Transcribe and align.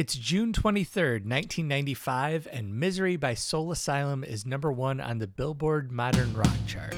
It's 0.00 0.14
June 0.14 0.54
23rd, 0.54 1.26
1995, 1.26 2.48
and 2.50 2.74
Misery 2.74 3.16
by 3.16 3.34
Soul 3.34 3.70
Asylum 3.70 4.24
is 4.24 4.46
number 4.46 4.72
one 4.72 4.98
on 4.98 5.18
the 5.18 5.26
Billboard 5.26 5.92
Modern 5.92 6.32
Rock 6.32 6.56
chart. 6.66 6.94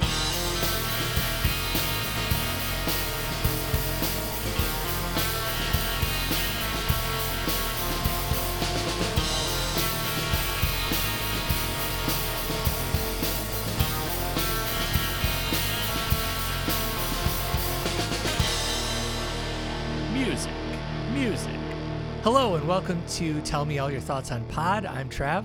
And 22.63 22.69
welcome 22.69 23.03
to 23.09 23.41
Tell 23.41 23.65
Me 23.65 23.79
All 23.79 23.91
Your 23.91 23.99
Thoughts 23.99 24.31
on 24.31 24.45
Pod. 24.45 24.85
I'm 24.85 25.09
Trav. 25.09 25.43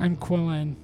I'm 0.00 0.16
Quillen. 0.16 0.76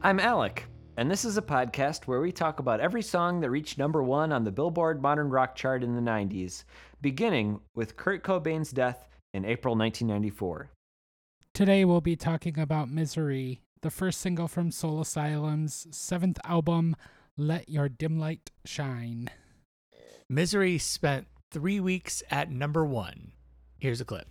I'm 0.00 0.20
Alec, 0.20 0.66
and 0.96 1.10
this 1.10 1.24
is 1.24 1.36
a 1.36 1.42
podcast 1.42 2.04
where 2.04 2.20
we 2.20 2.30
talk 2.30 2.60
about 2.60 2.78
every 2.78 3.02
song 3.02 3.40
that 3.40 3.50
reached 3.50 3.78
number 3.78 4.00
one 4.00 4.30
on 4.30 4.44
the 4.44 4.52
Billboard 4.52 5.02
Modern 5.02 5.28
Rock 5.28 5.56
chart 5.56 5.82
in 5.82 5.96
the 5.96 6.00
90s, 6.00 6.62
beginning 7.00 7.58
with 7.74 7.96
Kurt 7.96 8.22
Cobain's 8.22 8.70
death 8.70 9.08
in 9.34 9.44
April 9.44 9.74
1994. 9.74 10.70
Today 11.52 11.84
we'll 11.84 12.00
be 12.00 12.14
talking 12.14 12.56
about 12.56 12.88
Misery, 12.88 13.60
the 13.80 13.90
first 13.90 14.20
single 14.20 14.46
from 14.46 14.70
Soul 14.70 15.00
Asylum's 15.00 15.88
seventh 15.90 16.38
album, 16.44 16.94
Let 17.36 17.68
Your 17.68 17.88
Dim 17.88 18.20
Light 18.20 18.52
Shine. 18.64 19.30
Misery 20.28 20.78
spent 20.78 21.26
three 21.50 21.80
weeks 21.80 22.22
at 22.30 22.52
number 22.52 22.84
one. 22.84 23.32
Here's 23.80 24.00
a 24.00 24.04
clip. 24.04 24.28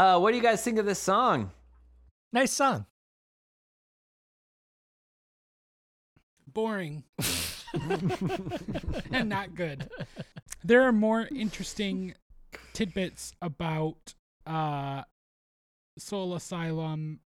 Uh, 0.00 0.18
what 0.18 0.30
do 0.30 0.36
you 0.38 0.42
guys 0.42 0.62
think 0.62 0.78
of 0.78 0.86
this 0.86 0.98
song? 0.98 1.50
Nice 2.32 2.52
song. 2.52 2.86
Boring. 6.46 7.04
and 9.12 9.28
not 9.28 9.54
good. 9.54 9.90
There 10.64 10.84
are 10.84 10.92
more 10.92 11.28
interesting 11.30 12.14
tidbits 12.72 13.34
about 13.42 14.14
uh, 14.46 15.02
Soul 15.98 16.34
Asylum 16.34 17.20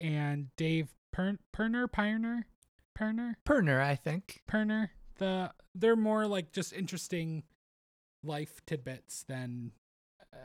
and 0.00 0.48
Dave 0.56 0.88
per- 1.12 1.38
Pirner, 1.52 1.86
Pioneer, 1.86 2.48
Pirner, 2.96 3.38
Pirner, 3.44 3.80
I 3.80 3.94
think. 3.94 4.42
Pirner. 4.48 4.90
The 5.18 5.52
they're 5.76 5.94
more 5.94 6.26
like 6.26 6.50
just 6.50 6.72
interesting 6.72 7.44
life 8.24 8.60
tidbits 8.66 9.22
than 9.28 9.70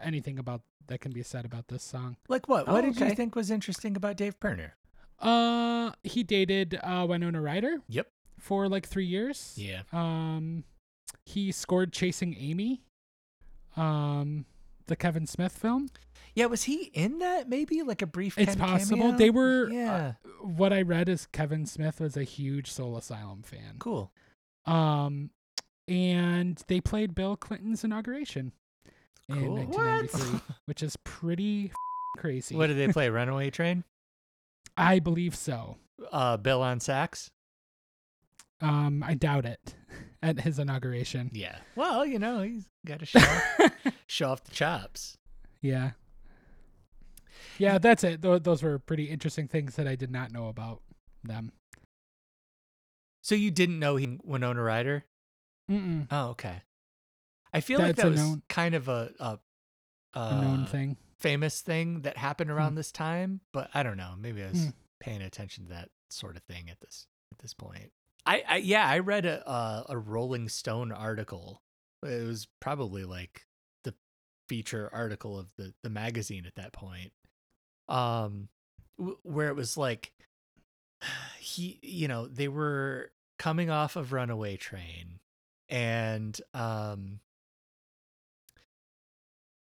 anything 0.04 0.38
about 0.38 0.62
that 0.92 1.00
can 1.00 1.11
be 1.14 1.23
said 1.23 1.45
about 1.45 1.70
this 1.70 1.81
song. 1.84 2.17
Like 2.28 2.47
what? 2.50 2.67
Oh, 2.67 2.73
what 2.73 2.81
did 2.81 3.00
you 3.00 3.16
think 3.16 3.34
was 3.35 3.50
interesting 3.50 3.96
about 3.96 4.18
Dave 4.18 4.40
Pirner? 4.40 4.75
Uh, 5.19 5.91
he 6.03 6.24
dated 6.24 6.79
uh 6.84 7.06
Winona 7.07 7.41
Ryder 7.41 7.78
Yep. 7.88 8.07
for 8.40 8.68
like 8.68 8.88
three 8.88 9.06
years. 9.06 9.53
Yeah. 9.56 9.84
Um, 9.94 10.63
he 11.25 11.52
scored 11.52 11.94
Chasing 11.94 12.35
Amy. 12.38 12.81
Um, 13.78 14.46
the 14.88 14.96
Kevin 14.96 15.25
Smith 15.28 15.53
film. 15.57 15.88
Yeah, 16.35 16.47
was 16.47 16.63
he 16.63 16.85
in 16.94 17.19
that? 17.19 17.47
Maybe 17.47 17.81
like 17.84 18.02
a 18.02 18.08
brief. 18.08 18.38
It's 18.38 18.56
possible 18.56 18.97
cameo? 19.03 19.18
they 19.18 19.29
were. 19.29 19.68
uh, 19.69 19.73
Yeah. 19.73 20.13
what 20.41 20.73
I 20.73 20.81
read 20.81 21.08
is 21.08 21.25
Kevin 21.28 21.66
Smith 21.66 22.00
was 22.02 22.18
a 22.18 22.23
huge 22.23 22.69
Soul 22.72 22.97
Asylum 22.97 23.44
fan. 23.44 23.75
cool. 23.79 24.12
Um, 24.66 25.31
and 25.88 26.62
they 26.68 26.79
played 26.81 27.16
Bill 27.16 27.35
Clinton's 27.35 27.84
inauguration 27.84 28.52
in 29.34 29.46
Cool. 29.46 29.56
1993, 29.56 30.40
which 30.66 30.84
is 30.84 30.96
pretty 31.03 31.72
crazy. 32.18 32.56
What 32.56 32.68
did 32.68 32.78
they 32.78 32.92
play? 32.92 33.09
Runaway 33.12 33.50
Train. 33.50 33.84
I 34.78 35.00
believe 35.00 35.36
so. 35.36 35.78
Uh, 36.12 36.38
Bill 36.38 36.62
on 36.62 36.80
sax. 36.80 37.30
Um, 38.62 39.03
I 39.03 39.16
doubt 39.16 39.46
it 39.46 39.75
at 40.24 40.40
his 40.41 40.59
inauguration. 40.59 41.30
Yeah. 41.34 41.58
Well, 41.75 42.06
you 42.06 42.20
know, 42.20 42.41
he's 42.41 42.70
got 42.86 43.00
to 43.00 43.06
show 43.06 43.20
off, 43.20 43.72
show 44.08 44.30
off 44.31 44.44
the 44.44 44.52
chops. 44.52 45.18
Yeah. 45.62 45.91
Yeah, 47.58 47.78
that's 47.80 48.03
it. 48.03 48.22
Tho- 48.22 48.40
those 48.40 48.64
were 48.64 48.80
pretty 48.80 49.06
interesting 49.06 49.47
things 49.47 49.75
that 49.75 49.88
I 49.88 49.96
did 49.96 50.12
not 50.12 50.31
know 50.31 50.47
about 50.47 50.81
them. 51.24 51.52
So 53.24 53.36
you 53.36 53.52
didn't 53.52 53.78
know 53.80 53.97
he 53.97 54.18
Winona 54.24 54.62
Ryder? 54.64 55.06
Mm-mm. 55.70 56.08
Oh, 56.12 56.30
okay. 56.30 56.62
I 57.53 57.59
feel 57.62 57.79
like 57.79 57.95
that 57.97 58.09
was 58.09 58.19
known- 58.19 58.44
kind 58.50 58.75
of 58.75 58.88
a, 58.88 59.12
a, 59.19 59.39
A 60.13 60.41
known 60.41 60.63
uh, 60.63 60.66
thing. 60.67 60.97
famous 61.19 61.62
thing 61.62 62.01
that 62.01 62.17
happened 62.17 62.50
around 62.51 62.72
Hmm. 62.72 62.75
this 62.78 62.91
time, 62.91 63.41
but 63.51 63.69
I 63.73 63.84
don't 63.84 63.97
know. 63.97 64.16
Maybe 64.17 64.44
I 64.44 64.50
was 64.50 64.63
Hmm. 64.66 64.69
paying 65.00 65.22
attention 65.22 65.66
to 65.66 65.69
that 65.72 65.90
sort 66.09 66.35
of 66.38 66.44
thing 66.44 66.69
at 66.69 66.79
this 66.79 67.07
at 67.31 67.40
this 67.40 67.53
point. 67.53 67.91
I, 68.25 68.44
I 68.47 68.57
yeah, 68.57 68.85
I 68.88 69.00
read 69.00 69.25
a 69.25 69.50
a, 69.50 69.85
a 69.90 69.97
Rolling 69.97 70.47
Stone 70.50 70.91
article. 70.91 71.61
It 72.03 72.25
was 72.25 72.47
probably 72.59 73.03
like 73.06 73.47
the 73.84 73.94
feature 74.47 74.90
article 74.94 75.38
of 75.40 75.51
the 75.57 75.73
the 75.84 75.90
magazine 75.90 76.45
at 76.45 76.56
that 76.56 76.72
point. 76.73 77.11
Um 77.90 78.50
w- 78.97 79.17
where 79.23 79.47
it 79.50 79.56
was 79.56 79.75
like 79.78 80.13
he 81.40 81.79
you 81.81 82.07
know, 82.07 82.28
they 82.28 82.47
were 82.47 83.11
coming 83.40 83.69
off 83.69 83.95
of 83.95 84.13
Runaway 84.13 84.57
Train 84.57 85.19
and 85.69 86.40
um 86.53 87.19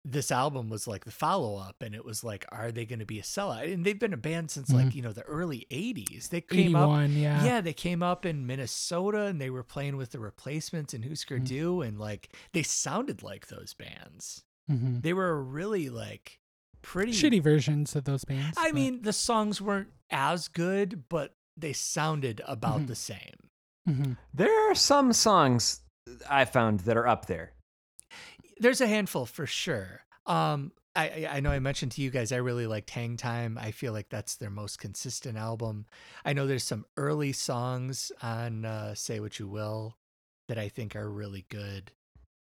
this 0.07 0.31
album 0.31 0.69
was 0.69 0.87
like 0.87 1.03
the 1.03 1.11
follow 1.11 1.57
up 1.57 1.81
and 1.81 1.95
it 1.95 2.05
was 2.05 2.23
like 2.23 2.45
are 2.51 2.71
they 2.71 2.85
going 2.85 2.99
to 2.99 3.05
be 3.07 3.17
a 3.19 3.23
sellout 3.23 3.73
and 3.73 3.83
they've 3.83 3.99
been 3.99 4.13
a 4.13 4.17
band 4.17 4.51
since 4.51 4.69
like 4.71 4.85
Mhm. 4.89 4.95
you 4.95 5.01
know 5.01 5.11
the 5.11 5.23
early 5.23 5.65
80s 5.71 6.29
they 6.29 6.41
came 6.41 6.75
up 6.75 7.09
yeah. 7.09 7.43
yeah 7.43 7.59
they 7.59 7.73
came 7.73 8.03
up 8.03 8.23
in 8.23 8.45
minnesota 8.45 9.23
and 9.25 9.41
they 9.41 9.49
were 9.49 9.63
playing 9.63 9.97
with 9.97 10.11
the 10.11 10.19
replacements 10.19 10.93
and 10.93 11.03
husker 11.05 11.39
Mhm. 11.39 11.47
du 11.47 11.81
and 11.81 11.99
like 11.99 12.29
they 12.53 12.61
sounded 12.61 13.23
like 13.23 13.47
those 13.47 13.73
bands 13.73 14.43
hmm 14.69 14.99
they 14.99 15.11
were 15.13 15.43
really 15.43 15.89
like 15.89 16.39
pretty 16.83 17.11
Shitty 17.11 17.41
versions 17.41 17.95
of 17.95 18.03
those 18.03 18.25
bands. 18.25 18.55
i 18.59 18.67
but- 18.67 18.75
mean 18.75 19.01
the 19.01 19.11
songs 19.13 19.59
weren't 19.59 19.89
as 20.11 20.47
good 20.47 21.09
but 21.09 21.35
they 21.57 21.73
sounded 21.73 22.41
about 22.45 22.81
Mhm. 22.81 22.87
the 22.87 22.95
same 22.95 23.49
Mhm. 23.89 24.17
There 24.33 24.69
are 24.71 24.75
some 24.75 25.13
songs 25.13 25.81
I 26.29 26.45
found 26.45 26.81
that 26.81 26.97
are 26.97 27.07
up 27.07 27.25
there. 27.27 27.53
There's 28.57 28.81
a 28.81 28.87
handful 28.87 29.25
for 29.25 29.45
sure. 29.45 30.01
Um, 30.25 30.71
I 30.95 31.27
I 31.29 31.39
know 31.39 31.51
I 31.51 31.59
mentioned 31.59 31.91
to 31.93 32.01
you 32.01 32.09
guys 32.09 32.31
I 32.31 32.37
really 32.37 32.67
liked 32.67 32.89
Hang 32.89 33.17
Time. 33.17 33.57
I 33.61 33.71
feel 33.71 33.93
like 33.93 34.09
that's 34.09 34.35
their 34.35 34.49
most 34.49 34.79
consistent 34.79 35.37
album. 35.37 35.85
I 36.23 36.33
know 36.33 36.47
there's 36.47 36.63
some 36.63 36.85
early 36.97 37.33
songs 37.33 38.11
on 38.21 38.65
uh, 38.65 38.95
Say 38.95 39.19
What 39.19 39.39
You 39.39 39.47
Will 39.47 39.97
that 40.47 40.57
I 40.57 40.69
think 40.69 40.95
are 40.95 41.09
really 41.09 41.45
good. 41.49 41.91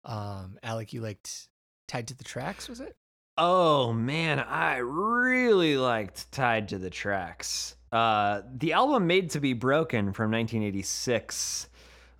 Um, 0.05 0.59
Alec, 0.61 0.93
you 0.93 1.01
liked 1.01 1.47
Tied 1.87 2.07
to 2.09 2.15
the 2.15 2.23
Tracks, 2.23 2.67
was 2.67 2.79
it? 2.79 2.95
Oh 3.37 3.93
man, 3.93 4.39
I 4.39 4.77
really 4.77 5.77
liked 5.77 6.31
Tied 6.31 6.69
to 6.69 6.77
the 6.77 6.89
Tracks. 6.89 7.75
Uh, 7.91 8.41
the 8.55 8.73
album 8.73 9.07
Made 9.07 9.31
to 9.31 9.39
Be 9.39 9.53
Broken 9.53 10.13
from 10.13 10.31
1986 10.31 11.69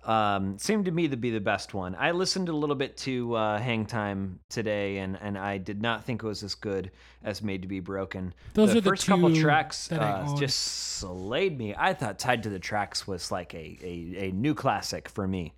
um, 0.04 0.58
seemed 0.58 0.84
to 0.84 0.90
me 0.90 1.08
to 1.08 1.16
be 1.16 1.30
the 1.30 1.40
best 1.40 1.74
one. 1.74 1.94
I 1.98 2.10
listened 2.10 2.48
a 2.48 2.52
little 2.52 2.76
bit 2.76 2.96
to 2.98 3.34
uh, 3.34 3.58
Hang 3.58 3.86
Time 3.86 4.38
today, 4.50 4.98
and, 4.98 5.18
and 5.20 5.38
I 5.38 5.58
did 5.58 5.80
not 5.80 6.04
think 6.04 6.22
it 6.22 6.26
was 6.26 6.42
as 6.42 6.54
good 6.54 6.90
as 7.22 7.42
Made 7.42 7.62
to 7.62 7.68
Be 7.68 7.80
Broken. 7.80 8.34
Those 8.52 8.72
the 8.72 8.78
are 8.78 8.80
the 8.80 8.90
first 8.90 9.06
couple 9.06 9.30
two 9.30 9.40
tracks 9.40 9.88
that 9.88 10.00
I 10.00 10.12
uh, 10.12 10.28
own. 10.28 10.36
just 10.36 10.58
slayed 10.58 11.58
me. 11.58 11.74
I 11.76 11.94
thought 11.94 12.18
Tied 12.18 12.42
to 12.42 12.50
the 12.50 12.58
Tracks 12.58 13.06
was 13.06 13.30
like 13.32 13.54
a, 13.54 13.78
a, 13.82 14.28
a 14.28 14.32
new 14.32 14.54
classic 14.54 15.08
for 15.08 15.26
me. 15.26 15.54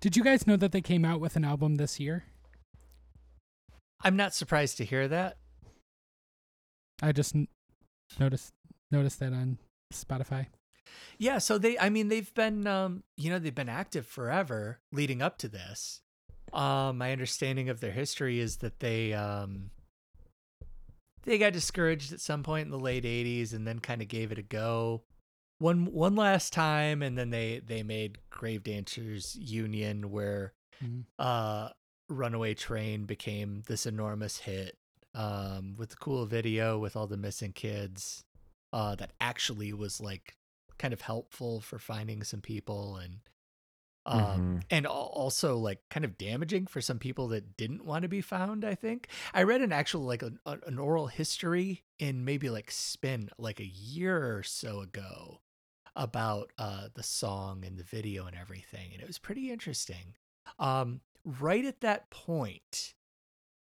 Did 0.00 0.16
you 0.16 0.24
guys 0.24 0.46
know 0.46 0.56
that 0.56 0.72
they 0.72 0.80
came 0.80 1.04
out 1.04 1.20
with 1.20 1.36
an 1.36 1.44
album 1.44 1.76
this 1.76 2.00
year? 2.00 2.24
I'm 4.02 4.16
not 4.16 4.34
surprised 4.34 4.76
to 4.78 4.84
hear 4.84 5.06
that. 5.06 5.36
I 7.00 7.12
just 7.12 7.36
n- 7.36 7.46
noticed 8.18 8.52
noticed 8.90 9.20
that 9.20 9.32
on 9.32 9.58
Spotify. 9.92 10.46
Yeah, 11.18 11.38
so 11.38 11.58
they 11.58 11.78
I 11.78 11.88
mean 11.88 12.08
they've 12.08 12.32
been 12.34 12.66
um 12.66 13.02
you 13.16 13.30
know 13.30 13.38
they've 13.38 13.54
been 13.54 13.68
active 13.68 14.06
forever 14.06 14.80
leading 14.92 15.22
up 15.22 15.38
to 15.38 15.48
this. 15.48 16.00
Um 16.52 16.98
my 16.98 17.12
understanding 17.12 17.68
of 17.68 17.80
their 17.80 17.92
history 17.92 18.38
is 18.40 18.56
that 18.58 18.80
they 18.80 19.12
um 19.12 19.70
they 21.24 21.38
got 21.38 21.52
discouraged 21.52 22.12
at 22.12 22.20
some 22.20 22.42
point 22.42 22.64
in 22.66 22.70
the 22.70 22.78
late 22.78 23.04
80s 23.04 23.52
and 23.52 23.66
then 23.66 23.78
kind 23.78 24.02
of 24.02 24.08
gave 24.08 24.32
it 24.32 24.38
a 24.38 24.42
go 24.42 25.02
one 25.58 25.86
one 25.86 26.16
last 26.16 26.52
time 26.52 27.02
and 27.02 27.16
then 27.16 27.30
they 27.30 27.60
they 27.64 27.82
made 27.82 28.18
Grave 28.30 28.64
Dancers 28.64 29.36
Union 29.36 30.10
where 30.10 30.52
Mhm. 30.82 31.04
uh 31.18 31.68
Runaway 32.08 32.54
Train 32.54 33.04
became 33.04 33.62
this 33.66 33.86
enormous 33.86 34.38
hit 34.38 34.76
um 35.14 35.76
with 35.76 35.90
the 35.90 35.96
cool 35.96 36.26
video 36.26 36.78
with 36.78 36.96
all 36.96 37.06
the 37.06 37.16
missing 37.16 37.52
kids 37.52 38.24
uh 38.72 38.94
that 38.96 39.12
actually 39.20 39.72
was 39.72 40.00
like 40.00 40.34
kind 40.82 40.92
of 40.92 41.00
helpful 41.00 41.60
for 41.60 41.78
finding 41.78 42.22
some 42.24 42.40
people 42.40 42.96
and 42.96 43.20
um 44.04 44.18
Mhm. 44.60 44.62
and 44.70 44.84
also 44.86 45.56
like 45.56 45.78
kind 45.88 46.04
of 46.04 46.18
damaging 46.18 46.66
for 46.66 46.80
some 46.80 46.98
people 46.98 47.28
that 47.28 47.56
didn't 47.56 47.84
want 47.84 48.02
to 48.02 48.08
be 48.08 48.20
found 48.20 48.64
i 48.64 48.74
think. 48.74 49.06
I 49.32 49.44
read 49.44 49.60
an 49.62 49.72
actual 49.72 50.02
like 50.02 50.22
an, 50.22 50.40
an 50.44 50.78
oral 50.80 51.06
history 51.06 51.84
in 52.00 52.24
maybe 52.24 52.50
like 52.50 52.70
spin 52.72 53.30
like 53.38 53.60
a 53.60 53.64
year 53.64 54.36
or 54.36 54.42
so 54.42 54.80
ago 54.80 55.40
about 55.94 56.52
uh 56.58 56.88
the 56.94 57.02
song 57.04 57.64
and 57.64 57.78
the 57.78 57.84
video 57.84 58.26
and 58.26 58.36
everything 58.36 58.92
and 58.92 59.00
it 59.00 59.06
was 59.06 59.18
pretty 59.20 59.52
interesting. 59.52 60.16
Um 60.58 61.00
right 61.24 61.64
at 61.64 61.80
that 61.82 62.10
point 62.10 62.94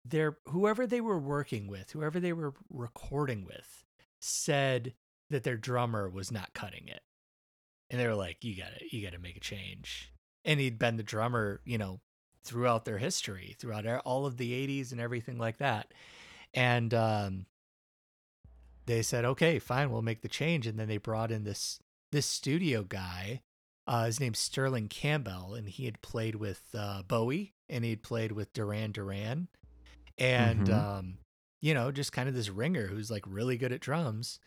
their 0.04 0.38
whoever 0.48 0.88
they 0.88 1.02
were 1.02 1.20
working 1.20 1.68
with 1.68 1.92
whoever 1.92 2.20
they 2.20 2.34
were 2.34 2.56
recording 2.72 3.46
with 3.46 3.86
said 4.20 4.96
that 5.30 5.44
their 5.44 5.58
drummer 5.58 6.10
was 6.10 6.32
not 6.32 6.54
cutting 6.56 6.88
it 6.88 7.04
and 7.92 8.00
they 8.00 8.08
were 8.08 8.16
like 8.16 8.44
you 8.44 8.56
gotta 8.56 8.80
you 8.90 9.04
gotta 9.04 9.20
make 9.20 9.38
a 9.38 9.42
change. 9.42 10.12
And 10.44 10.60
he'd 10.60 10.80
been 10.80 10.98
the 10.98 11.04
drummer 11.04 11.62
you 11.66 11.78
know 11.78 12.00
throughout 12.44 12.86
their 12.86 12.98
history 12.98 13.56
throughout 13.60 13.86
all 14.04 14.26
of 14.26 14.38
the 14.38 14.52
80s 14.68 14.92
and 14.92 15.00
everything 15.00 15.38
like 15.38 15.58
that. 15.60 15.94
And 16.56 16.92
um 16.96 17.46
they 18.86 19.02
said 19.02 19.26
okay 19.26 19.60
fine 19.60 19.92
we'll 19.92 20.02
make 20.02 20.22
the 20.22 20.28
change. 20.28 20.66
And 20.68 20.80
then 20.80 20.88
they 20.88 20.98
brought 20.98 21.32
in 21.32 21.44
this 21.44 21.80
this 22.12 22.26
studio 22.26 22.84
guy 22.84 23.42
uh 23.88 24.06
his 24.06 24.20
name's 24.20 24.40
sterling 24.40 24.88
campbell 24.88 25.54
and 25.54 25.68
he 25.70 25.86
had 25.86 26.02
played 26.02 26.36
with 26.36 26.62
uh 26.74 27.04
bowie 27.08 27.54
and 27.70 27.86
he'd 27.86 28.04
played 28.04 28.32
with 28.32 28.54
duran 28.54 28.92
duran. 28.92 29.48
And 30.18 30.66
Mhm. 30.66 30.74
um 30.74 31.18
you 31.62 31.74
know 31.74 31.92
just 31.92 32.12
kind 32.12 32.28
of 32.28 32.36
this 32.36 32.50
ringer 32.50 32.88
who's 32.88 33.12
like 33.12 33.24
really 33.28 33.58
good 33.58 33.72
at 33.72 33.82
drums 33.82 34.40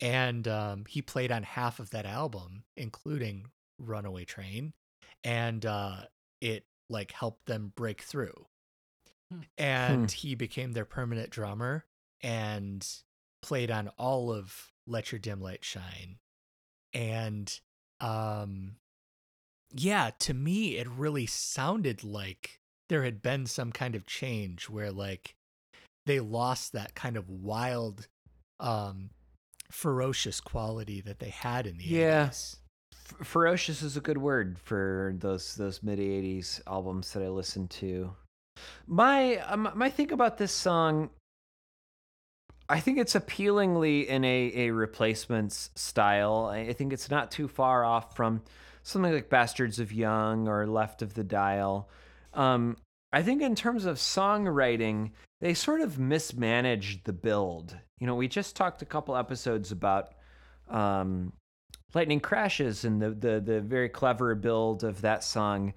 and 0.00 0.46
um 0.46 0.84
he 0.88 1.00
played 1.00 1.32
on 1.32 1.42
half 1.42 1.78
of 1.80 1.90
that 1.90 2.06
album 2.06 2.64
including 2.76 3.46
runaway 3.78 4.24
train 4.24 4.72
and 5.24 5.64
uh 5.66 6.00
it 6.40 6.64
like 6.88 7.12
helped 7.12 7.46
them 7.46 7.72
break 7.74 8.02
through. 8.02 8.46
Hmm. 9.32 9.40
and 9.58 10.10
he 10.12 10.36
became 10.36 10.72
their 10.72 10.84
permanent 10.84 11.30
drummer 11.30 11.84
and 12.22 12.86
played 13.42 13.72
on 13.72 13.88
all 13.98 14.32
of 14.32 14.70
let 14.86 15.10
your 15.10 15.18
dim 15.18 15.40
light 15.40 15.64
shine. 15.64 16.18
And 16.94 17.52
um 18.00 18.76
yeah 19.72 20.10
to 20.20 20.32
me 20.32 20.76
it 20.76 20.86
really 20.88 21.26
sounded 21.26 22.04
like 22.04 22.60
there 22.88 23.02
had 23.02 23.20
been 23.20 23.46
some 23.46 23.72
kind 23.72 23.96
of 23.96 24.06
change 24.06 24.70
where 24.70 24.92
like 24.92 25.34
they 26.06 26.20
lost 26.20 26.72
that 26.72 26.94
kind 26.94 27.16
of 27.16 27.28
wild 27.28 28.06
um 28.60 29.10
ferocious 29.70 30.40
quality 30.40 31.00
that 31.02 31.18
they 31.18 31.30
had 31.30 31.66
in 31.66 31.78
the 31.78 31.84
Yeah. 31.84 32.28
80s. 32.28 32.56
F- 32.92 33.26
ferocious 33.26 33.82
is 33.82 33.96
a 33.96 34.00
good 34.00 34.18
word 34.18 34.58
for 34.58 35.14
those 35.18 35.54
those 35.54 35.82
mid 35.82 35.98
'80s 35.98 36.60
albums 36.66 37.12
that 37.12 37.22
I 37.22 37.28
listened 37.28 37.70
to. 37.70 38.14
My 38.86 39.36
um, 39.38 39.70
my 39.74 39.90
thing 39.90 40.12
about 40.12 40.38
this 40.38 40.52
song, 40.52 41.10
I 42.68 42.80
think 42.80 42.98
it's 42.98 43.14
appealingly 43.14 44.08
in 44.08 44.24
a 44.24 44.52
a 44.54 44.70
replacements 44.70 45.70
style. 45.74 46.46
I, 46.52 46.58
I 46.60 46.72
think 46.72 46.92
it's 46.92 47.10
not 47.10 47.30
too 47.30 47.48
far 47.48 47.84
off 47.84 48.16
from 48.16 48.42
something 48.82 49.12
like 49.12 49.28
Bastards 49.28 49.78
of 49.78 49.92
Young 49.92 50.48
or 50.48 50.66
Left 50.66 51.02
of 51.02 51.14
the 51.14 51.24
Dial. 51.24 51.88
Um, 52.34 52.76
I 53.12 53.22
think 53.22 53.40
in 53.42 53.54
terms 53.54 53.84
of 53.84 53.96
songwriting, 53.96 55.10
they 55.40 55.54
sort 55.54 55.80
of 55.80 55.98
mismanaged 55.98 57.04
the 57.04 57.12
build. 57.12 57.76
You 57.98 58.06
know, 58.06 58.14
we 58.14 58.28
just 58.28 58.56
talked 58.56 58.82
a 58.82 58.86
couple 58.86 59.16
episodes 59.16 59.72
about 59.72 60.14
um, 60.68 61.32
lightning 61.94 62.20
crashes 62.20 62.84
and 62.84 63.00
the, 63.00 63.10
the 63.10 63.40
the 63.40 63.60
very 63.60 63.88
clever 63.88 64.34
build 64.34 64.84
of 64.84 65.00
that 65.00 65.24
song. 65.24 65.72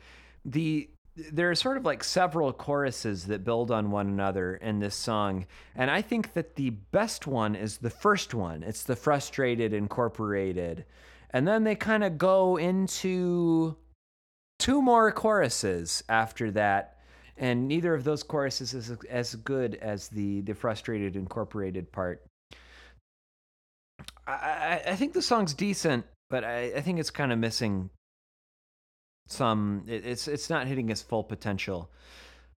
The 0.45 0.89
there 1.31 1.50
are 1.50 1.56
sort 1.56 1.77
of 1.77 1.86
like 1.86 2.04
several 2.04 2.54
choruses 2.54 3.25
that 3.25 3.44
build 3.44 3.71
on 3.71 3.92
one 3.92 4.07
another 4.07 4.56
in 4.56 4.80
this 4.80 4.95
song 4.95 5.45
and 5.75 5.92
i 5.92 6.01
think 6.01 6.31
that 6.31 6.56
the 6.56 6.69
best 6.69 7.27
one 7.27 7.56
is 7.56 7.77
the 7.77 7.89
first 7.89 8.33
one. 8.33 8.63
It's 8.63 8.83
the 8.83 8.95
frustrated 8.95 9.74
incorporated 9.74 10.86
and 11.31 11.48
then 11.48 11.63
they 11.63 11.75
kind 11.75 12.04
of 12.04 12.18
go 12.18 12.57
into 12.57 13.75
two 14.60 14.81
more 14.81 15.12
choruses 15.12 16.04
after 16.07 16.51
that 16.51 16.99
and 17.39 17.68
neither 17.68 17.95
of 17.95 18.03
those 18.03 18.21
choruses 18.21 18.74
is 18.74 18.91
as 19.09 19.36
good 19.36 19.75
as 19.75 20.09
the 20.09 20.41
the 20.41 20.53
frustrated 20.53 21.15
incorporated 21.15 21.91
part 21.91 22.24
I, 24.27 24.81
I, 24.88 24.95
think 24.95 25.13
the 25.13 25.21
song's 25.21 25.53
decent, 25.53 26.06
but 26.30 26.44
I, 26.44 26.74
I 26.75 26.81
think 26.81 27.00
it's 27.00 27.09
kind 27.09 27.31
of 27.31 27.39
missing 27.39 27.89
some. 29.27 29.86
It, 29.88 30.06
it's 30.06 30.27
it's 30.27 30.50
not 30.50 30.68
hitting 30.68 30.89
its 30.89 31.01
full 31.01 31.24
potential. 31.24 31.89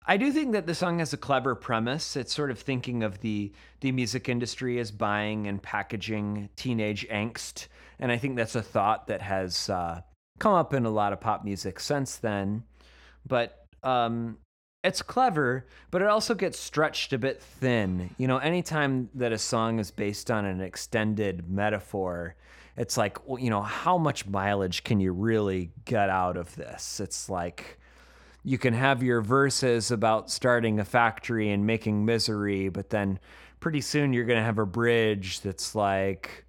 I 0.04 0.16
do 0.16 0.32
think 0.32 0.52
that 0.52 0.66
the 0.66 0.74
song 0.74 0.98
has 0.98 1.12
a 1.12 1.16
clever 1.16 1.54
premise. 1.54 2.16
It's 2.16 2.34
sort 2.34 2.50
of 2.50 2.58
thinking 2.58 3.02
of 3.02 3.20
the 3.20 3.52
the 3.80 3.92
music 3.92 4.28
industry 4.28 4.78
as 4.78 4.90
buying 4.90 5.46
and 5.46 5.62
packaging 5.62 6.50
teenage 6.56 7.08
angst, 7.08 7.68
and 7.98 8.12
I 8.12 8.18
think 8.18 8.36
that's 8.36 8.54
a 8.54 8.62
thought 8.62 9.06
that 9.06 9.22
has 9.22 9.70
uh, 9.70 10.02
come 10.38 10.54
up 10.54 10.74
in 10.74 10.84
a 10.84 10.90
lot 10.90 11.12
of 11.12 11.20
pop 11.20 11.44
music 11.44 11.80
since 11.80 12.16
then. 12.16 12.64
But 13.26 13.66
um, 13.82 14.38
it's 14.84 15.02
clever, 15.02 15.64
but 15.90 16.02
it 16.02 16.08
also 16.08 16.34
gets 16.34 16.58
stretched 16.58 17.12
a 17.12 17.18
bit 17.18 17.40
thin. 17.40 18.10
You 18.18 18.26
know, 18.26 18.38
anytime 18.38 19.10
that 19.14 19.32
a 19.32 19.38
song 19.38 19.78
is 19.78 19.90
based 19.90 20.30
on 20.30 20.44
an 20.44 20.60
extended 20.60 21.48
metaphor, 21.48 22.34
it's 22.76 22.96
like, 22.96 23.18
you 23.38 23.50
know, 23.50 23.62
how 23.62 23.96
much 23.96 24.26
mileage 24.26 24.82
can 24.82 24.98
you 24.98 25.12
really 25.12 25.70
get 25.84 26.08
out 26.08 26.36
of 26.36 26.54
this? 26.56 26.98
It's 26.98 27.28
like 27.28 27.78
you 28.44 28.58
can 28.58 28.74
have 28.74 29.02
your 29.02 29.20
verses 29.20 29.92
about 29.92 30.30
starting 30.30 30.80
a 30.80 30.84
factory 30.84 31.50
and 31.50 31.64
making 31.64 32.04
misery, 32.04 32.68
but 32.68 32.90
then 32.90 33.20
pretty 33.60 33.80
soon 33.80 34.12
you're 34.12 34.24
going 34.24 34.38
to 34.38 34.44
have 34.44 34.58
a 34.58 34.66
bridge 34.66 35.42
that's 35.42 35.76
like 35.76 36.44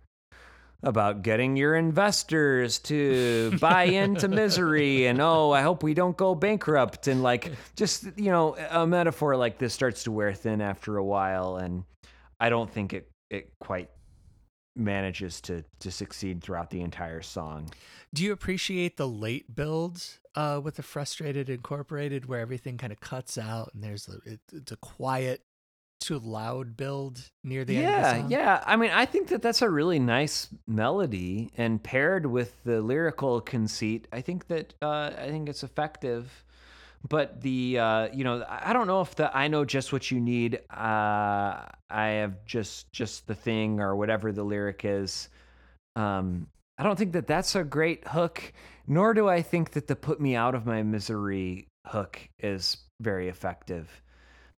about 0.83 1.21
getting 1.21 1.55
your 1.55 1.75
investors 1.75 2.77
to 2.77 3.57
buy 3.59 3.83
into 3.83 4.27
misery 4.27 5.07
and 5.07 5.21
oh 5.21 5.51
i 5.51 5.61
hope 5.61 5.81
we 5.81 5.93
don't 5.93 6.17
go 6.17 6.35
bankrupt. 6.35 7.07
And 7.07 7.23
like 7.23 7.51
just 7.75 8.05
you 8.17 8.31
know 8.31 8.55
a 8.69 8.85
metaphor 8.85 9.35
like 9.35 9.57
this 9.57 9.73
starts 9.73 10.03
to 10.03 10.11
wear 10.11 10.33
thin 10.33 10.61
after 10.61 10.97
a 10.97 11.03
while. 11.03 11.57
And 11.57 11.83
i 12.39 12.49
don't 12.49 12.69
think 12.69 12.93
it 12.93 13.09
it 13.29 13.51
quite 13.59 13.89
manages 14.75 15.39
to 15.41 15.63
to 15.79 15.91
succeed 15.91 16.41
throughout 16.41 16.69
the 16.69 16.81
entire 16.81 17.21
song. 17.21 17.69
Do 18.13 18.23
you 18.23 18.31
appreciate 18.31 18.97
the 18.97 19.07
late 19.07 19.55
builds 19.55 20.19
uh, 20.35 20.59
with 20.63 20.75
the 20.75 20.83
frustrated 20.83 21.49
incorporated, 21.49 22.25
where 22.25 22.39
everything 22.39 22.77
kind 22.77 22.91
of 22.91 22.99
cuts 22.99 23.37
out 23.37 23.71
and 23.73 23.83
there's 23.83 24.07
a, 24.07 24.31
it, 24.31 24.39
it's 24.51 24.71
a 24.71 24.77
quiet 24.77 25.41
to 26.03 26.19
loud 26.19 26.75
build 26.75 27.29
near 27.43 27.65
the 27.65 27.77
end? 27.77 28.29
Yeah 28.29 28.39
yeah. 28.39 28.63
I 28.65 28.75
mean 28.75 28.91
i 28.91 29.05
think 29.05 29.29
that 29.29 29.41
that's 29.41 29.61
a 29.61 29.69
really 29.69 29.99
nice 29.99 30.49
melody 30.67 31.51
and 31.57 31.81
paired 31.81 32.25
with 32.25 32.61
the 32.63 32.81
lyrical 32.81 33.41
conceit 33.41 34.07
i 34.11 34.21
think 34.21 34.47
that 34.47 34.73
uh, 34.81 35.11
i 35.17 35.29
think 35.29 35.49
it's 35.49 35.63
effective. 35.63 36.45
But 37.07 37.41
the 37.41 37.79
uh, 37.79 38.07
you 38.13 38.23
know 38.23 38.43
i 38.43 38.69
I 38.69 38.73
don't 38.73 38.87
know 38.87 39.01
if 39.01 39.15
the 39.15 39.35
i 39.35 39.47
know 39.47 39.65
just 39.65 39.91
what 39.91 40.09
you 40.11 40.19
need 40.21 40.59
uh, 40.69 41.65
i 41.89 42.07
have 42.21 42.45
just 42.45 42.91
just 42.91 43.27
the 43.27 43.35
thing 43.35 43.79
or 43.79 43.95
whatever 43.95 44.31
the 44.31 44.43
lyric 44.43 44.85
is. 44.85 45.29
Um, 45.95 46.47
i 46.77 46.83
don't 46.83 46.97
think 46.97 47.13
that 47.13 47.27
that's 47.27 47.55
a 47.55 47.63
great 47.63 48.07
hook 48.07 48.51
nor 48.87 49.13
do 49.13 49.29
i 49.29 49.41
think 49.43 49.71
that 49.71 49.85
the 49.87 49.95
put 49.95 50.19
me 50.19 50.35
out 50.35 50.55
of 50.55 50.65
my 50.65 50.81
misery 50.81 51.67
hook 51.85 52.19
is 52.39 52.77
very 52.99 53.29
effective 53.29 54.02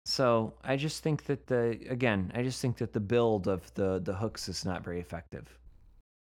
so 0.06 0.54
I 0.64 0.76
just 0.76 1.02
think 1.02 1.24
that 1.24 1.46
the 1.48 1.78
again, 1.88 2.30
I 2.34 2.42
just 2.42 2.62
think 2.62 2.76
that 2.78 2.92
the 2.92 3.00
build 3.00 3.48
of 3.48 3.72
the 3.74 3.98
the 4.02 4.14
hooks 4.14 4.48
is 4.48 4.64
not 4.64 4.84
very 4.84 5.00
effective. 5.00 5.58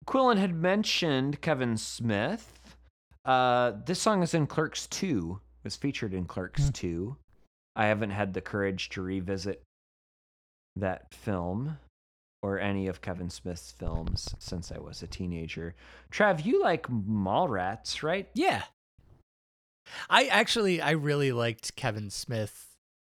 Quillen 0.06 0.38
had 0.38 0.56
mentioned 0.56 1.40
Kevin 1.42 1.78
Smith. 1.78 2.76
Uh, 3.26 3.74
this 3.86 4.02
song 4.02 4.24
is 4.24 4.34
in 4.34 4.48
Clerks 4.48 4.88
2. 4.88 5.40
Was 5.64 5.76
featured 5.76 6.14
in 6.14 6.26
Clerks 6.26 6.66
Hmm. 6.68 6.72
2. 6.72 7.18
I 7.76 7.86
haven't 7.86 8.10
had 8.12 8.34
the 8.34 8.42
courage 8.42 8.90
to 8.90 9.02
revisit 9.02 9.62
that 10.76 11.14
film. 11.14 11.78
or 12.42 12.58
any 12.58 12.88
of 12.88 13.02
Kevin 13.02 13.30
Smith's 13.30 13.74
films 13.74 14.34
since 14.40 14.72
I 14.72 14.78
was 14.80 15.04
a 15.04 15.08
teenager. 15.08 15.76
Trav, 16.10 16.46
you 16.46 16.62
like 16.62 16.88
Mallrats, 16.88 18.02
right? 18.02 18.30
Yeah. 18.34 18.64
I 20.10 20.28
actually 20.28 20.82
I 20.82 20.92
really 20.92 21.34
liked 21.34 21.76
Kevin 21.76 22.10
Smith 22.10 22.69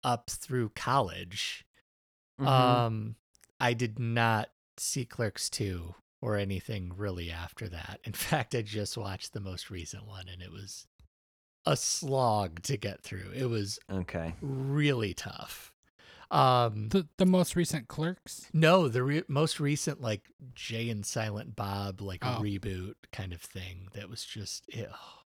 up 0.04 0.30
through 0.30 0.71
college. 0.71 1.64
Mhm. 2.40 2.47
Um 2.47 3.16
I 3.61 3.75
did 3.75 3.99
not 3.99 4.50
see 4.78 5.04
Clerks 5.04 5.50
2 5.50 5.95
or 6.23 6.37
anything 6.37 6.92
really 6.97 7.30
after 7.30 7.69
that. 7.69 8.00
In 8.04 8.12
fact, 8.14 8.54
I 8.54 8.62
just 8.62 8.97
watched 8.97 9.33
the 9.33 9.40
most 9.40 9.71
recent 9.71 10.07
one 10.07 10.28
and 10.28 10.40
it 10.42 10.50
was 10.52 10.87
a 11.66 11.76
slog 11.76 12.62
to 12.62 12.76
get 12.78 13.02
through. 13.02 13.33
It 13.35 13.45
was 13.47 13.78
okay. 13.92 14.35
really 14.40 15.12
tough. 15.12 15.73
Um 16.30 16.88
The 16.90 17.09
the 17.19 17.26
most 17.26 17.57
recent 17.57 17.88
Clerks. 17.88 18.47
no, 18.52 18.88
the 18.88 19.02
re- 19.02 19.25
most 19.28 19.59
recent 19.61 20.00
like 20.00 20.30
Jay 20.54 20.88
and 20.88 21.04
Silent 21.04 21.57
Bob 21.57 22.00
like 22.00 22.25
Oh. 22.25 22.38
reboot 22.40 22.95
kind 23.12 23.33
of 23.33 23.42
thing 23.42 23.88
that 23.95 24.09
was 24.09 24.25
just 24.25 24.64
it, 24.69 24.88
oh, 24.90 25.19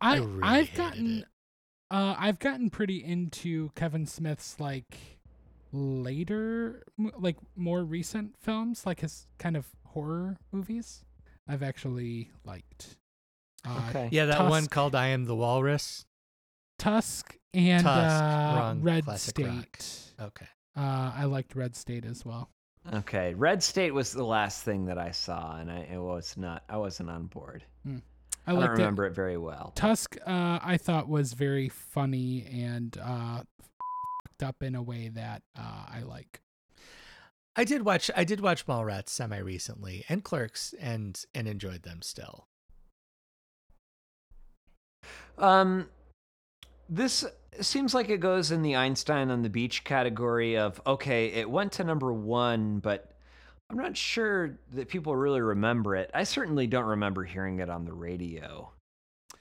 I 0.00 0.14
I 0.14 0.18
really 0.18 0.40
I've 0.42 0.74
gotten 0.74 1.18
it. 1.20 1.24
Uh 1.90 2.14
I've 2.18 2.38
gotten 2.38 2.70
pretty 2.70 3.02
into 3.04 3.70
Kevin 3.74 4.06
Smith's 4.06 4.58
like 4.58 5.18
later 5.72 6.82
like 7.18 7.36
more 7.56 7.82
recent 7.84 8.34
films 8.40 8.86
like 8.86 9.00
his 9.00 9.26
kind 9.38 9.56
of 9.56 9.66
horror 9.86 10.38
movies. 10.52 11.04
I've 11.48 11.62
actually 11.62 12.30
liked 12.44 12.96
uh, 13.66 13.80
Okay. 13.90 14.08
Yeah, 14.12 14.26
that 14.26 14.48
one 14.48 14.66
called 14.66 14.94
I 14.94 15.08
Am 15.08 15.24
the 15.24 15.34
Walrus. 15.36 16.04
Tusk 16.78 17.36
and 17.54 17.82
Tusk, 17.82 18.22
uh, 18.24 18.74
Red 18.80 19.04
classic 19.04 19.30
State. 19.36 19.46
rock. 19.46 19.78
Okay. 20.28 20.46
Uh, 20.76 21.12
I 21.14 21.24
liked 21.24 21.54
Red 21.54 21.74
State 21.76 22.04
as 22.04 22.24
well. 22.24 22.50
Okay. 22.92 23.32
Red 23.34 23.62
State 23.62 23.94
was 23.94 24.12
the 24.12 24.24
last 24.24 24.64
thing 24.64 24.84
that 24.86 24.98
I 24.98 25.12
saw, 25.12 25.56
and 25.56 25.70
I 25.70 25.86
it 25.92 25.98
was 26.00 26.36
not. 26.36 26.62
I 26.68 26.76
wasn't 26.76 27.10
on 27.10 27.26
board. 27.26 27.64
I, 28.46 28.50
I, 28.50 28.54
don't 28.54 28.62
liked 28.62 28.78
it. 28.78 28.82
remember 28.82 29.06
it. 29.06 29.14
very 29.14 29.36
well. 29.36 29.72
Tusk, 29.74 30.16
uh, 30.26 30.58
I 30.62 30.76
thought 30.76 31.08
was 31.08 31.32
very 31.32 31.68
funny 31.68 32.46
and 32.50 32.96
uh, 33.02 33.42
up 34.42 34.62
in 34.62 34.74
a 34.74 34.82
way 34.82 35.08
that 35.08 35.42
uh, 35.58 35.86
I 35.88 36.02
like. 36.02 36.40
I 37.56 37.64
did 37.64 37.84
watch 37.84 38.10
I 38.16 38.24
did 38.24 38.40
watch 38.40 38.66
Mallrats 38.66 39.10
semi 39.10 39.38
recently 39.38 40.04
and 40.08 40.24
Clerks 40.24 40.74
and 40.80 41.20
and 41.34 41.46
enjoyed 41.46 41.82
them 41.82 42.02
still. 42.02 42.48
Um, 45.38 45.88
this 46.88 47.24
seems 47.60 47.94
like 47.94 48.08
it 48.08 48.18
goes 48.18 48.50
in 48.50 48.62
the 48.62 48.76
Einstein 48.76 49.30
on 49.30 49.42
the 49.42 49.48
beach 49.48 49.84
category 49.84 50.56
of 50.56 50.80
okay, 50.86 51.26
it 51.28 51.48
went 51.48 51.72
to 51.72 51.84
number 51.84 52.12
one, 52.12 52.80
but 52.80 53.13
I'm 53.74 53.82
not 53.82 53.96
sure 53.96 54.56
that 54.74 54.88
people 54.88 55.16
really 55.16 55.40
remember 55.40 55.96
it. 55.96 56.08
I 56.14 56.22
certainly 56.22 56.68
don't 56.68 56.84
remember 56.84 57.24
hearing 57.24 57.58
it 57.58 57.68
on 57.68 57.84
the 57.84 57.92
radio. 57.92 58.70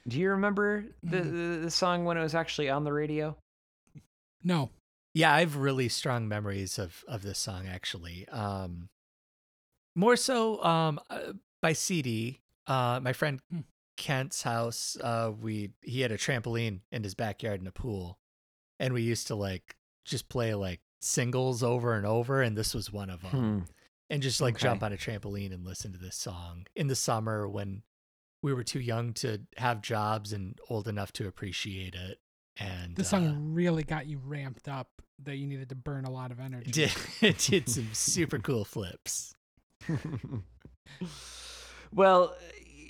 Do 0.07 0.19
you 0.19 0.31
remember 0.31 0.85
the, 1.03 1.21
the, 1.21 1.59
the 1.63 1.71
song 1.71 2.03
when 2.03 2.17
it 2.17 2.21
was 2.23 2.33
actually 2.33 2.67
on 2.69 2.83
the 2.83 2.91
radio? 2.91 3.37
No, 4.43 4.71
Yeah, 5.13 5.31
I 5.33 5.41
have 5.41 5.55
really 5.57 5.87
strong 5.87 6.27
memories 6.27 6.79
of 6.79 7.05
of 7.07 7.21
this 7.21 7.37
song 7.37 7.67
actually. 7.67 8.27
Um 8.29 8.89
more 9.95 10.15
so 10.15 10.61
um 10.63 10.99
uh, 11.11 11.33
by 11.61 11.73
CD. 11.73 12.39
Uh 12.65 12.99
my 13.03 13.13
friend 13.13 13.39
Hmm. 13.51 13.59
Kent's 13.97 14.41
house, 14.41 14.97
uh 15.01 15.31
we 15.39 15.73
he 15.83 16.01
had 16.01 16.11
a 16.11 16.17
trampoline 16.17 16.79
in 16.91 17.03
his 17.03 17.13
backyard 17.13 17.59
and 17.61 17.67
a 17.67 17.71
pool. 17.71 18.17
And 18.79 18.93
we 18.95 19.03
used 19.03 19.27
to 19.27 19.35
like 19.35 19.75
just 20.05 20.27
play 20.27 20.55
like 20.55 20.81
singles 21.01 21.61
over 21.63 21.95
and 21.95 22.05
over 22.07 22.41
and 22.41 22.57
this 22.57 22.73
was 22.73 22.91
one 22.91 23.11
of 23.11 23.21
them. 23.21 23.31
And 24.13 24.21
just 24.21 24.41
like 24.41 24.53
Okay. 24.55 24.63
jump 24.63 24.83
on 24.83 24.93
a 24.93 24.95
trampoline 24.95 25.51
and 25.51 25.65
listen 25.65 25.91
to 25.93 25.97
this 25.97 26.15
song 26.15 26.67
in 26.75 26.85
the 26.85 26.95
summer 26.95 27.49
when 27.49 27.81
we 28.43 28.53
were 28.53 28.63
too 28.63 28.79
young 28.79 29.13
to 29.13 29.39
have 29.57 29.81
jobs 29.81 30.31
and 30.33 30.59
old 30.69 30.87
enough 30.87 31.11
to 31.13 31.27
appreciate 31.27 31.95
it. 31.95 32.19
And 32.57 32.95
this 32.95 33.07
uh, 33.07 33.17
song 33.17 33.53
really 33.55 33.81
got 33.81 34.05
you 34.05 34.19
ramped 34.23 34.67
up 34.67 35.01
that 35.23 35.37
you 35.37 35.47
needed 35.47 35.69
to 35.69 35.75
burn 35.75 36.05
a 36.05 36.11
lot 36.11 36.29
of 36.31 36.39
energy. 36.39 36.69
did 36.69 36.91
it 37.21 37.39
did 37.39 37.67
some 37.67 37.89
super 37.93 38.37
cool 38.49 38.65
flips. 38.65 39.33
well, 41.91 42.35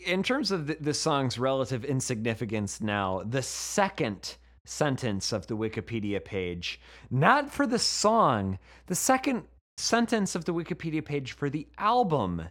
in 0.05 0.23
terms 0.23 0.51
of 0.51 0.67
the, 0.67 0.75
the 0.81 0.93
song's 0.93 1.39
relative 1.39 1.85
insignificance 1.85 2.81
now, 2.81 3.23
the 3.25 3.41
second 3.41 4.35
sentence 4.65 5.31
of 5.31 5.47
the 5.47 5.55
Wikipedia 5.55 6.23
page, 6.23 6.81
not 7.09 7.49
for 7.49 7.65
the 7.65 7.79
song, 7.79 8.59
the 8.87 8.95
second 8.95 9.43
sentence 9.77 10.35
of 10.35 10.45
the 10.45 10.53
Wikipedia 10.53 11.03
page 11.03 11.31
for 11.33 11.49
the 11.49 11.67
album 11.77 12.43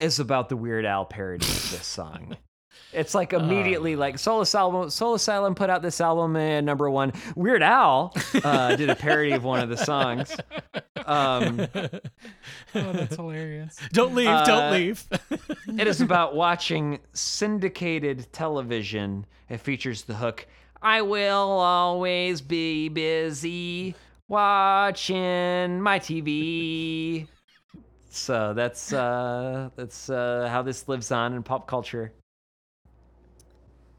is 0.00 0.18
about 0.18 0.48
the 0.48 0.56
Weird 0.56 0.84
Al 0.84 1.04
parody 1.04 1.44
of 1.46 1.70
this 1.70 1.86
song. 1.86 2.36
It's 2.92 3.14
like 3.14 3.32
immediately 3.32 3.94
Oh. 3.94 3.98
like 3.98 4.18
Soul 4.18 4.40
Asylum. 4.40 4.88
Soul 4.90 5.14
Asylum 5.14 5.54
put 5.54 5.68
out 5.70 5.82
this 5.82 6.00
album 6.00 6.36
at 6.36 6.64
number 6.64 6.88
one. 6.90 7.12
Weird 7.36 7.62
Al 7.62 8.14
uh, 8.42 8.76
did 8.76 8.88
a 8.88 8.94
parody 8.96 9.32
of 9.32 9.44
one 9.44 9.60
of 9.60 9.68
the 9.68 9.76
songs. 9.76 10.34
Um, 11.04 11.60
oh, 11.74 12.92
that's 12.92 13.16
hilarious. 13.16 13.76
don't 13.92 14.14
leave, 14.14 14.28
Uh, 14.28 14.44
don't 14.44 14.72
leave. 14.72 15.04
It 15.78 15.86
is 15.86 16.00
about 16.00 16.34
watching 16.34 17.00
syndicated 17.12 18.32
television. 18.32 19.26
It 19.48 19.58
features 19.60 20.02
the 20.02 20.14
hook, 20.14 20.46
I 20.80 21.02
will 21.02 21.50
always 21.60 22.40
be 22.40 22.88
busy 22.88 23.94
watching 24.32 25.78
my 25.78 25.98
TV. 25.98 27.26
So 28.10 28.54
that's 28.54 28.92
uh 28.92 29.68
that's 29.76 30.08
uh 30.08 30.48
how 30.50 30.62
this 30.62 30.88
lives 30.88 31.12
on 31.12 31.34
in 31.34 31.42
pop 31.42 31.68
culture. 31.68 32.12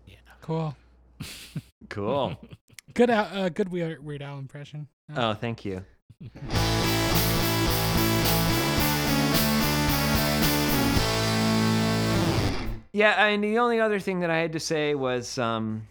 Yeah, 0.08 0.16
cool. 0.42 0.75
Cool. 1.90 2.36
Good, 2.96 3.10
uh, 3.10 3.50
good 3.50 3.70
Weird, 3.70 4.06
Weird 4.06 4.22
Al 4.22 4.38
impression. 4.38 4.88
Uh, 5.16 5.32
oh, 5.32 5.34
thank 5.34 5.66
you. 5.66 5.84
Yeah, 12.96 13.25
and 13.25 13.44
the 13.44 13.58
only 13.58 13.80
other 13.80 14.00
thing 14.00 14.20
that 14.20 14.30
I 14.30 14.38
had 14.38 14.54
to 14.54 14.60
say 14.60 14.94
was 14.94 15.40
um, 15.40 15.88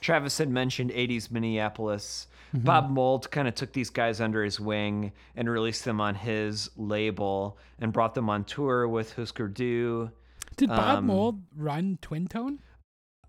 Travis 0.00 0.36
had 0.38 0.50
mentioned 0.50 0.90
80s 0.90 1.30
Minneapolis. 1.30 2.26
Mm-hmm. 2.54 2.64
Bob 2.64 2.90
Mould 2.90 3.30
kind 3.30 3.46
of 3.46 3.54
took 3.54 3.72
these 3.72 3.90
guys 3.90 4.20
under 4.20 4.42
his 4.42 4.58
wing 4.58 5.12
and 5.36 5.50
released 5.50 5.84
them 5.84 6.00
on 6.00 6.14
his 6.14 6.70
label 6.76 7.58
and 7.78 7.92
brought 7.92 8.14
them 8.14 8.30
on 8.30 8.44
tour 8.44 8.88
with 8.88 9.14
Hüsker 9.16 9.52
Dü. 9.52 10.10
Did 10.56 10.68
Bob 10.70 10.98
um, 10.98 11.06
Mould 11.06 11.42
run 11.56 11.98
Twin/Tone? 12.00 12.58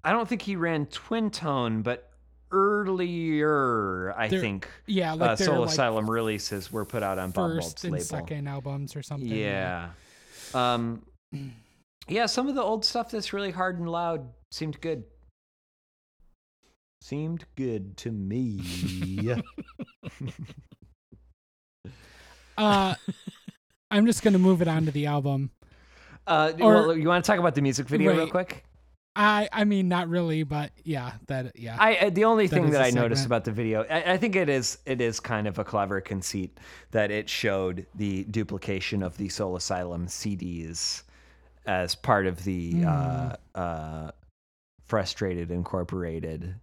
I 0.04 0.12
don't 0.12 0.28
think 0.28 0.42
he 0.42 0.56
ran 0.56 0.86
Twin/Tone, 0.86 1.82
but 1.82 2.10
earlier, 2.52 4.14
I 4.18 4.28
They're- 4.28 4.40
think, 4.40 4.68
Yeah, 4.88 5.14
uh, 5.14 5.18
like 5.18 5.38
their 5.38 5.48
Soul 5.48 5.62
like, 5.62 5.70
Asylum 5.70 6.10
releases 6.10 6.72
were 6.72 6.86
put 6.86 7.04
out 7.04 7.20
on 7.20 7.32
Bob 7.32 7.52
Mould's 7.52 7.84
and 7.84 7.94
label. 7.94 8.06
second 8.06 8.48
albums 8.48 8.96
or 8.96 9.04
something. 9.04 9.28
Yeah. 9.28 9.90
Um, 10.54 11.04
yeah, 12.08 12.26
some 12.26 12.48
of 12.48 12.56
the 12.56 12.62
old 12.64 12.86
stuff 12.86 13.12
that's 13.12 13.34
really 13.34 13.52
hard 13.52 13.80
and 13.80 13.90
loud 13.90 14.28
seemed 14.52 14.80
good. 14.82 15.04
Seemed 17.02 17.46
good 17.56 17.98
to 17.98 18.12
me. 18.12 18.62
Uh, 22.58 22.94
I'm 23.90 24.06
just 24.06 24.22
gonna 24.22 24.38
move 24.38 24.62
it 24.62 24.68
on 24.68 24.86
to 24.86 24.92
the 24.92 25.06
album. 25.06 25.50
uh, 26.28 26.52
Or- 26.60 26.74
well, 26.74 26.98
you 26.98 27.08
want 27.08 27.24
to 27.24 27.32
talk 27.32 27.40
about 27.40 27.56
the 27.56 27.62
music 27.62 27.88
video 27.88 28.14
real 28.14 28.28
quick? 28.30 28.66
I 29.16 29.48
I 29.54 29.64
mean 29.64 29.88
not 29.88 30.10
really, 30.10 30.44
but 30.44 30.72
yeah, 30.84 31.14
that 31.28 31.54
yeah. 31.56 31.78
I 31.80 31.96
uh, 31.96 32.10
the 32.10 32.26
only 32.26 32.48
That 32.48 32.56
thing 32.56 32.66
is 32.66 32.72
that 32.72 32.82
a 32.82 32.88
I 32.88 32.90
noticed 32.92 33.26
about 33.26 33.46
the 33.46 33.54
video, 33.54 33.86
I, 33.90 34.14
I 34.14 34.18
think 34.18 34.36
it 34.36 34.50
is 34.50 34.78
it 34.86 35.00
is 35.00 35.22
kind 35.22 35.48
of 35.48 35.58
a 35.58 35.64
clever 35.64 36.02
conceit 36.02 36.58
that 36.92 37.12
it 37.12 37.30
showed 37.30 37.86
the 37.96 38.26
duplication 38.26 39.04
of 39.04 39.16
the 39.16 39.30
Soul 39.30 39.56
Asylum 39.56 40.08
CDs 40.08 41.04
as 41.66 41.96
part 41.96 42.28
of 42.28 42.44
the 42.44 42.72
Hmm. 42.74 42.88
uh, 42.88 43.34
uh, 43.56 44.12
frustrated 44.86 45.50
incorporated 45.50 46.56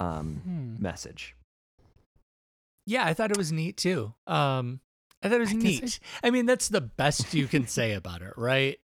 um, 0.00 0.40
Hmm. 0.44 0.82
message. 0.82 1.36
yeah, 2.86 3.04
I 3.04 3.14
thought 3.14 3.30
it 3.30 3.36
was 3.36 3.52
neat 3.52 3.76
too. 3.76 4.14
Um 4.26 4.80
I 5.22 5.28
thought 5.28 5.36
it 5.36 5.40
was 5.40 5.50
I 5.52 5.54
neat. 5.56 6.00
I 6.24 6.30
mean, 6.30 6.46
that's 6.46 6.68
the 6.68 6.80
best 6.80 7.34
you 7.34 7.46
can 7.46 7.66
say 7.66 7.92
about 7.92 8.22
it, 8.22 8.32
right? 8.36 8.78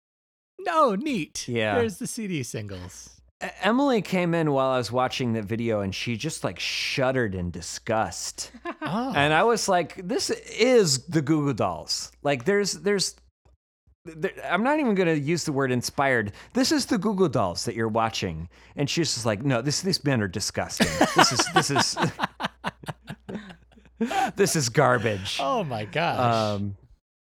No, 0.61 0.95
neat. 0.95 1.49
Yeah. 1.49 1.77
There's 1.79 1.99
the 1.99 2.07
CD 2.07 2.43
singles. 2.43 3.11
Emily 3.61 4.01
came 4.01 4.35
in 4.35 4.51
while 4.53 4.71
I 4.71 4.79
was 4.79 4.91
watching 4.91 5.33
the 5.35 5.43
video 5.43 5.81
and 5.81 5.95
she 5.95 6.17
just 6.17 6.43
like 6.45 6.59
shuddered 6.59 7.35
in 7.35 7.51
disgust. 7.51 8.51
Oh. 8.89 9.13
and 9.17 9.33
I 9.35 9.43
was 9.43 9.69
like, 9.69 9.97
"This 10.07 10.31
is 10.31 11.07
the 11.07 11.21
Goo 11.21 11.45
Goo 11.47 11.55
Dolls." 11.55 12.13
Like, 12.23 12.45
there's, 12.45 12.73
there's, 12.75 13.17
there, 13.17 13.26
I'm 14.45 14.63
not 14.63 14.79
even 14.81 14.95
gonna 14.95 15.15
use 15.15 15.45
the 15.45 15.53
word 15.53 15.71
inspired. 15.71 16.33
This 16.53 16.73
is 16.73 16.87
the 16.87 16.99
Goo 16.99 17.15
Goo 17.15 17.29
Dolls 17.29 17.65
that 17.65 17.75
you're 17.75 17.89
watching, 17.89 18.49
and 18.77 18.89
she's 18.89 19.15
just 19.15 19.27
like, 19.27 19.45
"No, 19.45 19.63
this, 19.63 19.83
these 19.83 20.03
men 20.05 20.21
are 20.21 20.29
disgusting. 20.29 20.89
This 21.17 21.33
is, 21.33 21.47
this 21.55 21.71
is." 21.71 21.97
this 24.37 24.57
is 24.57 24.69
garbage. 24.69 25.39
Oh 25.41 25.65
my 25.65 25.85
gosh. 25.85 26.35
Um, 26.35 26.77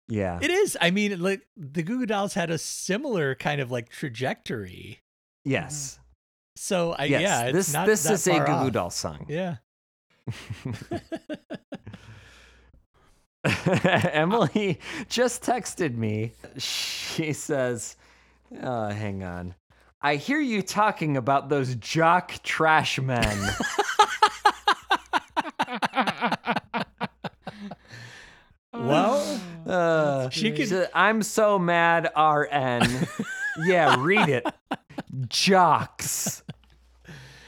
yeah. 0.07 0.39
it 0.41 0.49
is. 0.51 0.77
I 0.79 0.91
mean, 0.91 1.19
like 1.21 1.41
the 1.55 1.83
Goo 1.83 1.99
Goo 1.99 2.05
Dolls 2.05 2.33
had 2.33 2.49
a 2.49 2.57
similar 2.57 3.35
kind 3.35 3.61
of 3.61 3.71
like 3.71 3.89
trajectory. 3.89 4.99
yes. 5.45 5.99
So 6.55 6.91
I, 6.93 7.05
yes. 7.05 7.21
yeah, 7.21 7.41
it's 7.45 7.53
this 7.53 7.73
not 7.73 7.87
this 7.87 8.03
that 8.03 8.13
is 8.13 8.27
a 8.27 8.31
far 8.31 8.45
Goo 8.45 8.51
Goo 8.53 8.67
off. 8.67 8.71
Doll 8.71 8.89
song. 8.91 9.25
Yeah. 9.27 9.55
Emily 13.65 14.79
just 15.09 15.43
texted 15.43 15.95
me. 15.95 16.33
She 16.57 17.33
says, 17.33 17.95
uh, 18.61 18.89
hang 18.91 19.23
on. 19.23 19.55
I 20.01 20.15
hear 20.15 20.39
you 20.39 20.61
talking 20.61 21.15
about 21.17 21.49
those 21.49 21.75
jock 21.75 22.33
trash 22.43 22.99
men. 22.99 23.37
Well, 28.73 29.39
Uh, 29.65 30.29
She 30.29 30.51
could- 30.51 30.89
I'm 30.93 31.21
so 31.23 31.57
mad, 31.57 32.11
RN. 32.17 33.07
yeah, 33.65 33.95
read 33.97 34.27
it. 34.27 34.45
Jocks. 35.29 36.43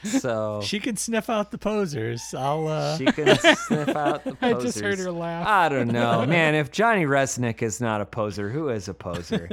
So 0.06 0.60
She 0.64 0.80
can 0.80 0.96
sniff 0.96 1.28
out 1.30 1.50
the 1.50 1.58
posers. 1.58 2.34
I'll 2.34 2.66
uh 2.68 2.96
she 2.98 3.06
can 3.06 3.36
sniff 3.38 3.88
out 3.96 4.24
the 4.24 4.34
posers. 4.34 4.40
I 4.62 4.64
just 4.64 4.80
heard 4.80 4.98
her 4.98 5.10
laugh. 5.12 5.46
I 5.46 5.68
don't 5.68 5.88
know, 5.88 6.24
man. 6.28 6.54
If 6.54 6.70
Johnny 6.70 7.04
Rzeznik 7.04 7.62
is 7.62 7.80
not 7.80 8.00
a 8.00 8.06
poser, 8.06 8.48
who 8.50 8.68
is 8.68 8.88
a 8.88 8.94
poser? 8.94 9.48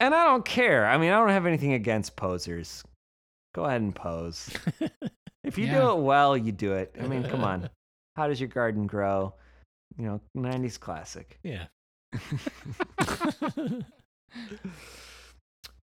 and 0.00 0.14
I 0.14 0.24
don't 0.24 0.44
care. 0.44 0.86
I 0.86 0.98
mean, 0.98 1.10
I 1.12 1.18
don't 1.18 1.30
have 1.30 1.46
anything 1.46 1.72
against 1.74 2.16
posers. 2.16 2.82
Go 3.54 3.64
ahead 3.64 3.80
and 3.80 3.94
pose. 3.94 4.50
If 5.44 5.56
you 5.58 5.66
Yeah. 5.66 5.80
do 5.80 5.90
it 5.92 5.98
well, 6.02 6.36
you 6.36 6.52
do 6.52 6.74
it. 6.74 6.94
I 7.00 7.06
mean, 7.06 7.22
come 7.24 7.44
on. 7.44 7.70
How 8.16 8.26
does 8.28 8.40
your 8.40 8.48
garden 8.48 8.86
grow? 8.86 9.34
You 9.96 10.04
know, 10.04 10.20
90s 10.36 10.78
classic. 10.78 11.38
yeah. 11.42 11.66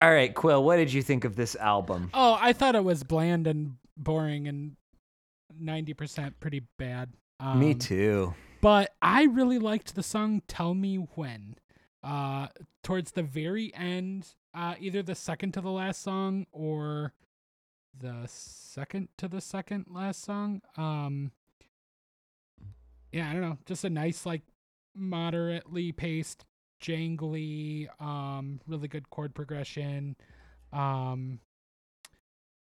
All 0.02 0.10
right, 0.10 0.34
Quill, 0.34 0.64
what 0.64 0.76
did 0.76 0.92
you 0.92 1.02
think 1.02 1.24
of 1.24 1.36
this 1.36 1.54
album? 1.56 2.10
Oh, 2.14 2.36
I 2.40 2.54
thought 2.54 2.74
it 2.74 2.82
was 2.82 3.02
bland 3.04 3.46
and 3.46 3.74
boring 3.96 4.46
and 4.48 4.76
90% 5.60 6.34
pretty 6.40 6.62
bad. 6.78 7.14
Me 7.56 7.72
Um, 7.72 7.78
too. 7.78 8.34
But 8.60 8.94
I 9.00 9.24
really 9.24 9.58
liked 9.58 9.94
the 9.94 10.02
song 10.02 10.42
Tell 10.46 10.74
Me 10.74 10.96
When. 10.96 11.56
Uh 12.02 12.48
towards 12.82 13.12
the 13.12 13.22
very 13.22 13.74
end, 13.74 14.34
uh 14.54 14.74
either 14.78 15.02
the 15.02 15.14
second 15.14 15.52
to 15.52 15.60
the 15.60 15.70
last 15.70 16.00
song 16.02 16.46
or 16.52 17.12
the 17.98 18.24
second 18.26 19.08
to 19.18 19.28
the 19.28 19.40
second 19.40 19.86
last 19.90 20.22
song. 20.22 20.62
Um 20.76 21.32
Yeah, 23.12 23.28
I 23.28 23.32
don't 23.32 23.42
know. 23.42 23.58
Just 23.66 23.84
a 23.84 23.90
nice 23.90 24.24
like 24.24 24.42
moderately 24.94 25.92
paced, 25.92 26.44
jangly, 26.82 27.88
um 28.00 28.60
really 28.66 28.88
good 28.88 29.10
chord 29.10 29.34
progression. 29.34 30.16
Um 30.72 31.40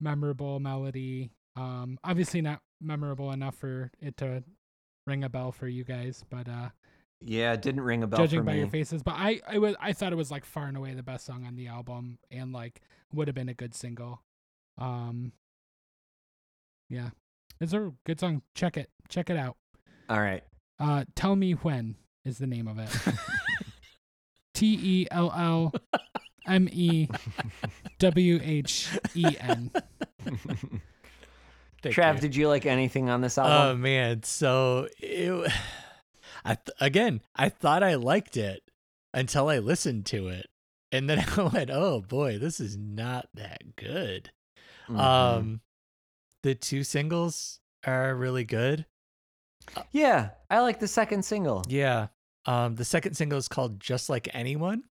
memorable 0.00 0.58
melody. 0.60 1.30
Um 1.56 1.98
obviously 2.04 2.40
not 2.40 2.60
memorable 2.80 3.32
enough 3.32 3.56
for 3.56 3.90
it 4.00 4.16
to 4.18 4.42
ring 5.06 5.24
a 5.24 5.28
bell 5.28 5.52
for 5.52 5.68
you 5.68 5.84
guys, 5.84 6.24
but 6.30 6.48
uh 6.48 6.68
Yeah, 7.20 7.52
it 7.52 7.62
didn't 7.62 7.82
ring 7.82 8.02
a 8.02 8.06
bell 8.06 8.20
judging 8.20 8.44
by 8.44 8.52
me. 8.52 8.58
your 8.60 8.68
faces. 8.68 9.02
But 9.02 9.14
I 9.16 9.40
I 9.46 9.58
was 9.58 9.74
I 9.80 9.92
thought 9.92 10.12
it 10.12 10.16
was 10.16 10.30
like 10.30 10.44
far 10.44 10.66
and 10.66 10.76
away 10.76 10.94
the 10.94 11.02
best 11.02 11.26
song 11.26 11.44
on 11.46 11.56
the 11.56 11.66
album 11.68 12.18
and 12.30 12.52
like 12.52 12.80
would 13.12 13.28
have 13.28 13.34
been 13.34 13.48
a 13.48 13.54
good 13.54 13.74
single. 13.74 14.22
Um 14.78 15.32
Yeah. 16.88 17.10
It's 17.60 17.72
a 17.74 17.92
good 18.06 18.18
song. 18.20 18.42
Check 18.54 18.76
it. 18.76 18.88
Check 19.08 19.28
it 19.30 19.36
out. 19.36 19.56
All 20.08 20.20
right. 20.20 20.42
Uh 20.78 21.04
Tell 21.14 21.36
Me 21.36 21.52
When 21.52 21.96
is 22.24 22.38
the 22.38 22.46
name 22.46 22.68
of 22.68 22.78
it. 22.78 22.90
T 24.54 24.78
E 24.82 25.06
L 25.10 25.32
L 25.36 25.72
M 26.46 26.68
E 26.72 27.08
W 27.98 28.40
H 28.42 28.88
E 29.14 29.36
N. 29.40 29.70
Trav, 31.82 32.16
you. 32.16 32.20
did 32.20 32.36
you 32.36 32.48
like 32.48 32.66
anything 32.66 33.08
on 33.08 33.20
this 33.22 33.38
album? 33.38 33.52
Oh 33.56 33.74
man, 33.76 34.22
so 34.22 34.88
it, 34.98 35.52
I 36.44 36.54
th- 36.54 36.76
again, 36.80 37.22
I 37.34 37.48
thought 37.48 37.82
I 37.82 37.94
liked 37.94 38.36
it 38.36 38.62
until 39.14 39.48
I 39.48 39.58
listened 39.58 40.04
to 40.06 40.28
it, 40.28 40.46
and 40.92 41.08
then 41.08 41.24
I 41.36 41.42
went, 41.42 41.70
"Oh 41.70 42.00
boy, 42.02 42.38
this 42.38 42.60
is 42.60 42.76
not 42.76 43.28
that 43.34 43.76
good." 43.76 44.30
Mhm. 44.88 44.98
Um, 44.98 45.60
the 46.42 46.54
two 46.54 46.84
singles 46.84 47.60
are 47.86 48.14
really 48.14 48.44
good. 48.44 48.84
yeah, 49.90 50.30
I 50.50 50.60
like 50.60 50.80
the 50.80 50.88
second 50.88 51.24
single. 51.24 51.64
Yeah. 51.68 52.08
Um, 52.46 52.74
the 52.74 52.84
second 52.84 53.14
single 53.14 53.38
is 53.38 53.48
called 53.48 53.80
"Just 53.80 54.10
Like 54.10 54.28
Anyone," 54.34 54.84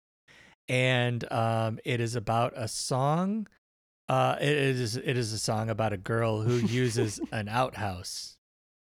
and 0.70 1.30
um, 1.32 1.80
it 1.86 2.00
is 2.00 2.16
about 2.16 2.54
a 2.56 2.68
song. 2.68 3.48
Uh, 4.10 4.38
it 4.40 4.50
is 4.50 4.96
it 4.96 5.18
is 5.18 5.34
a 5.34 5.40
song 5.40 5.70
about 5.70 5.94
a 5.94 5.98
girl 5.98 6.42
who 6.42 6.56
uses 6.68 7.20
an 7.32 7.48
outhouse 7.48 8.38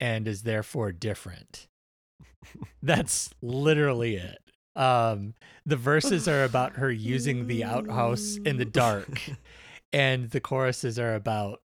and 0.01 0.29
is 0.29 0.43
therefore 0.43 0.93
different. 0.93 1.69
That's 2.83 3.31
literally 3.43 4.17
it. 4.17 4.39
Um, 4.77 5.35
the 5.65 5.77
verses 5.77 6.29
are 6.29 6.45
about 6.45 6.75
her 6.77 6.91
using 6.91 7.47
the 7.47 7.65
outhouse 7.65 8.37
in 8.45 8.59
the 8.59 8.67
dark, 8.67 9.21
and 9.93 10.31
the 10.31 10.41
choruses 10.41 10.99
are 10.99 11.15
about 11.15 11.63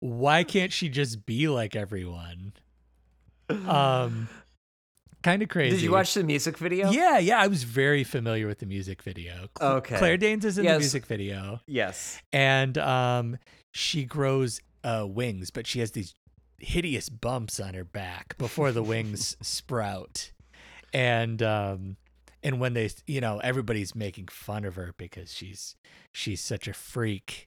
why 0.00 0.44
can't 0.44 0.72
she 0.72 0.88
just 0.88 1.24
be 1.24 1.48
like 1.48 1.74
everyone? 1.74 2.52
Um, 3.66 4.28
kind 5.22 5.42
of 5.42 5.48
crazy. 5.48 5.76
Did 5.76 5.82
you 5.82 5.92
watch 5.92 6.14
the 6.14 6.24
music 6.24 6.58
video? 6.58 6.90
Yeah, 6.90 7.18
yeah, 7.18 7.38
I 7.40 7.46
was 7.46 7.62
very 7.64 8.04
familiar 8.04 8.46
with 8.46 8.58
the 8.58 8.66
music 8.66 9.02
video. 9.02 9.48
Cl- 9.58 9.72
Okay. 9.78 9.96
Claire 9.98 10.16
Danes 10.16 10.44
is 10.44 10.58
in 10.58 10.64
Yes. 10.64 10.74
the 10.74 10.78
music 10.80 11.06
video, 11.06 11.60
Yes. 11.66 12.20
and 12.32 12.76
um, 12.78 13.38
she 13.72 14.04
grows 14.04 14.60
uh, 14.84 15.06
wings, 15.08 15.50
but 15.50 15.66
she 15.66 15.80
has 15.80 15.90
these 15.92 16.14
hideous 16.58 17.08
bumps 17.08 17.58
on 17.60 17.74
her 17.74 17.84
back 17.84 18.36
before 18.38 18.72
the 18.72 18.82
wings 18.82 19.36
sprout, 19.42 20.32
and 20.92 21.42
um, 21.42 21.96
and 22.42 22.58
when 22.60 22.72
they, 22.74 22.90
you 23.06 23.20
know, 23.20 23.38
everybody's 23.40 23.94
making 23.94 24.28
fun 24.28 24.64
of 24.64 24.74
her 24.76 24.94
because 24.96 25.32
she's 25.32 25.76
she's 26.12 26.40
such 26.40 26.66
a 26.68 26.72
freak. 26.72 27.46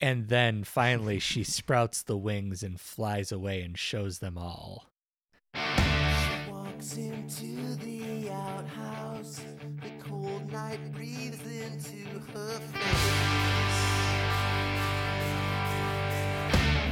And 0.00 0.28
then 0.28 0.62
finally, 0.62 1.18
she 1.18 1.42
sprouts 1.42 2.02
the 2.04 2.16
wings 2.16 2.62
and 2.62 2.78
flies 2.80 3.32
away 3.32 3.62
and 3.62 3.76
shows 3.76 4.20
them 4.20 4.38
all. 4.38 4.86
Into 6.96 7.76
the 7.76 8.30
outhouse. 8.30 9.40
The 9.82 9.90
cold 10.02 10.50
night 10.50 10.80
breathes 10.94 11.38
into 11.42 12.18
her 12.32 12.58
face. 12.58 13.80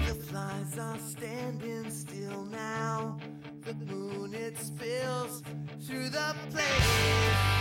The 0.06 0.14
flies 0.14 0.78
are 0.78 0.98
standing 0.98 1.90
still 1.90 2.44
now. 2.44 3.16
The 3.62 3.74
moon 3.74 4.34
it 4.34 4.58
spills 4.58 5.42
through 5.80 6.10
the 6.10 6.36
place. 6.50 7.55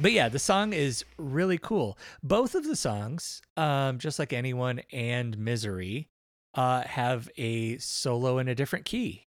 But 0.00 0.12
yeah, 0.12 0.28
the 0.28 0.38
song 0.38 0.72
is 0.72 1.04
really 1.16 1.58
cool. 1.58 1.98
Both 2.22 2.54
of 2.54 2.64
the 2.64 2.76
songs, 2.76 3.42
um, 3.56 3.98
just 3.98 4.18
like 4.18 4.32
anyone 4.32 4.80
and 4.92 5.36
Misery, 5.36 6.08
uh, 6.54 6.82
have 6.82 7.28
a 7.36 7.78
solo 7.78 8.38
in 8.38 8.46
a 8.48 8.54
different 8.54 8.84
key, 8.84 9.26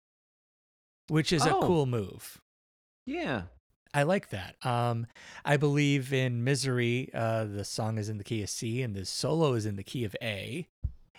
which 1.09 1.33
is 1.33 1.47
Oh. 1.47 1.61
a 1.61 1.67
cool 1.67 1.85
move. 1.87 2.41
Yeah. 3.05 3.43
I 3.93 4.03
like 4.05 4.31
that. 4.31 4.57
Um, 4.65 5.07
I 5.45 5.57
believe 5.59 6.13
in 6.13 6.43
Misery, 6.43 7.11
uh, 7.15 7.45
the 7.45 7.65
song 7.65 7.99
is 7.99 8.09
in 8.09 8.17
the 8.19 8.25
key 8.25 8.43
of 8.43 8.49
C 8.51 8.83
and 8.83 8.95
the 8.95 9.05
solo 9.05 9.53
is 9.53 9.67
in 9.67 9.77
the 9.77 9.85
key 9.85 10.05
of 10.05 10.17
A. 10.23 10.67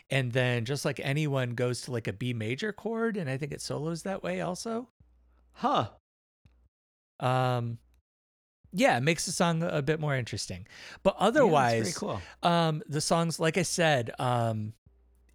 And 0.10 0.34
then 0.34 0.66
just 0.66 0.86
like 0.86 1.00
anyone 1.00 1.52
goes 1.56 1.82
to 1.84 1.92
like 1.92 2.08
a 2.08 2.14
B 2.14 2.34
major 2.34 2.74
chord, 2.74 3.16
and 3.18 3.30
I 3.30 3.38
think 3.38 3.52
it 3.52 3.62
solos 3.62 4.04
that 4.04 4.22
way 4.24 4.42
also. 4.42 4.90
Huh. 5.54 5.90
Um, 7.20 7.80
yeah, 8.78 8.98
it 8.98 9.04
makes 9.04 9.26
the 9.26 9.32
song 9.32 9.64
a 9.64 9.82
bit 9.82 10.00
more 10.00 10.16
interesting. 10.16 10.68
But 11.04 11.16
otherwise, 11.18 11.82
very 11.84 11.94
cool. 11.94 12.22
um 12.44 12.84
the 12.88 13.02
songs 13.02 13.40
like 13.40 13.58
i 13.58 13.62
said 13.64 14.12
um 14.20 14.74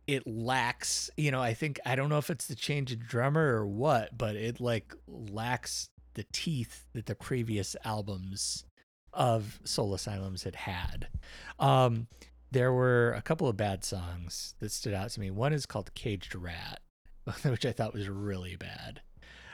it 0.07 0.26
lacks 0.26 1.09
you 1.16 1.31
know 1.31 1.40
i 1.40 1.55
think 1.55 1.79
i 1.87 1.94
don't 1.94 2.09
know 2.09 2.18
if 2.18 2.31
it's 2.31 2.46
the 2.48 2.55
change 2.55 2.90
of 2.92 2.98
drummer 3.07 3.55
or 3.57 3.66
what 3.66 4.16
but 4.18 4.35
it 4.35 4.61
like 4.61 4.94
lacks 5.07 5.88
the 6.14 6.24
teeth 6.33 6.85
that 6.94 7.07
the 7.07 7.14
previous 7.14 7.76
albums 7.85 8.64
of 9.12 9.61
soul 9.64 9.94
asylums 9.94 10.42
had 10.42 10.57
had 10.57 11.09
um 11.61 12.09
there 12.50 12.72
were 12.72 13.12
a 13.12 13.22
couple 13.22 13.46
of 13.46 13.57
bad 13.57 13.85
songs 13.85 14.55
that 14.59 14.72
stood 14.72 14.94
out 14.94 15.11
to 15.11 15.20
me 15.20 15.31
one 15.31 15.53
is 15.53 15.64
called 15.66 15.92
caged 15.94 16.35
rat 16.35 16.81
which 17.44 17.64
i 17.66 17.70
thought 17.72 17.94
was 17.94 18.09
really 18.09 18.57
bad 18.57 19.00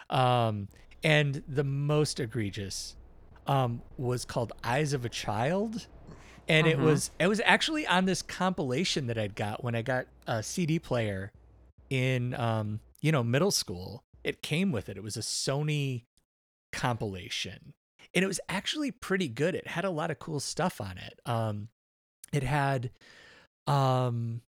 um 0.09 0.68
and 1.05 1.42
the 1.46 1.64
most 1.64 2.18
egregious 2.20 2.96
um, 3.47 3.83
was 3.97 4.25
called 4.25 4.53
Eyes 4.65 4.93
of 4.93 5.05
a 5.05 5.09
Child. 5.09 5.87
And 6.49 6.67
it 6.67 6.79
Mhm. 6.79 6.83
was 6.83 7.11
it 7.19 7.27
was 7.27 7.41
actually 7.45 7.87
on 7.87 8.05
this 8.05 8.23
compilation 8.23 9.07
that 9.09 9.19
I'd 9.19 9.35
got 9.35 9.65
when 9.65 9.75
I 9.75 9.83
got 9.83 10.07
a 10.27 10.43
CD 10.43 10.79
player 10.79 11.33
in 11.91 12.35
um, 12.35 12.81
you 13.01 13.11
know, 13.13 13.23
middle 13.25 13.51
school. 13.51 14.05
It 14.23 14.43
came 14.43 14.71
with 14.73 14.89
it. 14.89 14.97
It 14.97 15.03
was 15.03 15.17
a 15.17 15.21
Sony 15.21 16.05
compilation. 16.73 17.75
And 18.15 18.23
it 18.25 18.29
was 18.29 18.41
actually 18.49 18.91
pretty 18.91 19.29
good. 19.29 19.55
It 19.55 19.69
had 19.69 19.85
a 19.85 19.91
lot 19.91 20.11
of 20.11 20.19
cool 20.19 20.41
stuff 20.41 20.81
on 20.81 20.99
it. 20.99 21.21
Um 21.27 21.69
it 22.33 22.43
had 22.43 22.91
um 23.67 24.43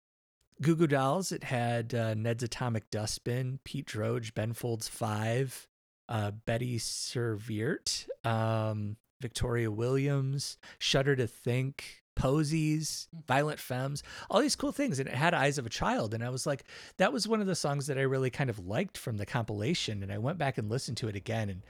Goo 0.63 0.75
Goo 0.77 0.87
Dolls, 0.87 1.33
it 1.33 1.45
had 1.45 1.95
uh, 1.95 2.15
Ned's 2.15 2.43
Atomic 2.43 2.91
Dustbin, 2.91 3.59
Pete 3.65 3.87
Droge, 3.87 4.33
Ben 4.35 4.55
Folds 4.55 4.89
5, 4.89 5.69
uh, 6.09 6.31
Betty 6.31 6.79
Serveert, 6.79 8.07
um, 8.25 8.97
Victoria 9.21 9.71
Williams, 9.71 10.59
Shudder 10.79 11.17
to 11.17 11.27
Think, 11.27 12.03
Posies, 12.17 13.09
Violent 13.27 13.61
Femmes, 13.61 14.03
all 14.31 14.41
these 14.41 14.57
cool 14.57 14.73
things. 14.73 14.99
And 14.99 15.09
it 15.09 15.15
had 15.15 15.35
Eyes 15.35 15.59
of 15.59 15.67
a 15.67 15.71
Child. 15.71 16.15
And 16.15 16.25
I 16.25 16.31
was 16.31 16.47
like, 16.47 16.65
that 16.97 17.13
was 17.13 17.29
one 17.29 17.41
of 17.41 17.47
the 17.47 17.55
songs 17.55 17.87
that 17.87 17.99
I 17.99 18.03
really 18.03 18.31
kind 18.31 18.51
of 18.51 18.67
liked 18.67 18.99
from 18.99 19.19
the 19.19 19.27
compilation. 19.27 20.03
And 20.03 20.13
I 20.13 20.19
went 20.19 20.39
back 20.39 20.59
and 20.59 20.71
listened 20.71 20.97
to 20.99 21.09
it 21.09 21.17
again. 21.17 21.51
And 21.51 21.63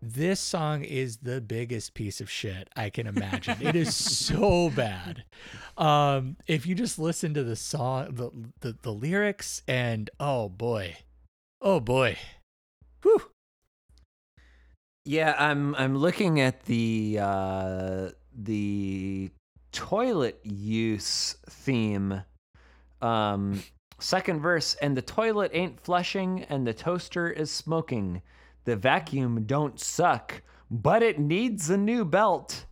this 0.00 0.38
song 0.38 0.84
is 0.84 1.18
the 1.18 1.40
biggest 1.40 1.94
piece 1.94 2.20
of 2.20 2.30
shit 2.30 2.68
I 2.76 2.90
can 2.90 3.06
imagine. 3.08 3.58
it 3.60 3.74
is 3.74 3.94
so 4.26 4.70
bad. 4.70 5.24
Um, 5.76 6.36
if 6.46 6.66
you 6.66 6.74
just 6.74 6.98
listen 6.98 7.34
to 7.34 7.42
the 7.42 7.56
song, 7.56 8.14
the, 8.14 8.30
the 8.60 8.76
the 8.82 8.92
lyrics, 8.92 9.62
and 9.66 10.08
oh 10.20 10.48
boy, 10.48 10.98
oh 11.60 11.80
boy. 11.80 12.16
Yeah, 15.08 15.34
I'm 15.38 15.74
I'm 15.76 15.96
looking 15.96 16.38
at 16.40 16.64
the 16.64 17.18
uh 17.18 18.10
the 18.36 19.30
toilet 19.72 20.38
use 20.42 21.34
theme. 21.48 22.22
Um 23.00 23.62
second 23.98 24.40
verse 24.40 24.74
and 24.74 24.94
the 24.94 25.00
toilet 25.00 25.50
ain't 25.54 25.80
flushing 25.80 26.42
and 26.50 26.66
the 26.66 26.74
toaster 26.74 27.30
is 27.30 27.50
smoking. 27.50 28.20
The 28.66 28.76
vacuum 28.76 29.44
don't 29.46 29.80
suck, 29.80 30.42
but 30.70 31.02
it 31.02 31.18
needs 31.18 31.70
a 31.70 31.78
new 31.78 32.04
belt. 32.04 32.66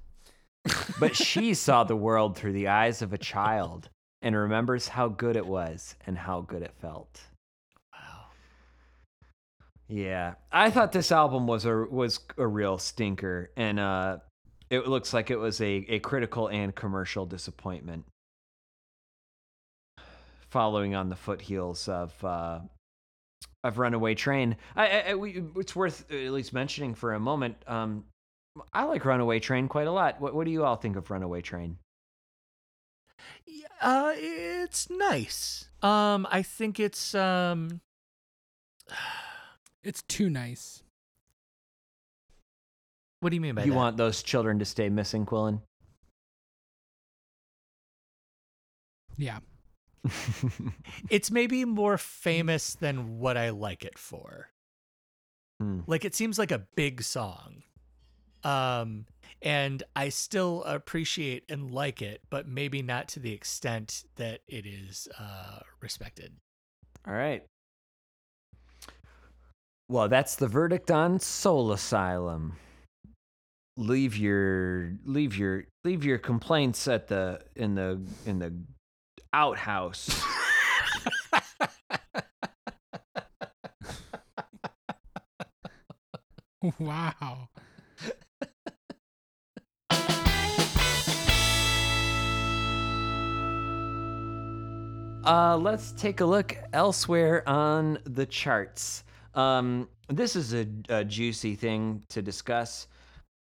but 1.01 1.17
she 1.17 1.55
saw 1.65 1.85
the 1.85 1.97
world 1.97 2.37
through 2.37 2.53
the 2.53 2.69
eyes 2.69 3.01
of 3.01 3.15
a 3.15 3.19
child 3.19 3.89
and 4.21 4.37
remembers 4.37 4.89
how 4.89 5.09
good 5.09 5.37
it 5.37 5.47
was 5.47 5.95
and 6.07 6.19
how 6.19 6.43
good 6.43 6.61
it 6.61 6.75
felt. 6.83 7.19
Yeah, 9.89 10.35
I 10.51 10.71
thought 10.71 10.93
this 10.93 11.13
album 11.13 11.47
was 11.47 11.65
a 11.65 11.85
was 11.85 12.21
a 12.37 12.47
real 12.47 12.79
stinker, 12.79 13.51
and 13.57 13.79
uh, 13.79 14.19
it 14.69 14.89
looks 14.89 15.15
like 15.15 15.31
it 15.31 15.37
was 15.37 15.61
a, 15.61 15.87
a 15.89 15.99
critical 16.01 16.49
and 16.49 16.75
commercial 16.75 17.25
disappointment. 17.25 18.05
Following 20.51 20.95
on 20.97 21.09
the 21.09 21.17
foothills 21.17 21.89
of 21.89 22.25
uh, 22.25 22.61
of 23.63 23.79
Runaway 23.79 24.17
Train, 24.17 24.57
I, 24.75 25.03
I, 25.03 25.15
we, 25.15 25.45
it's 25.57 25.77
worth 25.77 26.11
at 26.11 26.33
least 26.33 26.53
mentioning 26.53 26.95
for 26.95 27.15
a 27.15 27.21
moment. 27.21 27.57
Um, 27.69 28.05
I 28.73 28.85
like 28.85 29.05
Runaway 29.05 29.39
Train 29.39 29.69
quite 29.69 29.87
a 29.87 29.93
lot. 29.93 30.21
What 30.21 30.35
what 30.35 30.47
do 30.47 30.51
you 30.51 30.65
all 30.65 30.77
think 30.77 30.97
of 30.97 31.11
Runaway 31.11 31.43
Train? 31.43 31.79
Uh, 33.81 34.13
it's 34.17 34.91
nice. 34.91 35.69
Um, 35.83 36.27
I 36.31 36.43
think 36.43 36.81
it's 36.81 37.15
um, 37.15 37.81
It's 39.87 40.03
too 40.03 40.29
nice. 40.29 40.83
what 43.21 43.31
do 43.31 43.37
you 43.37 43.41
mean 43.41 43.55
by 43.55 43.63
you 43.63 43.69
that? 43.69 43.73
You 43.73 43.77
want 43.77 43.97
those 43.97 44.23
children 44.23 44.59
to 44.59 44.65
stay 44.65 44.89
missing, 44.89 45.25
Quillen? 45.25 45.61
Yeah. 49.17 49.39
it's 51.11 51.31
maybe 51.31 51.65
more 51.65 51.99
famous 51.99 52.75
than 52.75 53.19
what 53.19 53.37
I 53.37 53.51
like 53.51 53.85
it 53.85 53.99
for. 53.99 54.51
Hmm. 55.61 55.81
Like 55.87 56.05
it 56.05 56.15
seems 56.15 56.39
like 56.39 56.51
a 56.51 56.67
big 56.75 57.03
song. 57.03 57.63
Um 58.43 59.07
and 59.41 59.83
I 59.95 60.09
still 60.09 60.65
appreciate 60.65 61.45
and 61.49 61.71
like 61.71 62.03
it, 62.03 62.23
but 62.29 62.49
maybe 62.49 62.83
not 62.83 63.09
to 63.09 63.21
the 63.21 63.33
extent 63.33 64.05
that 64.17 64.41
it 64.49 64.67
is 64.67 65.09
uh 65.19 65.61
respected. 65.81 66.33
All 67.07 67.15
right. 67.15 67.45
Well, 69.89 70.09
that's 70.09 70.35
the 70.35 70.49
verdict 70.49 70.91
on 70.91 71.21
Soul 71.21 71.71
Asylum. 71.71 72.57
Leave 73.77 74.17
your 74.17 74.95
leave 75.05 75.37
your 75.37 75.67
leave 75.85 76.05
your 76.05 76.19
complaints 76.19 76.89
at 76.89 77.07
the 77.07 77.41
in 77.55 77.77
the 77.77 78.01
in 78.25 78.41
the 78.41 78.53
outhouse. 79.33 80.21
wow. 86.81 87.49
Uh, 95.25 95.57
let's 95.57 95.93
take 95.93 96.21
a 96.21 96.25
look 96.25 96.57
elsewhere 96.73 97.49
on 97.49 97.99
the 98.05 98.25
charts. 98.25 99.05
Um, 99.37 99.89
this 100.09 100.35
is 100.35 100.55
a, 100.55 100.67
a 100.89 101.05
juicy 101.05 101.55
thing 101.55 102.03
to 102.09 102.23
discuss. 102.23 102.89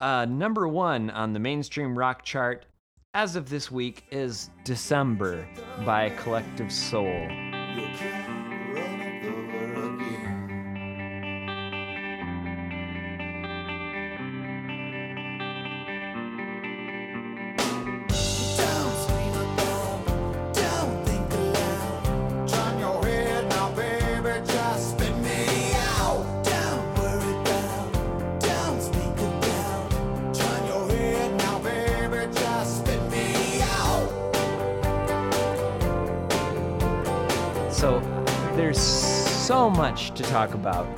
Uh, 0.01 0.25
number 0.25 0.67
one 0.67 1.09
on 1.11 1.31
the 1.31 1.39
mainstream 1.39 1.97
rock 1.97 2.23
chart 2.23 2.65
as 3.13 3.37
of 3.37 3.49
this 3.49 3.71
week 3.71 4.03
is 4.11 4.49
December 4.65 5.47
by 5.85 6.09
Collective 6.09 6.71
Soul. 6.71 7.27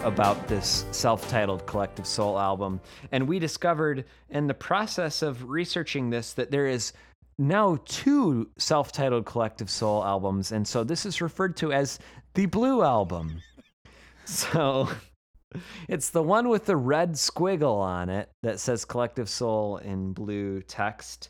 About 0.07 0.47
this 0.47 0.85
self-titled 0.91 1.65
Collective 1.65 2.07
Soul 2.07 2.39
album, 2.39 2.79
and 3.11 3.27
we 3.27 3.39
discovered 3.39 4.05
in 4.29 4.47
the 4.47 4.53
process 4.53 5.21
of 5.21 5.49
researching 5.49 6.09
this 6.09 6.31
that 6.33 6.49
there 6.49 6.65
is 6.65 6.93
now 7.37 7.77
two 7.83 8.49
self-titled 8.57 9.25
Collective 9.25 9.69
Soul 9.69 10.05
albums, 10.05 10.53
and 10.53 10.65
so 10.65 10.85
this 10.85 11.05
is 11.05 11.21
referred 11.21 11.57
to 11.57 11.73
as 11.73 11.99
the 12.35 12.45
Blue 12.45 12.83
Album. 12.83 13.41
So 14.29 14.89
it's 15.87 16.09
the 16.09 16.21
one 16.21 16.49
with 16.49 16.65
the 16.65 16.75
red 16.75 17.13
squiggle 17.13 17.77
on 17.77 18.09
it 18.09 18.29
that 18.43 18.59
says 18.59 18.83
Collective 18.83 19.29
Soul 19.29 19.77
in 19.77 20.11
blue 20.11 20.61
text. 20.63 21.29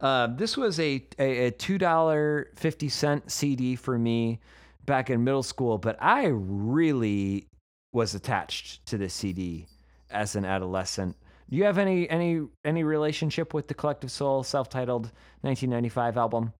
Uh, 0.00 0.28
this 0.28 0.56
was 0.56 0.80
a, 0.80 1.04
a, 1.18 1.48
a 1.48 1.50
$2.50 1.50 3.30
CD 3.30 3.76
for 3.76 3.98
me 3.98 4.40
back 4.86 5.10
in 5.10 5.22
middle 5.22 5.42
school, 5.42 5.76
but 5.76 5.98
I 6.00 6.28
really 6.32 7.50
was 7.92 8.14
attached 8.14 8.84
to 8.86 8.98
this 8.98 9.14
CD 9.14 9.66
as 10.10 10.36
an 10.36 10.44
adolescent. 10.44 11.16
Do 11.48 11.56
you 11.56 11.64
have 11.64 11.78
any 11.78 12.08
any 12.08 12.46
any 12.64 12.84
relationship 12.84 13.52
with 13.52 13.66
the 13.66 13.74
Collective 13.74 14.10
Soul 14.10 14.44
self-titled 14.44 15.10
1995 15.40 16.16
album? 16.16 16.52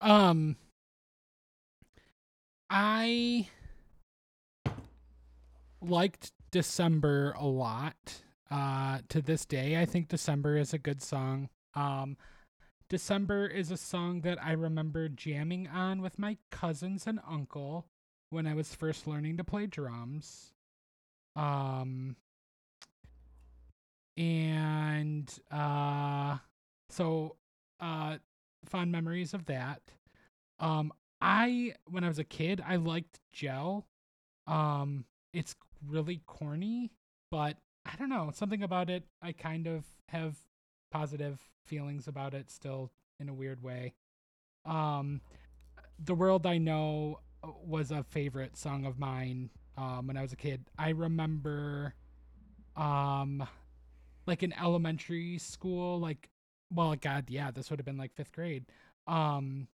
Um 0.00 0.56
I 2.68 3.48
liked 5.80 6.32
December 6.50 7.34
a 7.38 7.46
lot. 7.46 8.22
Uh 8.50 8.98
to 9.08 9.22
this 9.22 9.46
day 9.46 9.80
I 9.80 9.84
think 9.84 10.08
December 10.08 10.56
is 10.56 10.74
a 10.74 10.78
good 10.78 11.00
song. 11.00 11.48
Um 11.74 12.16
December 12.88 13.46
is 13.46 13.70
a 13.70 13.76
song 13.76 14.22
that 14.22 14.42
I 14.42 14.52
remember 14.52 15.08
jamming 15.08 15.68
on 15.68 16.02
with 16.02 16.18
my 16.18 16.36
cousins 16.50 17.06
and 17.06 17.20
uncle 17.26 17.86
when 18.30 18.46
I 18.46 18.54
was 18.54 18.74
first 18.74 19.06
learning 19.06 19.36
to 19.38 19.44
play 19.44 19.66
drums. 19.66 20.52
Um 21.36 22.16
and 24.16 25.32
uh 25.50 26.38
so 26.88 27.36
uh 27.80 28.18
fond 28.64 28.92
memories 28.92 29.34
of 29.34 29.46
that. 29.46 29.82
Um 30.58 30.92
I 31.20 31.74
when 31.86 32.04
I 32.04 32.08
was 32.08 32.18
a 32.18 32.24
kid, 32.24 32.62
I 32.66 32.76
liked 32.76 33.20
Gel. 33.32 33.86
Um 34.46 35.04
it's 35.32 35.56
really 35.86 36.22
corny, 36.26 36.92
but 37.30 37.56
I 37.86 37.96
don't 37.96 38.08
know, 38.08 38.30
something 38.32 38.62
about 38.62 38.88
it. 38.88 39.04
I 39.20 39.32
kind 39.32 39.66
of 39.66 39.84
have 40.08 40.36
positive 40.90 41.40
feelings 41.66 42.08
about 42.08 42.34
it 42.34 42.50
still 42.50 42.90
in 43.20 43.28
a 43.28 43.34
weird 43.34 43.62
way. 43.62 43.94
Um, 44.64 45.20
the 45.98 46.14
world 46.14 46.46
I 46.46 46.58
know 46.58 47.20
was 47.64 47.90
a 47.90 48.02
favorite 48.02 48.56
song 48.56 48.84
of 48.84 48.98
mine 48.98 49.50
um, 49.76 50.06
when 50.06 50.16
I 50.16 50.22
was 50.22 50.32
a 50.32 50.36
kid. 50.36 50.64
I 50.78 50.90
remember, 50.90 51.94
um, 52.76 53.46
like 54.26 54.42
in 54.42 54.52
elementary 54.52 55.38
school, 55.38 55.98
like, 56.00 56.28
well, 56.72 56.94
God, 56.94 57.26
yeah, 57.28 57.50
this 57.50 57.70
would 57.70 57.78
have 57.78 57.86
been 57.86 57.98
like 57.98 58.14
fifth 58.14 58.32
grade. 58.32 58.66
Um, 59.06 59.68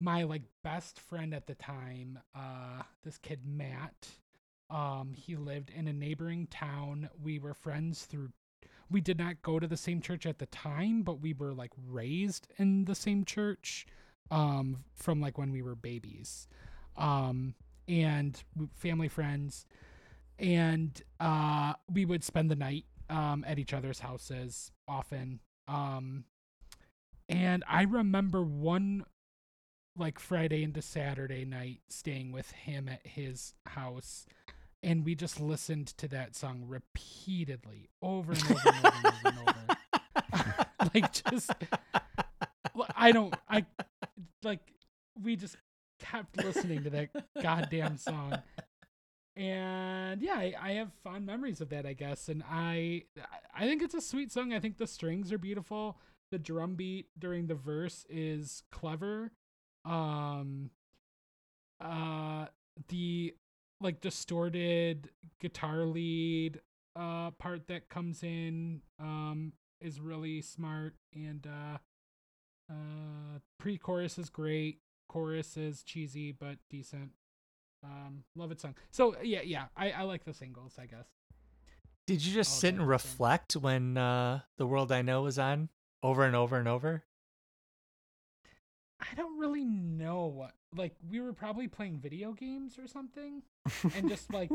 my 0.00 0.24
like 0.24 0.42
best 0.64 0.98
friend 1.00 1.32
at 1.34 1.46
the 1.46 1.54
time, 1.54 2.18
uh, 2.34 2.82
this 3.04 3.18
kid 3.18 3.40
Matt, 3.46 4.08
um, 4.70 5.12
he 5.14 5.36
lived 5.36 5.70
in 5.70 5.86
a 5.88 5.92
neighboring 5.92 6.46
town. 6.48 7.08
We 7.22 7.38
were 7.38 7.54
friends 7.54 8.04
through. 8.04 8.30
We 8.90 9.00
did 9.00 9.18
not 9.18 9.42
go 9.42 9.58
to 9.58 9.66
the 9.66 9.76
same 9.76 10.00
church 10.00 10.26
at 10.26 10.38
the 10.38 10.46
time, 10.46 11.02
but 11.02 11.20
we 11.20 11.32
were 11.32 11.54
like 11.54 11.72
raised 11.88 12.48
in 12.58 12.84
the 12.84 12.94
same 12.94 13.24
church 13.24 13.86
um 14.30 14.78
from 14.94 15.20
like 15.20 15.36
when 15.36 15.50
we 15.52 15.60
were 15.62 15.74
babies 15.74 16.46
um 16.96 17.54
and 17.88 18.42
family 18.74 19.08
friends 19.08 19.66
and 20.38 21.02
uh 21.20 21.72
we 21.92 22.04
would 22.04 22.24
spend 22.24 22.50
the 22.50 22.56
night 22.56 22.84
um 23.10 23.44
at 23.46 23.58
each 23.58 23.72
other's 23.72 24.00
houses 24.00 24.70
often 24.88 25.40
um 25.68 26.24
and 27.28 27.64
i 27.68 27.82
remember 27.82 28.42
one 28.42 29.04
like 29.96 30.18
friday 30.18 30.62
into 30.62 30.80
saturday 30.80 31.44
night 31.44 31.80
staying 31.88 32.32
with 32.32 32.50
him 32.52 32.88
at 32.88 33.06
his 33.06 33.54
house 33.66 34.26
and 34.82 35.04
we 35.04 35.14
just 35.14 35.40
listened 35.40 35.88
to 35.98 36.08
that 36.08 36.34
song 36.34 36.64
repeatedly 36.66 37.88
over 38.00 38.32
and 38.32 38.44
over 38.44 38.60
and 38.64 38.86
over 38.86 38.96
and 39.04 39.06
over, 39.26 39.28
and 39.28 39.38
over. 39.38 39.76
like 40.94 41.12
just 41.30 41.50
I 42.96 43.12
don't 43.12 43.34
I 43.48 43.64
like 44.42 44.60
we 45.22 45.36
just 45.36 45.56
kept 46.02 46.36
listening 46.44 46.84
to 46.84 46.90
that 46.90 47.10
goddamn 47.42 47.96
song. 47.96 48.42
And 49.34 50.20
yeah, 50.20 50.34
I, 50.34 50.54
I 50.60 50.72
have 50.72 50.90
fond 51.02 51.24
memories 51.24 51.60
of 51.60 51.70
that, 51.70 51.86
I 51.86 51.94
guess. 51.94 52.28
And 52.28 52.42
I 52.50 53.04
I 53.54 53.66
think 53.66 53.82
it's 53.82 53.94
a 53.94 54.00
sweet 54.00 54.30
song. 54.30 54.52
I 54.52 54.60
think 54.60 54.76
the 54.76 54.86
strings 54.86 55.32
are 55.32 55.38
beautiful. 55.38 55.98
The 56.30 56.38
drum 56.38 56.74
beat 56.74 57.06
during 57.18 57.46
the 57.46 57.54
verse 57.54 58.04
is 58.10 58.62
clever. 58.70 59.32
Um 59.84 60.70
uh 61.80 62.46
the 62.88 63.34
like 63.80 64.00
distorted 64.00 65.10
guitar 65.40 65.84
lead 65.84 66.60
uh 66.94 67.30
part 67.32 67.66
that 67.68 67.88
comes 67.88 68.22
in 68.22 68.82
um 69.00 69.52
is 69.80 69.98
really 70.00 70.40
smart 70.42 70.94
and 71.14 71.46
uh 71.46 71.78
uh, 72.70 73.38
pre-chorus 73.58 74.18
is 74.18 74.30
great. 74.30 74.78
Chorus 75.12 75.56
is 75.56 75.82
cheesy 75.82 76.32
but 76.32 76.56
decent. 76.70 77.10
Um, 77.84 78.24
love 78.34 78.50
it 78.50 78.60
song. 78.60 78.74
So 78.90 79.14
yeah, 79.22 79.42
yeah, 79.44 79.64
I, 79.76 79.90
I 79.90 80.02
like 80.02 80.24
the 80.24 80.32
singles. 80.32 80.76
I 80.78 80.86
guess. 80.86 81.06
Did 82.06 82.24
you 82.24 82.32
just 82.32 82.50
all 82.50 82.60
sit 82.60 82.68
and 82.70 82.78
thing. 82.78 82.86
reflect 82.86 83.52
when 83.54 83.96
uh, 83.98 84.40
the 84.56 84.66
world 84.66 84.90
I 84.90 85.02
know 85.02 85.22
was 85.22 85.38
on 85.38 85.68
over 86.02 86.24
and 86.24 86.34
over 86.34 86.56
and 86.56 86.66
over? 86.66 87.04
I 89.00 89.14
don't 89.16 89.38
really 89.38 89.64
know 89.64 90.26
what. 90.26 90.52
Like 90.74 90.94
we 91.10 91.20
were 91.20 91.34
probably 91.34 91.68
playing 91.68 91.98
video 91.98 92.32
games 92.32 92.78
or 92.78 92.86
something, 92.86 93.42
and 93.94 94.08
just 94.08 94.32
like 94.32 94.50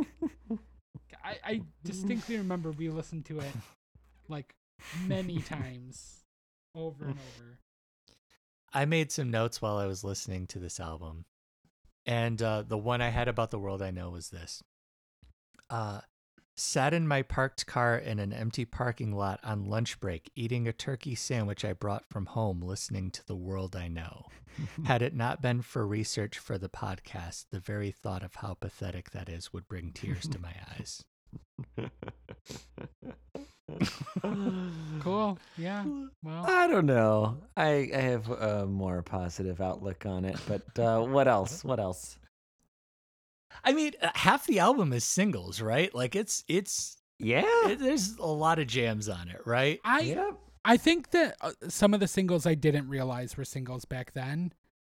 I, 1.24 1.38
I 1.44 1.62
distinctly 1.84 2.38
remember 2.38 2.72
we 2.72 2.90
listened 2.90 3.26
to 3.26 3.40
it 3.40 3.52
like 4.28 4.56
many 5.06 5.40
times 5.40 6.24
over 6.74 7.06
and 7.06 7.14
over. 7.14 7.60
I 8.78 8.86
made 8.86 9.12
some 9.12 9.32
notes 9.32 9.60
while 9.60 9.80
I 9.80 9.88
was 9.88 10.04
listening 10.04 10.46
to 10.48 10.60
this 10.60 10.80
album. 10.80 11.26
And 12.06 12.40
uh, 12.40 12.62
the 12.62 12.78
one 12.78 13.02
I 13.02 13.10
had 13.10 13.28
about 13.28 13.50
the 13.50 13.58
world 13.58 13.82
I 13.82 13.90
know 13.90 14.12
was 14.12 14.30
this. 14.30 14.62
Uh, 15.68 16.02
sat 16.56 16.94
in 16.94 17.08
my 17.08 17.24
parked 17.24 17.66
car 17.66 17.98
in 17.98 18.20
an 18.20 18.32
empty 18.32 18.66
parking 18.66 19.14
lot 19.14 19.40
on 19.44 19.66
lunch 19.66 20.00
break, 20.00 20.30
eating 20.36 20.68
a 20.68 20.74
turkey 20.74 21.16
sandwich 21.16 21.66
I 21.66 21.74
brought 21.74 22.06
from 22.06 22.28
home, 22.28 22.62
listening 22.62 23.10
to 23.12 23.26
the 23.26 23.36
world 23.36 23.76
I 23.76 23.88
know. 23.88 24.28
Had 24.86 25.02
it 25.02 25.16
not 25.16 25.42
been 25.42 25.64
for 25.64 25.88
research 25.88 26.38
for 26.38 26.60
the 26.60 26.70
podcast, 26.70 27.48
the 27.50 27.60
very 27.60 27.90
thought 27.90 28.22
of 28.22 28.36
how 28.36 28.54
pathetic 28.54 29.10
that 29.10 29.28
is 29.28 29.52
would 29.52 29.68
bring 29.68 29.92
tears 29.92 30.28
to 30.28 30.38
my 30.38 30.54
eyes. 30.72 31.04
Cool. 35.02 35.38
Yeah. 35.58 35.86
Well. 36.24 36.46
I 36.48 36.68
don't 36.68 36.86
know. 36.86 37.38
I, 37.56 37.90
I 37.94 37.98
have 38.00 38.30
a 38.30 38.66
more 38.66 39.02
positive 39.04 39.62
outlook 39.62 40.06
on 40.06 40.26
it, 40.26 40.38
but 40.48 40.80
uh, 40.80 41.02
what 41.02 41.28
else? 41.28 41.64
What 41.64 41.80
else? 41.80 42.18
I 43.64 43.74
mean, 43.74 43.92
uh, 44.02 44.10
half 44.16 44.46
the 44.48 44.60
album 44.60 44.94
is 44.94 45.04
singles, 45.04 45.62
right? 45.62 45.94
Like 45.94 46.16
it's 46.16 46.44
it's 46.48 46.98
Yeah. 47.20 47.44
it, 47.68 47.80
there's 47.80 48.16
a 48.18 48.26
lot 48.26 48.60
of 48.60 48.68
jams 48.68 49.10
on 49.10 49.28
it, 49.30 49.42
right? 49.46 49.80
I 49.84 50.00
Yep. 50.02 50.38
I 50.66 50.78
think 50.78 51.12
that 51.12 51.36
uh, 51.42 51.52
some 51.68 51.94
of 51.94 52.00
the 52.00 52.08
singles 52.08 52.46
I 52.46 52.56
didn't 52.56 52.88
realize 52.90 53.38
were 53.38 53.46
singles 53.46 53.86
back 53.86 54.14
then, 54.14 54.54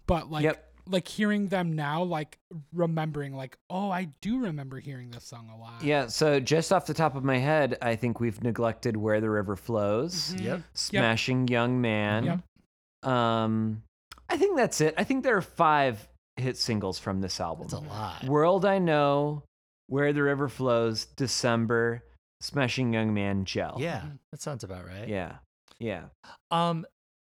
but 0.06 0.30
like 0.30 0.44
Yep. 0.44 0.67
Like 0.90 1.06
hearing 1.08 1.48
them 1.48 1.74
now, 1.74 2.02
like 2.02 2.38
remembering, 2.72 3.34
like 3.34 3.56
oh, 3.70 3.90
I 3.90 4.08
do 4.20 4.38
remember 4.40 4.78
hearing 4.80 5.10
this 5.10 5.24
song 5.24 5.50
a 5.54 5.58
lot. 5.58 5.82
Yeah. 5.82 6.06
So 6.06 6.40
just 6.40 6.72
off 6.72 6.86
the 6.86 6.94
top 6.94 7.14
of 7.16 7.24
my 7.24 7.38
head, 7.38 7.76
I 7.82 7.96
think 7.96 8.20
we've 8.20 8.42
neglected 8.42 8.96
"Where 8.96 9.20
the 9.20 9.30
River 9.30 9.56
Flows," 9.56 10.34
Mhm. 10.34 10.42
Yep. 10.44 10.62
"Smashing 10.74 11.48
Young 11.48 11.80
Man." 11.80 12.24
Yep. 12.24 13.08
Um, 13.10 13.82
I 14.28 14.36
think 14.36 14.56
that's 14.56 14.80
it. 14.80 14.94
I 14.98 15.04
think 15.04 15.24
there 15.24 15.36
are 15.36 15.42
five 15.42 16.08
hit 16.36 16.56
singles 16.56 16.98
from 16.98 17.20
this 17.20 17.40
album. 17.40 17.64
It's 17.64 17.72
a 17.74 17.78
lot. 17.78 18.24
World 18.24 18.64
I 18.64 18.78
Know, 18.78 19.42
Where 19.88 20.12
the 20.12 20.22
River 20.22 20.48
Flows, 20.48 21.06
December, 21.16 22.04
Smashing 22.40 22.92
Young 22.92 23.12
Man, 23.14 23.44
Gel. 23.44 23.76
Yeah, 23.78 24.00
Mhm. 24.00 24.18
that 24.32 24.40
sounds 24.42 24.62
about 24.64 24.84
right. 24.86 25.08
Yeah. 25.08 25.38
Yeah. 25.80 26.06
Um, 26.50 26.86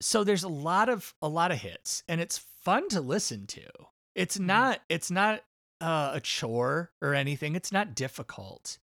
so 0.03 0.25
there's 0.25 0.43
a 0.45 0.49
lot 0.49 0.89
of 0.89 1.15
a 1.23 1.29
lot 1.29 1.53
of 1.53 1.59
hits, 1.59 2.03
and 2.09 2.21
it's 2.21 2.45
fun 2.63 2.89
to 2.91 3.01
listen 3.01 3.47
to. 3.49 3.67
It's 4.15 4.39
not 4.39 4.81
it's 4.89 5.11
not 5.11 5.41
uh, 5.81 6.13
a 6.15 6.21
chore 6.21 6.91
or 7.01 7.15
anything. 7.15 7.55
It's 7.55 7.73
not 7.73 7.95
difficult. 7.95 8.79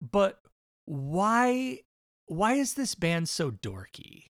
But 0.00 0.40
why 0.86 1.80
why 2.26 2.54
is 2.54 2.74
this 2.74 2.94
band 2.94 3.28
so 3.28 3.50
dorky? 3.50 4.26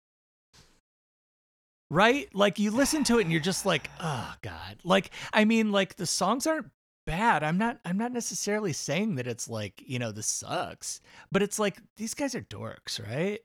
Right? 1.89 2.27
Like 2.33 2.59
you 2.59 2.71
listen 2.71 3.03
to 3.05 3.17
it 3.17 3.23
and 3.23 3.31
you're 3.31 3.41
just 3.41 3.65
like, 3.65 3.89
oh 3.99 4.33
god. 4.41 4.77
Like 4.83 5.11
I 5.33 5.45
mean, 5.45 5.71
like 5.71 5.95
the 5.95 6.05
songs 6.05 6.45
aren't 6.45 6.69
bad. 7.05 7.43
I'm 7.43 7.57
not 7.57 7.79
I'm 7.85 7.97
not 7.97 8.11
necessarily 8.11 8.73
saying 8.73 9.15
that 9.15 9.27
it's 9.27 9.49
like, 9.49 9.83
you 9.85 9.99
know, 9.99 10.11
this 10.11 10.27
sucks. 10.27 11.01
But 11.31 11.41
it's 11.41 11.59
like 11.59 11.77
these 11.95 12.13
guys 12.13 12.35
are 12.35 12.41
dorks, 12.41 13.03
right? 13.05 13.39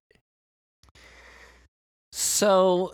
So, 2.13 2.93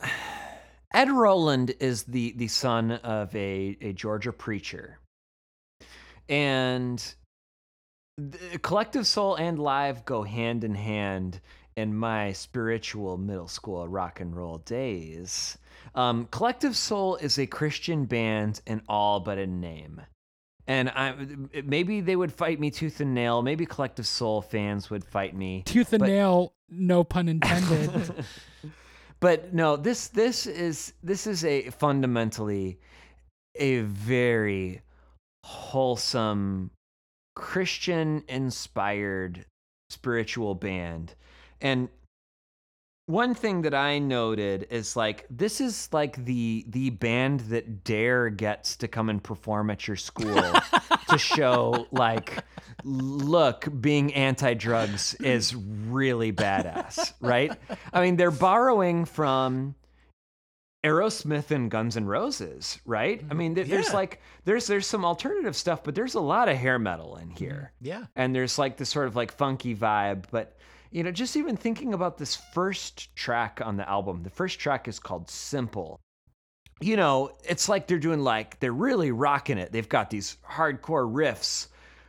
Ed 0.99 1.13
Roland 1.13 1.75
is 1.79 2.03
the 2.03 2.33
the 2.33 2.49
son 2.49 2.91
of 2.91 3.33
a 3.37 3.77
a 3.81 3.93
Georgia 3.93 4.33
preacher, 4.33 4.99
and 6.29 7.15
collective 8.63 9.07
soul 9.07 9.37
and 9.37 9.61
live 9.61 10.05
go 10.05 10.25
hand 10.25 10.65
in 10.65 10.75
hand 10.75 11.41
in 11.77 11.95
my 11.95 12.33
spiritual 12.33 13.17
middle 13.17 13.47
school 13.47 13.87
rock 13.87 14.19
and 14.19 14.35
roll 14.35 14.59
days. 14.59 15.57
Um, 15.95 16.27
collective 16.33 16.75
soul 16.75 17.15
is 17.15 17.39
a 17.39 17.47
Christian 17.47 18.05
band 18.05 18.61
in 18.67 18.83
all 18.89 19.21
but 19.21 19.39
in 19.39 19.61
name. 19.61 20.01
And 20.67 20.89
I 20.91 21.15
maybe 21.63 22.01
they 22.01 22.17
would 22.17 22.33
fight 22.33 22.59
me 22.59 22.73
tooth 22.73 22.99
and 22.99 23.15
nail. 23.15 23.41
Maybe 23.41 23.67
Collective 23.67 24.07
Soul 24.07 24.43
fans 24.43 24.91
would 24.91 25.05
fight 25.05 25.35
me. 25.35 25.63
Tooth 25.65 25.93
and 25.93 26.01
But- 26.01 26.09
nail, 26.09 26.53
no 26.69 27.05
pun 27.05 27.29
intended. 27.29 28.13
but 29.21 29.53
no, 29.53 29.77
this 29.77 30.09
this 30.09 30.47
is 30.47 30.93
this 31.03 31.27
is 31.27 31.45
a 31.45 31.71
fundamentally 31.71 32.79
a 33.57 33.81
very 33.81 34.83
wholesome 35.45 36.71
Christian 37.35 38.23
inspired 38.29 39.45
spiritual 39.91 40.55
band. 40.55 41.15
And 41.61 41.89
one 43.09 43.35
thing 43.35 43.63
that 43.63 43.75
I 43.75 43.99
noted 43.99 44.67
is 44.71 44.95
like 44.97 45.27
this 45.31 45.61
is 45.61 45.89
like 45.93 46.25
the 46.25 46.65
the 46.69 46.91
band 46.91 47.41
that 47.51 47.83
Dare 47.83 48.29
gets 48.31 48.77
to 48.77 48.89
come 48.89 49.09
and 49.09 49.23
perform 49.23 49.71
at 49.71 49.89
your 49.89 49.97
school 49.97 50.41
to 51.09 51.19
show 51.19 51.87
like 51.91 52.45
look 52.85 53.67
being 53.81 54.13
anti-drugs 54.15 55.15
is 55.15 55.55
really 55.55 56.33
badass, 56.33 57.15
right? 57.21 57.51
I 57.93 58.03
mean, 58.03 58.17
they're 58.17 58.31
borrowing 58.31 59.05
from 59.07 59.75
Aerosmith 60.85 61.51
and 61.51 61.71
Guns 61.71 61.97
N' 61.97 62.05
Roses, 62.07 62.79
right? 62.87 63.25
I 63.31 63.35
mean, 63.35 63.55
there- 63.55 63.65
there's 63.65 63.87
Mm-hmm. 63.87 63.93
Yeah. 63.95 63.99
like 63.99 64.21
there's 64.45 64.67
there's 64.67 64.87
some 64.87 65.05
alternative 65.05 65.57
stuff, 65.57 65.83
but 65.83 65.95
there's 65.95 66.15
a 66.15 66.21
lot 66.21 66.49
of 66.49 66.57
hair 66.57 66.79
metal 66.79 67.17
in 67.17 67.31
here. 67.31 67.73
Yeah. 67.81 68.05
and 68.15 68.35
there's 68.35 68.59
like 68.59 68.77
this 68.77 68.89
sort 68.91 69.09
of 69.09 69.17
like 69.17 69.33
funky 69.33 69.75
vibe 69.75 70.25
but 70.31 70.57
you 70.91 71.03
know 71.03 71.11
just 71.11 71.37
even 71.37 71.57
thinking 71.57 71.95
about 71.95 72.19
this 72.19 72.37
first 72.37 73.15
track 73.17 73.61
on 73.65 73.77
the 73.77 73.89
album 73.89 74.23
the 74.23 74.31
first 74.31 74.59
track 74.59 74.89
is 74.89 74.99
called 74.99 75.29
simple. 75.31 76.01
You 76.81 76.97
know 76.97 77.33
it's 77.45 77.69
like 77.69 77.87
they're 77.87 77.99
doing 77.99 78.21
like 78.21 78.59
they're 78.61 78.73
really 78.73 79.11
rocking 79.13 79.59
it. 79.59 79.73
They've 79.73 79.89
got 79.89 80.11
these 80.11 80.37
hardcore 80.49 81.11
riffs 81.13 81.69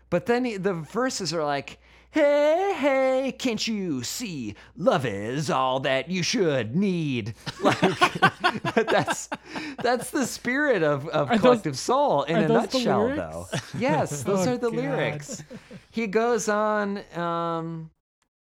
but 0.09 0.25
then 0.25 0.61
the 0.61 0.73
verses 0.73 1.33
are 1.33 1.43
like 1.43 1.79
hey 2.11 2.73
hey 2.75 3.35
can't 3.37 3.67
you 3.67 4.03
see? 4.03 4.55
Love 4.75 5.05
is 5.05 5.49
all 5.49 5.79
that 5.81 6.09
you 6.09 6.23
should 6.23 6.75
need. 6.75 7.33
Like 7.63 8.85
that's 8.87 9.29
that's 9.83 10.09
the 10.11 10.25
spirit 10.25 10.81
of, 10.83 11.07
of 11.09 11.29
Are 11.29 11.33
those- 11.37 11.41
collective 11.41 11.77
soul 11.77 12.23
in 12.23 12.37
a 12.37 12.47
nutshell 12.47 13.09
though. 13.09 13.47
Yes 13.77 14.23
those 14.23 14.47
Oh, 14.47 14.53
are 14.53 14.57
the 14.57 14.69
God. 14.71 14.75
lyrics. 14.75 15.43
He 15.91 16.07
goes 16.07 16.49
on 16.49 17.03
um 17.15 17.89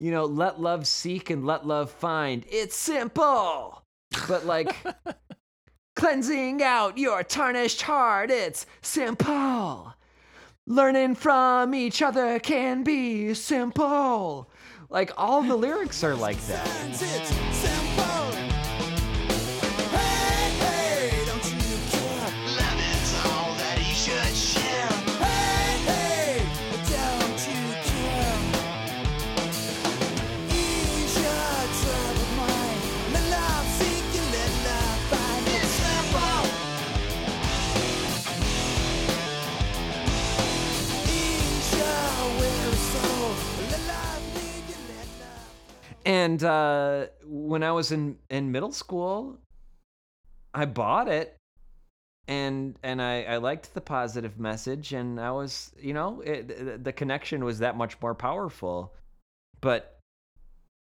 you 0.00 0.10
know 0.10 0.24
let 0.24 0.60
love 0.60 0.86
seek 0.86 1.30
and 1.30 1.46
let 1.46 1.66
love 1.66 1.90
find. 1.90 2.44
It's 2.48 2.76
simple 2.76 3.84
but 4.28 4.44
like 4.46 4.74
cleansing 5.96 6.62
out 6.62 6.98
your 6.98 7.22
tarnished 7.22 7.82
heart 7.82 8.30
it's 8.30 8.66
simple. 8.82 9.94
Learning 10.66 11.14
from 11.14 11.74
each 11.74 12.02
other 12.02 12.38
can 12.38 12.82
be 12.84 13.34
simple. 13.34 14.50
Like 14.88 15.12
all 15.16 15.42
the 15.42 15.56
lyrics 15.56 16.04
are 16.04 16.14
like 16.14 16.38
that 16.46 17.89
and 46.04 46.42
uh 46.44 47.06
when 47.24 47.62
i 47.62 47.70
was 47.72 47.92
in 47.92 48.16
in 48.30 48.50
middle 48.50 48.72
school 48.72 49.38
i 50.54 50.64
bought 50.64 51.08
it 51.08 51.36
and 52.28 52.78
and 52.82 53.00
i 53.02 53.22
i 53.24 53.36
liked 53.36 53.74
the 53.74 53.80
positive 53.80 54.38
message 54.38 54.92
and 54.92 55.20
i 55.20 55.30
was 55.30 55.72
you 55.80 55.92
know 55.94 56.20
it, 56.22 56.48
the- 56.48 56.78
the 56.78 56.92
connection 56.92 57.44
was 57.44 57.58
that 57.58 57.76
much 57.76 58.00
more 58.00 58.14
powerful. 58.14 58.94
But 59.60 59.98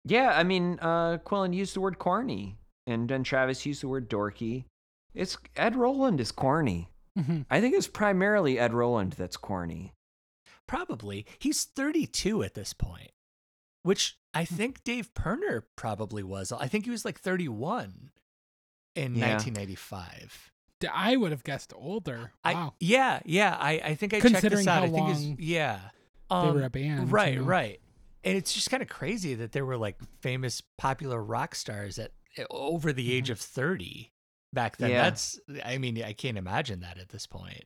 yeah 0.04 0.34
i 0.38 0.44
mean 0.44 0.80
uh 0.82 1.18
quillen 1.24 1.54
used 1.54 1.76
the 1.76 1.82
word 1.82 1.98
corny 1.98 2.58
and 2.88 3.08
then 3.10 3.24
travis 3.24 3.66
used 3.66 3.82
the 3.84 3.88
word 3.88 4.10
dorky. 4.10 4.66
It's 5.14 5.38
ed 5.56 5.76
roland 5.76 6.20
is 6.20 6.32
corny. 6.32 6.90
Mhm. 7.18 7.46
i 7.50 7.62
think 7.62 7.74
it's 7.74 7.88
primarily 7.88 8.60
ed 8.60 8.74
roland 8.74 9.14
that's 9.14 9.38
corny. 9.38 9.94
Probably. 10.68 11.26
He's 11.40 11.64
32 11.64 12.42
at 12.44 12.56
this 12.56 12.74
point, 12.74 13.12
which 13.86 14.18
I 14.34 14.46
think 14.46 14.84
Dave 14.84 15.14
Pirner 15.14 15.68
probably 15.76 16.24
was. 16.24 16.52
I 16.52 16.68
think 16.68 16.86
he 16.86 16.92
was 16.92 17.06
like 17.06 17.20
31 17.20 18.10
in 18.96 19.16
Yeah. 19.16 19.34
1995. 19.34 20.52
D- 20.80 20.88
I 20.88 21.16
would 21.16 21.32
have 21.32 21.44
guessed 21.44 21.72
older. 21.76 22.32
I 22.44 22.54
Wow. 22.54 22.74
yeah, 22.80 23.20
yeah. 23.26 23.56
I, 23.60 23.74
I 23.84 23.96
think 23.96 24.14
I 24.14 24.20
checked 24.20 24.32
Considering 24.34 24.60
this 24.66 24.68
out. 24.68 24.80
how 24.80 24.86
I 24.86 24.90
think 24.90 25.10
it's 25.10 25.22
long 25.22 25.36
yeah. 25.40 25.80
they 26.30 26.36
were 26.36 26.42
Um, 26.60 26.64
a 26.64 26.70
band. 26.70 27.00
you 27.02 27.06
right, 27.14 27.36
know? 27.38 27.44
right. 27.44 27.80
And 28.24 28.36
it's 28.36 28.54
just 28.54 28.72
kind 28.72 28.82
of 28.82 28.90
crazy 28.90 29.36
that 29.36 29.52
there 29.52 29.66
were 29.66 29.78
like 29.78 29.98
famous 30.20 30.62
popular 30.80 31.24
rock 31.24 31.54
stars 31.54 32.00
at 32.00 32.12
over 32.50 32.92
the 32.92 33.14
age 33.14 33.30
of 33.30 33.40
30 33.40 34.12
back 34.52 34.78
then. 34.78 34.90
Yeah. 34.90 35.04
That's 35.04 35.40
I 35.64 35.78
mean, 35.78 36.02
I 36.04 36.14
can't 36.14 36.38
imagine 36.38 36.80
that 36.80 36.98
at 36.98 37.10
this 37.10 37.28
point. 37.28 37.66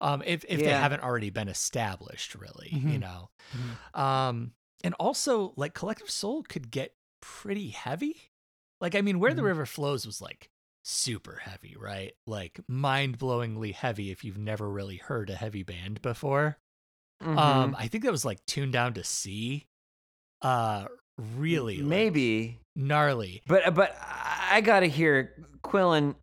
Um 0.00 0.22
if 0.24 0.44
if 0.48 0.60
they 0.60 0.68
haven't 0.70 1.02
already 1.02 1.30
been 1.30 1.48
established 1.48 2.36
really, 2.36 2.68
you 2.72 2.98
Mhm. 2.98 3.00
know. 3.00 3.30
Um 4.00 4.52
and 4.82 4.94
also 4.94 5.52
like 5.56 5.74
Collective 5.74 6.10
Soul 6.10 6.42
could 6.42 6.70
get 6.70 6.94
pretty 7.20 7.68
heavy. 7.70 8.30
Like 8.80 8.94
I 8.94 9.00
mean, 9.00 9.18
Where 9.20 9.34
the 9.34 9.42
Mhm. 9.42 9.46
River 9.46 9.66
Flows 9.66 10.06
was 10.06 10.20
like 10.20 10.48
super 10.82 11.36
heavy, 11.42 11.76
right? 11.78 12.14
Like 12.26 12.60
mind-blowingly 12.68 13.74
heavy 13.74 14.10
if 14.10 14.24
you've 14.24 14.38
never 14.38 14.68
really 14.70 14.96
heard 14.96 15.28
a 15.30 15.34
heavy 15.36 15.62
band 15.62 16.00
before. 16.02 16.58
Mm-hmm. 17.22 17.38
Um, 17.38 17.76
I 17.78 17.88
think 17.88 18.04
that 18.04 18.12
was 18.12 18.24
like 18.24 18.44
tuned 18.46 18.72
down 18.72 18.94
to 18.94 19.04
C. 19.04 19.66
Uh, 20.40 20.86
really, 21.36 21.76
like, 21.78 21.86
maybe 21.86 22.58
gnarly. 22.74 23.42
But 23.46 23.74
but 23.74 23.94
I 24.00 24.62
gotta 24.62 24.86
hear 24.86 25.34
Quillen. 25.62 26.14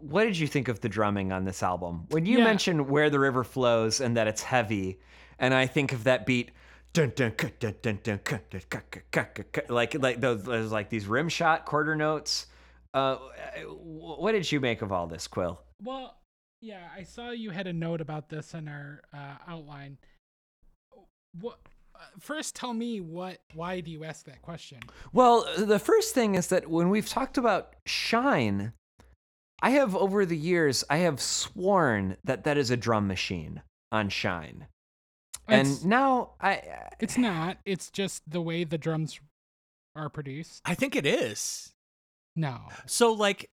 What 0.00 0.24
did 0.24 0.38
you 0.38 0.46
think 0.46 0.68
of 0.68 0.80
the 0.80 0.88
drumming 0.88 1.30
on 1.30 1.44
this 1.44 1.62
album? 1.62 2.06
When 2.08 2.24
you 2.24 2.38
Yeah. 2.38 2.44
mentioned 2.44 2.88
where 2.88 3.10
the 3.10 3.18
river 3.20 3.44
flows 3.44 4.00
and 4.00 4.16
that 4.16 4.26
it's 4.26 4.42
heavy, 4.42 4.98
and 5.38 5.52
I 5.52 5.66
think 5.66 5.92
of 5.92 6.04
that 6.04 6.24
beat, 6.24 6.52
dun, 6.94 7.12
dun, 7.14 7.32
ka, 7.32 7.48
dun, 7.58 7.74
dun, 7.82 7.98
dun, 8.02 8.18
ka, 8.24 8.38
dun, 8.48 8.62
ka, 8.70 8.80
ka, 8.90 9.00
ka, 9.10 9.24
ka, 9.34 9.42
ka, 9.52 9.60
like 9.68 9.94
like 10.00 10.20
those, 10.20 10.44
those 10.44 10.72
like 10.72 10.88
these 10.88 11.06
rim 11.06 11.28
shot 11.28 11.66
quarter 11.66 11.94
notes. 11.94 12.46
Uh, 12.94 13.18
what 13.66 14.32
did 14.32 14.50
you 14.50 14.60
make 14.60 14.80
of 14.80 14.92
all 14.92 15.06
this, 15.08 15.26
Quill? 15.26 15.60
Well, 15.82 16.16
yeah, 16.60 16.88
I 16.96 17.02
saw 17.02 17.30
you 17.30 17.50
had 17.50 17.66
a 17.66 17.72
note 17.72 18.00
about 18.00 18.28
this 18.28 18.54
in 18.54 18.68
our 18.68 19.02
uh, 19.12 19.34
outline. 19.48 19.98
What? 21.40 21.58
Uh, 21.94 22.04
first, 22.20 22.54
tell 22.54 22.72
me 22.72 23.00
what. 23.00 23.38
Why 23.54 23.80
do 23.80 23.90
you 23.90 24.04
ask 24.04 24.24
that 24.26 24.40
question? 24.42 24.78
Well, 25.12 25.44
the 25.58 25.80
first 25.80 26.14
thing 26.14 26.36
is 26.36 26.46
that 26.48 26.70
when 26.70 26.88
we've 26.90 27.08
talked 27.08 27.36
about 27.36 27.74
Shine, 27.86 28.72
I 29.60 29.70
have 29.70 29.96
over 29.96 30.24
the 30.24 30.36
years 30.36 30.84
I 30.88 30.98
have 30.98 31.20
sworn 31.20 32.16
that 32.22 32.44
that 32.44 32.56
is 32.56 32.70
a 32.70 32.76
drum 32.76 33.08
machine 33.08 33.62
on 33.90 34.08
Shine. 34.08 34.68
It's, 35.48 35.80
and 35.82 35.84
now 35.90 36.32
I 36.40 36.62
it's 37.00 37.18
not. 37.18 37.58
It's 37.64 37.90
just 37.90 38.22
the 38.30 38.40
way 38.40 38.64
the 38.64 38.78
drums 38.78 39.20
are 39.96 40.08
produced. 40.08 40.62
I 40.64 40.74
think 40.74 40.96
it 40.96 41.06
is. 41.06 41.72
No. 42.36 42.60
So 42.86 43.12
like 43.12 43.50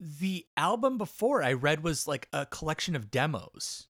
the 0.00 0.46
album 0.56 0.96
before 0.98 1.42
I 1.42 1.52
read 1.54 1.82
was 1.82 2.06
like 2.06 2.28
a 2.32 2.46
collection 2.46 2.94
of 2.96 3.10
demos. 3.10 3.88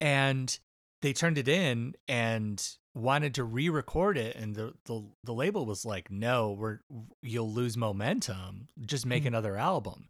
And 0.00 0.58
they 1.00 1.12
turned 1.12 1.38
it 1.38 1.48
in 1.48 1.94
and 2.08 2.64
wanted 2.94 3.34
to 3.34 3.44
re-record 3.44 4.18
it 4.18 4.36
and 4.36 4.54
the 4.54 4.74
the, 4.84 5.02
the 5.24 5.32
label 5.32 5.64
was 5.66 5.84
like, 5.84 6.10
"No, 6.10 6.52
we're 6.52 6.80
you'll 7.22 7.52
lose 7.52 7.76
momentum. 7.76 8.68
Just 8.84 9.06
make 9.06 9.22
Hmm. 9.22 9.28
another 9.28 9.56
album." 9.56 10.08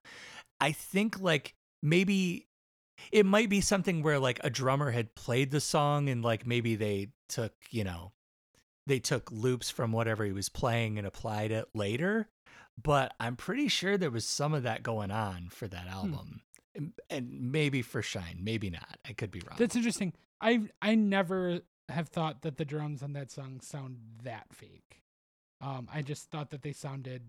I 0.61 0.73
think 0.73 1.21
like 1.21 1.55
maybe 1.83 2.47
it 3.11 3.27
might 3.27 3.49
be 3.49 3.61
something 3.61 4.03
where 4.03 4.19
like 4.19 4.41
a 4.45 4.51
drummer 4.51 4.91
had 4.91 5.15
played 5.15 5.51
the 5.51 5.61
song 5.61 6.09
and 6.09 6.23
like 6.23 6.47
maybe 6.47 6.75
they 6.75 7.09
took, 7.29 7.53
you 7.71 7.85
know, 7.85 8.13
they 8.87 8.99
took 8.99 9.31
loops 9.31 9.71
from 9.71 9.93
whatever 9.93 10.25
he 10.25 10.33
was 10.33 10.49
playing 10.49 10.99
and 10.99 11.07
applied 11.07 11.51
it 11.51 11.67
later. 11.75 12.29
But 12.81 13.15
I'm 13.21 13.37
pretty 13.37 13.69
sure 13.69 13.97
there 13.97 14.11
was 14.11 14.25
some 14.25 14.55
of 14.55 14.63
that 14.63 14.83
going 14.83 15.11
on 15.11 15.49
for 15.51 15.69
that 15.69 15.87
album. 15.87 16.43
And, 16.75 16.93
and 17.11 17.53
maybe 17.53 17.83
for 17.83 18.01
Shine, 18.01 18.39
maybe 18.41 18.71
not. 18.71 18.99
I 19.07 19.13
could 19.13 19.31
be 19.31 19.41
wrong. 19.41 19.57
That's 19.59 19.77
interesting. 19.77 20.15
I 20.41 20.63
I 20.81 20.95
never 20.95 21.61
have 21.91 22.09
thought 22.09 22.43
that 22.43 22.57
the 22.57 22.65
drums 22.65 23.03
on 23.03 23.13
that 23.13 23.31
song 23.31 23.61
sound 23.61 23.99
that 24.25 24.47
fake. 24.53 25.03
Um, 25.61 25.89
I 25.93 26.03
just 26.03 26.31
thought 26.31 26.51
that 26.51 26.63
they 26.63 26.73
sounded 26.73 27.23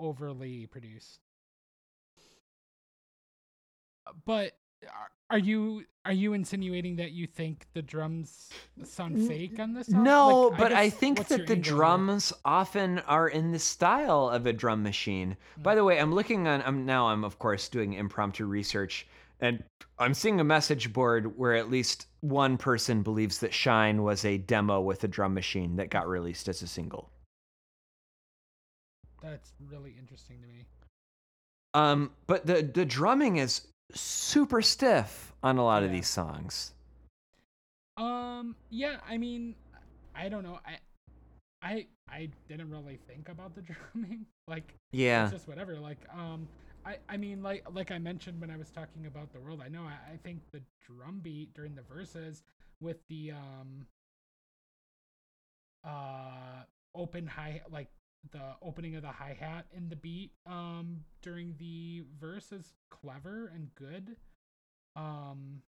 overly 0.00 0.66
produced. 0.66 1.20
But 4.24 4.56
are- 4.84 5.10
are 5.30 5.38
you 5.38 5.84
are 6.04 6.12
you 6.12 6.34
insinuating 6.34 6.94
that 6.96 7.10
you 7.10 7.26
think 7.26 7.66
the 7.72 7.82
drums 7.82 8.48
sound 8.84 9.26
fake 9.26 9.58
on 9.58 9.74
this 9.74 9.88
song? 9.88 10.04
No, 10.04 10.42
Like, 10.48 10.58
but 10.58 10.72
I 10.72 10.88
guess 10.88 10.98
think 10.98 11.18
that 11.18 11.28
the 11.28 11.34
angle 11.40 11.54
here? 11.56 11.62
drums 11.64 12.32
often 12.44 13.00
are 13.00 13.28
in 13.28 13.50
the 13.50 13.58
style 13.58 14.28
of 14.28 14.46
a 14.46 14.52
drum 14.52 14.84
machine. 14.84 15.36
By 15.58 15.72
Mm. 15.72 15.76
the 15.78 15.84
way, 15.84 15.98
I'm 15.98 16.14
looking 16.14 16.46
on 16.46 16.62
I'm 16.62 16.86
now 16.86 17.08
I'm 17.08 17.24
of 17.24 17.40
course 17.40 17.68
doing 17.68 17.94
impromptu 17.94 18.46
research 18.46 19.06
and 19.40 19.64
I'm 19.98 20.14
seeing 20.14 20.38
a 20.38 20.44
message 20.44 20.92
board 20.92 21.36
where 21.36 21.54
at 21.54 21.68
least 21.70 22.06
one 22.20 22.56
person 22.56 23.02
believes 23.02 23.38
that 23.40 23.52
Shine 23.52 24.02
was 24.04 24.24
a 24.24 24.38
demo 24.38 24.80
with 24.80 25.02
a 25.04 25.08
drum 25.08 25.34
machine 25.34 25.74
that 25.76 25.90
got 25.90 26.06
released 26.06 26.48
as 26.48 26.62
a 26.62 26.68
single. 26.68 27.10
That's 29.22 29.52
really 29.68 29.94
interesting 29.98 30.40
to 30.40 30.46
me. 30.46 30.66
Um, 31.74 32.12
but 32.26 32.46
the 32.46 32.62
the 32.62 32.84
drumming 32.84 33.38
is 33.38 33.66
super 33.94 34.62
stiff 34.62 35.32
on 35.42 35.58
a 35.58 35.64
lot 35.64 35.82
of 35.82 35.90
these 35.90 36.08
songs. 36.08 36.72
Um, 37.96 38.54
yeah, 38.70 38.98
I 39.08 39.16
mean, 39.16 39.54
I 40.14 40.28
don't 40.28 40.42
know. 40.42 40.58
I 40.66 40.78
I 41.62 41.86
I 42.08 42.28
didn't 42.48 42.70
really 42.70 42.98
think 43.08 43.28
about 43.28 43.54
the 43.54 43.62
drumming. 43.94 44.26
Like 44.48 44.74
Yeah. 44.92 45.24
it's 45.24 45.32
just 45.32 45.48
whatever. 45.48 45.78
Like 45.78 45.98
um 46.12 46.48
I, 46.84 46.98
I 47.08 47.16
mean 47.16 47.42
like 47.42 47.66
like 47.72 47.90
I 47.90 47.98
mentioned 47.98 48.40
when 48.40 48.50
I 48.50 48.56
was 48.56 48.70
talking 48.70 49.06
about 49.06 49.32
the 49.32 49.40
world, 49.40 49.62
I 49.64 49.68
know 49.68 49.82
I, 49.82 50.14
I 50.14 50.16
think 50.24 50.40
the 50.52 50.62
drum 50.86 51.20
beat 51.22 51.54
during 51.54 51.74
the 51.74 51.82
verses 51.82 52.42
with 52.80 52.98
the 53.08 53.32
um 53.32 53.86
uh 55.84 56.62
open 56.94 57.26
high 57.26 57.60
like 57.70 57.88
the 58.32 58.54
opening 58.62 58.96
of 58.96 59.02
the 59.02 59.08
hi 59.08 59.36
hat 59.38 59.66
in 59.76 59.88
the 59.88 59.96
beat 59.96 60.32
um 60.46 61.00
during 61.22 61.54
the 61.58 62.04
verse 62.18 62.52
is 62.52 62.74
clever 62.90 63.50
and 63.54 63.74
good. 63.74 64.16
Um 64.94 65.62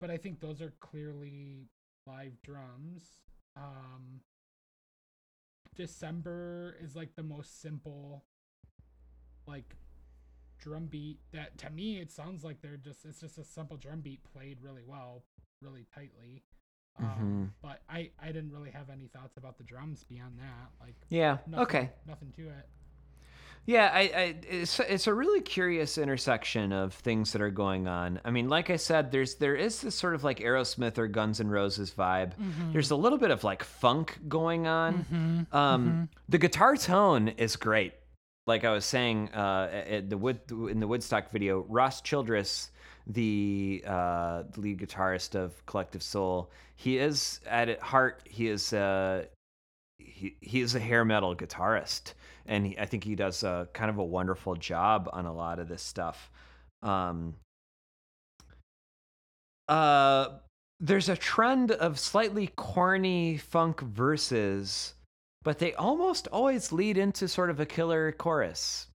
but 0.00 0.10
I 0.10 0.16
think 0.16 0.40
those 0.40 0.60
are 0.60 0.72
clearly 0.80 1.68
live 2.06 2.40
drums. 2.42 3.20
Um 3.56 4.20
December 5.74 6.76
is 6.82 6.96
like 6.96 7.14
the 7.14 7.22
most 7.22 7.60
simple 7.60 8.24
like 9.46 9.76
drum 10.58 10.86
beat 10.86 11.20
that 11.32 11.56
to 11.56 11.70
me 11.70 12.00
it 12.00 12.10
sounds 12.10 12.42
like 12.42 12.60
they're 12.60 12.76
just 12.76 13.04
it's 13.04 13.20
just 13.20 13.38
a 13.38 13.44
simple 13.44 13.76
drum 13.76 14.00
beat 14.00 14.20
played 14.24 14.58
really 14.60 14.82
well, 14.86 15.24
really 15.62 15.86
tightly. 15.94 16.42
Um, 17.00 17.52
but 17.62 17.80
I 17.88 18.10
I 18.22 18.26
didn't 18.28 18.52
really 18.52 18.70
have 18.70 18.90
any 18.90 19.06
thoughts 19.08 19.36
about 19.36 19.56
the 19.58 19.64
drums 19.64 20.04
beyond 20.08 20.38
that. 20.38 20.70
Like 20.80 20.94
Yeah. 21.08 21.38
nothing, 21.46 21.62
Okay. 21.62 21.90
nothing 22.06 22.32
to 22.36 22.42
it. 22.48 22.68
Yeah, 23.66 23.90
I, 23.92 24.00
I 24.00 24.34
it's 24.48 24.80
it's 24.80 25.06
a 25.06 25.12
really 25.12 25.42
curious 25.42 25.98
intersection 25.98 26.72
of 26.72 26.94
things 26.94 27.32
that 27.32 27.42
are 27.42 27.50
going 27.50 27.86
on. 27.86 28.18
I 28.24 28.30
mean, 28.30 28.48
like 28.48 28.70
I 28.70 28.76
said, 28.76 29.10
there's 29.12 29.34
there 29.34 29.54
is 29.54 29.82
this 29.82 29.94
sort 29.94 30.14
of 30.14 30.24
like 30.24 30.38
Aerosmith 30.38 30.96
or 30.96 31.06
Guns 31.06 31.38
N' 31.38 31.48
Roses 31.48 31.90
vibe. 31.96 32.32
There's 32.72 32.90
a 32.90 32.96
little 32.96 33.18
bit 33.18 33.30
of 33.30 33.44
like 33.44 33.62
funk 33.62 34.18
going 34.26 34.66
on. 34.66 35.46
Um, 35.52 36.08
The 36.30 36.38
guitar 36.38 36.76
tone 36.76 37.28
is 37.28 37.56
great. 37.56 37.92
Like 38.48 38.64
I 38.64 38.70
was 38.70 38.86
saying, 38.86 39.28
uh, 39.34 40.00
the 40.08 40.16
Wood 40.16 40.40
in 40.50 40.80
the 40.80 40.88
Woodstock 40.88 41.30
video, 41.30 41.66
Ross 41.68 42.00
Childress, 42.00 42.70
the 43.06 43.84
uh, 43.86 44.44
lead 44.56 44.78
guitarist 44.78 45.34
of 45.34 45.64
Collective 45.66 46.02
Soul, 46.02 46.50
he 46.74 46.96
is 46.96 47.40
at 47.46 47.78
heart 47.80 48.22
he 48.24 48.48
is 48.48 48.72
uh, 48.72 49.26
he 49.98 50.36
he 50.40 50.62
is 50.62 50.74
a 50.74 50.80
hair 50.80 51.04
metal 51.04 51.36
guitarist, 51.36 52.14
and 52.46 52.68
he, 52.68 52.78
I 52.78 52.86
think 52.86 53.04
he 53.04 53.14
does 53.14 53.42
a 53.42 53.68
kind 53.74 53.90
of 53.90 53.98
a 53.98 54.04
wonderful 54.04 54.56
job 54.56 55.10
on 55.12 55.26
a 55.26 55.32
lot 55.34 55.58
of 55.58 55.68
this 55.68 55.82
stuff. 55.82 56.30
Um, 56.82 57.34
uh, 59.68 60.38
there's 60.80 61.10
a 61.10 61.16
trend 61.16 61.72
of 61.72 61.98
slightly 61.98 62.46
corny 62.56 63.36
funk 63.36 63.82
verses, 63.82 64.94
but 65.48 65.60
they 65.60 65.72
almost 65.72 66.28
always 66.28 66.72
lead 66.72 66.98
into 66.98 67.26
sort 67.26 67.48
of 67.48 67.58
a 67.58 67.64
killer 67.64 68.12
chorus. 68.12 68.86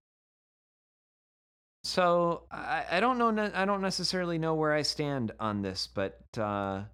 So 1.82 2.44
I, 2.48 2.84
I 2.92 3.00
don't 3.00 3.18
know. 3.18 3.50
I 3.52 3.64
don't 3.64 3.80
necessarily 3.80 4.38
know 4.38 4.54
where 4.54 4.72
I 4.72 4.82
stand 4.82 5.32
on 5.40 5.62
this, 5.62 5.88
but 5.92 6.20
uh, 6.38 6.84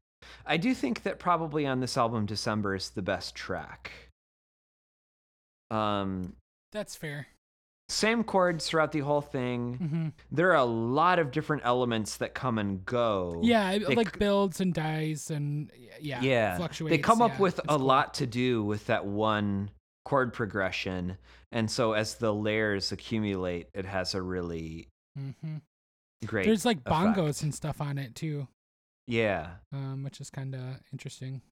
I 0.47 0.57
do 0.57 0.73
think 0.73 1.03
that 1.03 1.19
probably 1.19 1.67
on 1.67 1.79
this 1.79 1.99
album, 1.99 2.25
December 2.25 2.75
is 2.75 2.89
the 2.89 3.03
best 3.03 3.35
track. 3.35 3.91
Um, 5.71 6.37
That's 6.73 6.97
fair. 6.97 7.27
Same 7.91 8.23
chords 8.25 8.67
throughout 8.67 8.93
the 8.93 9.01
whole 9.01 9.21
thing. 9.21 9.75
hmm 9.75 10.09
There 10.31 10.51
are 10.51 10.57
a 10.57 10.65
lot 10.65 11.19
of 11.19 11.31
different 11.31 11.63
elements 11.65 12.17
that 12.19 12.35
come 12.35 12.59
and 12.59 12.85
go. 12.85 13.41
Yeah, 13.43 13.79
They 13.79 13.95
like 13.95 14.19
builds 14.19 14.61
and 14.61 14.73
dies 14.73 15.31
and 15.31 15.71
yeah, 16.01 16.23
yeah, 16.23 16.57
fluctuates. 16.57 16.97
They 16.97 16.99
come 16.99 17.21
up 17.21 17.33
yeah, 17.33 17.39
with 17.41 17.59
a 17.59 17.63
cool. 17.63 17.79
lot 17.79 18.15
to 18.15 18.27
do 18.27 18.63
with 18.63 18.87
that 18.87 19.05
one 19.05 19.71
chord 20.05 20.33
progression, 20.33 21.19
and 21.53 21.71
so 21.71 21.93
as 21.93 22.15
the 22.15 22.33
layers 22.33 22.93
accumulate, 22.93 23.69
it 23.75 23.85
has 23.85 24.15
a 24.15 24.23
really 24.23 24.89
mm-hmm. 25.19 25.57
great. 26.25 26.47
There's 26.47 26.65
like 26.65 26.83
bongos 26.85 27.19
effect. 27.19 27.43
and 27.43 27.55
stuff 27.55 27.81
on 27.81 27.99
it 27.99 28.15
too, 28.15 28.49
yeah, 29.07 29.49
um, 29.73 30.03
which 30.05 30.21
is 30.21 30.31
kind 30.31 30.55
of 30.55 30.63
interesting. 30.93 31.43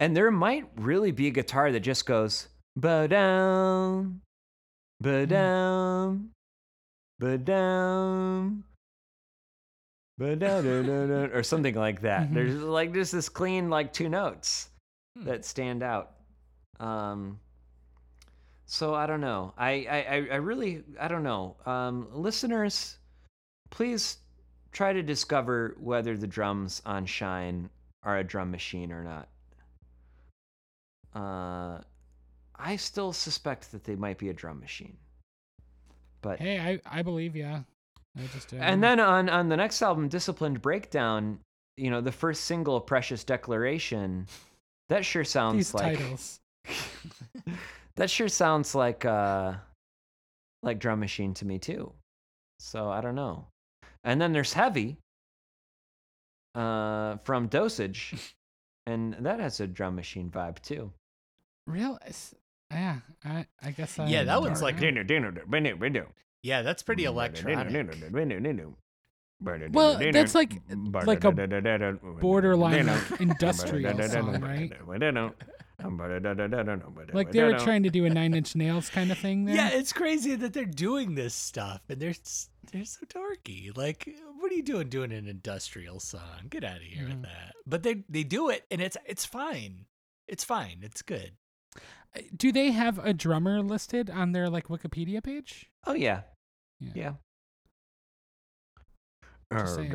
and 0.00 0.16
there 0.16 0.30
might 0.30 0.64
really 0.76 1.10
be 1.10 1.26
a 1.26 1.30
guitar 1.30 1.70
that 1.72 1.80
just 1.80 2.06
goes 2.06 2.48
ba 2.76 3.06
down, 3.08 4.22
ba 5.02 5.26
down, 5.26 6.30
ba 7.18 7.38
down. 7.38 8.64
Ba-da-da-da-da, 10.18 11.34
or 11.36 11.42
something 11.42 11.74
like 11.74 12.02
that. 12.02 12.28
Mhm. 12.28 12.34
There's 12.34 12.54
like 12.62 12.92
just 12.92 13.12
this 13.12 13.28
clean 13.28 13.70
like 13.70 13.92
two 13.92 14.08
notes 14.08 14.68
Hmm. 15.18 15.24
that 15.24 15.44
stand 15.44 15.82
out. 15.82 16.12
Um, 16.78 17.40
so 18.66 18.94
I 18.94 19.06
don't 19.06 19.20
know. 19.20 19.52
I, 19.56 19.70
I 19.90 19.98
I 19.98 20.14
I 20.32 20.36
really 20.36 20.84
I 21.00 21.08
don't 21.08 21.22
know. 21.24 21.56
Um, 21.66 22.08
listeners, 22.12 22.98
please 23.70 24.18
try 24.70 24.92
to 24.92 25.02
discover 25.02 25.76
whether 25.80 26.16
the 26.16 26.26
drums 26.28 26.82
on 26.86 27.04
Shine 27.06 27.68
are 28.04 28.18
a 28.18 28.24
drum 28.24 28.50
machine 28.50 28.92
or 28.92 29.02
not. 29.02 29.28
Uh, 31.14 31.80
I 32.62 32.76
still 32.76 33.12
suspect 33.12 33.72
that 33.72 33.84
they 33.84 33.96
might 33.96 34.18
be 34.18 34.28
a 34.28 34.32
drum 34.32 34.60
machine. 34.60 34.96
But 36.20 36.38
Hey, 36.38 36.58
I 36.58 36.98
I 36.98 37.02
believe 37.02 37.34
yeah. 37.34 37.62
I 38.16 38.26
just 38.32 38.52
uh, 38.52 38.56
and 38.56 38.82
then 38.82 39.00
on 39.00 39.28
on 39.28 39.48
the 39.48 39.56
next 39.56 39.82
album, 39.82 40.08
Disciplined 40.08 40.62
Breakdown, 40.62 41.40
you 41.76 41.90
know, 41.90 42.00
the 42.00 42.12
first 42.12 42.44
single, 42.44 42.80
Precious 42.80 43.24
Declaration, 43.24 44.26
that 44.88 45.04
sure 45.04 45.24
sounds 45.24 45.56
these 45.56 45.74
like 45.74 45.98
titles. 45.98 46.40
that 47.96 48.08
sure 48.08 48.28
sounds 48.28 48.74
like 48.74 49.04
uh 49.04 49.54
like 50.62 50.78
drum 50.78 51.00
machine 51.00 51.34
to 51.34 51.44
me 51.44 51.58
too. 51.58 51.92
So 52.60 52.88
I 52.88 53.00
don't 53.00 53.16
know. 53.16 53.46
And 54.04 54.20
then 54.20 54.32
there's 54.32 54.52
Heavy 54.52 54.98
uh 56.54 57.16
from 57.24 57.48
Dosage. 57.48 58.34
And 58.84 59.14
that 59.20 59.38
has 59.38 59.60
a 59.60 59.68
drum 59.68 59.94
machine 59.94 60.28
vibe 60.28 60.58
too. 60.58 60.90
Real, 61.68 62.00
yeah. 62.72 62.96
I 63.24 63.46
I 63.62 63.70
guess 63.70 63.98
I. 63.98 64.06
Yeah, 64.06 64.24
that 64.24 64.40
one's 64.40 64.62
like- 64.62 64.76
Yeah, 66.42 66.62
that's 66.62 66.82
pretty 66.82 67.04
electronic. 67.04 67.56
Well, 69.72 69.98
that's 70.12 70.34
like- 70.34 70.60
like 71.06 71.24
a 71.24 71.32
borderline, 72.20 72.86
like, 72.86 73.20
industrial 73.20 74.00
song, 74.08 74.40
right? 74.40 74.70
Like 77.12 77.32
they 77.32 77.42
were 77.42 77.58
trying 77.58 77.82
to 77.82 77.90
do 77.90 78.04
a 78.04 78.10
Nine 78.10 78.34
Inch 78.34 78.54
Nails 78.54 78.88
kind 78.88 79.10
of 79.10 79.18
thing. 79.18 79.44
There. 79.44 79.56
Yeah, 79.56 79.70
it's 79.70 79.92
crazy 79.92 80.34
that 80.36 80.52
they're 80.52 80.64
doing 80.64 81.14
this 81.14 81.34
stuff 81.34 81.80
and 81.88 82.00
they're 82.00 82.14
they're 82.72 82.84
so 82.84 83.00
dorky. 83.06 83.76
Like, 83.76 84.08
what 84.38 84.52
are 84.52 84.54
you 84.54 84.62
doing 84.62 84.88
doing 84.88 85.12
an 85.12 85.26
industrial 85.26 86.00
song? 86.00 86.46
Get 86.48 86.64
out 86.64 86.76
of 86.76 86.82
here 86.82 87.04
with 87.04 87.14
mm-hmm. 87.14 87.22
that. 87.22 87.54
But 87.66 87.82
they 87.82 88.04
they 88.08 88.22
do 88.22 88.48
it 88.48 88.64
and 88.70 88.80
it's 88.80 88.96
it's 89.06 89.24
fine. 89.24 89.86
It's 90.28 90.44
fine. 90.44 90.78
It's 90.82 91.02
good. 91.02 91.32
Do 92.36 92.52
they 92.52 92.70
have 92.72 92.98
a 92.98 93.12
drummer 93.14 93.62
listed 93.62 94.10
on 94.10 94.32
their 94.32 94.50
like 94.50 94.68
Wikipedia 94.68 95.22
page? 95.22 95.70
Oh 95.86 95.94
yeah. 95.94 96.22
Yeah. 96.80 96.90
Yeah. 96.94 97.12
Just 99.58 99.74
saying. 99.76 99.90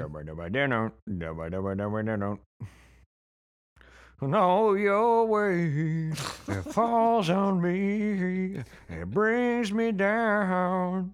Know 4.20 4.74
your 4.74 5.26
way, 5.28 6.11
it 6.47 6.63
falls 6.74 7.30
on 7.30 7.61
me, 7.61 8.63
it 8.89 9.11
brings 9.11 9.72
me 9.72 9.91
down. 9.91 11.13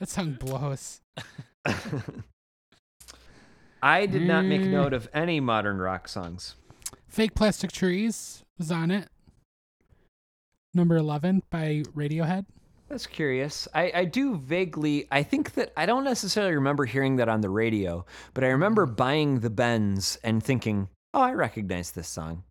That 0.00 0.08
song 0.08 0.38
blows. 0.40 1.02
I 3.82 4.06
did 4.06 4.22
not 4.22 4.46
make 4.46 4.62
Mm. 4.62 4.70
note 4.70 4.92
of 4.94 5.08
any 5.12 5.40
modern 5.40 5.76
rock 5.78 6.08
songs. 6.08 6.54
Fake 7.06 7.34
Plastic 7.34 7.70
Trees 7.70 8.42
was 8.58 8.70
on 8.70 8.90
it. 8.90 9.08
Number 10.74 10.96
11 10.96 11.42
by 11.50 11.84
Radiohead. 11.94 12.46
That's 12.88 13.06
curious. 13.06 13.66
I, 13.74 13.92
I 13.94 14.04
do 14.04 14.36
vaguely, 14.36 15.06
I 15.10 15.22
think 15.22 15.54
that 15.54 15.72
I 15.76 15.86
don't 15.86 16.04
necessarily 16.04 16.54
remember 16.54 16.84
hearing 16.84 17.16
that 17.16 17.28
on 17.28 17.40
the 17.40 17.48
radio, 17.48 18.04
but 18.34 18.44
I 18.44 18.48
remember 18.48 18.84
buying 18.84 19.40
the 19.40 19.50
Bends 19.50 20.16
and 20.22 20.42
thinking, 20.42 20.88
oh, 21.14 21.20
I 21.22 21.32
recognize 21.32 21.92
this 21.92 22.08
song. 22.08 22.44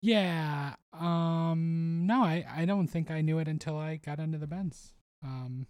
Yeah. 0.00 0.74
Um 0.92 2.06
no, 2.06 2.22
I 2.22 2.44
I 2.56 2.64
don't 2.64 2.86
think 2.88 3.10
I 3.10 3.20
knew 3.20 3.38
it 3.38 3.48
until 3.48 3.76
I 3.76 3.96
got 3.96 4.18
into 4.18 4.38
the 4.38 4.46
Bends. 4.46 4.94
Um 5.22 5.66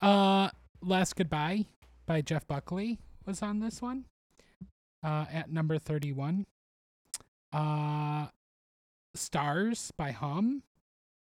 Uh 0.00 0.50
Last 0.82 1.16
Goodbye 1.16 1.66
by 2.06 2.20
Jeff 2.20 2.46
Buckley 2.46 2.98
was 3.24 3.42
on 3.42 3.60
this 3.60 3.80
one. 3.80 4.06
Uh 5.04 5.26
at 5.32 5.52
number 5.52 5.78
31. 5.78 6.46
Uh 7.52 8.26
Stars 9.18 9.92
by 9.96 10.12
Hum 10.12 10.62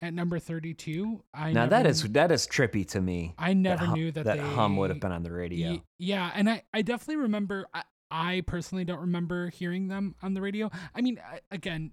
at 0.02 0.14
number 0.14 0.40
32. 0.40 1.24
I 1.34 1.54
now 1.54 1.68
that 1.68 1.86
is 1.86 2.02
kn- 2.02 2.14
that 2.14 2.32
is 2.32 2.48
trippy 2.48 2.88
to 2.90 3.02
me. 3.02 3.36
I 3.38 3.54
never 3.54 3.86
hum, 3.86 3.94
knew 3.94 4.12
that 4.12 4.26
that 4.26 4.38
they, 4.38 4.44
hum 4.44 4.78
would 4.78 4.90
have 4.90 5.00
been 5.00 5.12
on 5.12 5.24
the 5.24 5.32
radio. 5.32 5.72
Ye- 5.72 5.84
yeah, 5.98 6.32
and 6.34 6.50
I, 6.50 6.64
I 6.74 6.82
definitely 6.82 7.18
remember. 7.18 7.68
I, 7.74 7.84
I 8.12 8.44
personally 8.48 8.86
don't 8.86 9.02
remember 9.02 9.50
hearing 9.50 9.88
them 9.88 10.16
on 10.24 10.34
the 10.34 10.42
radio. 10.42 10.72
I 10.96 11.02
mean, 11.02 11.20
I, 11.24 11.42
again, 11.52 11.92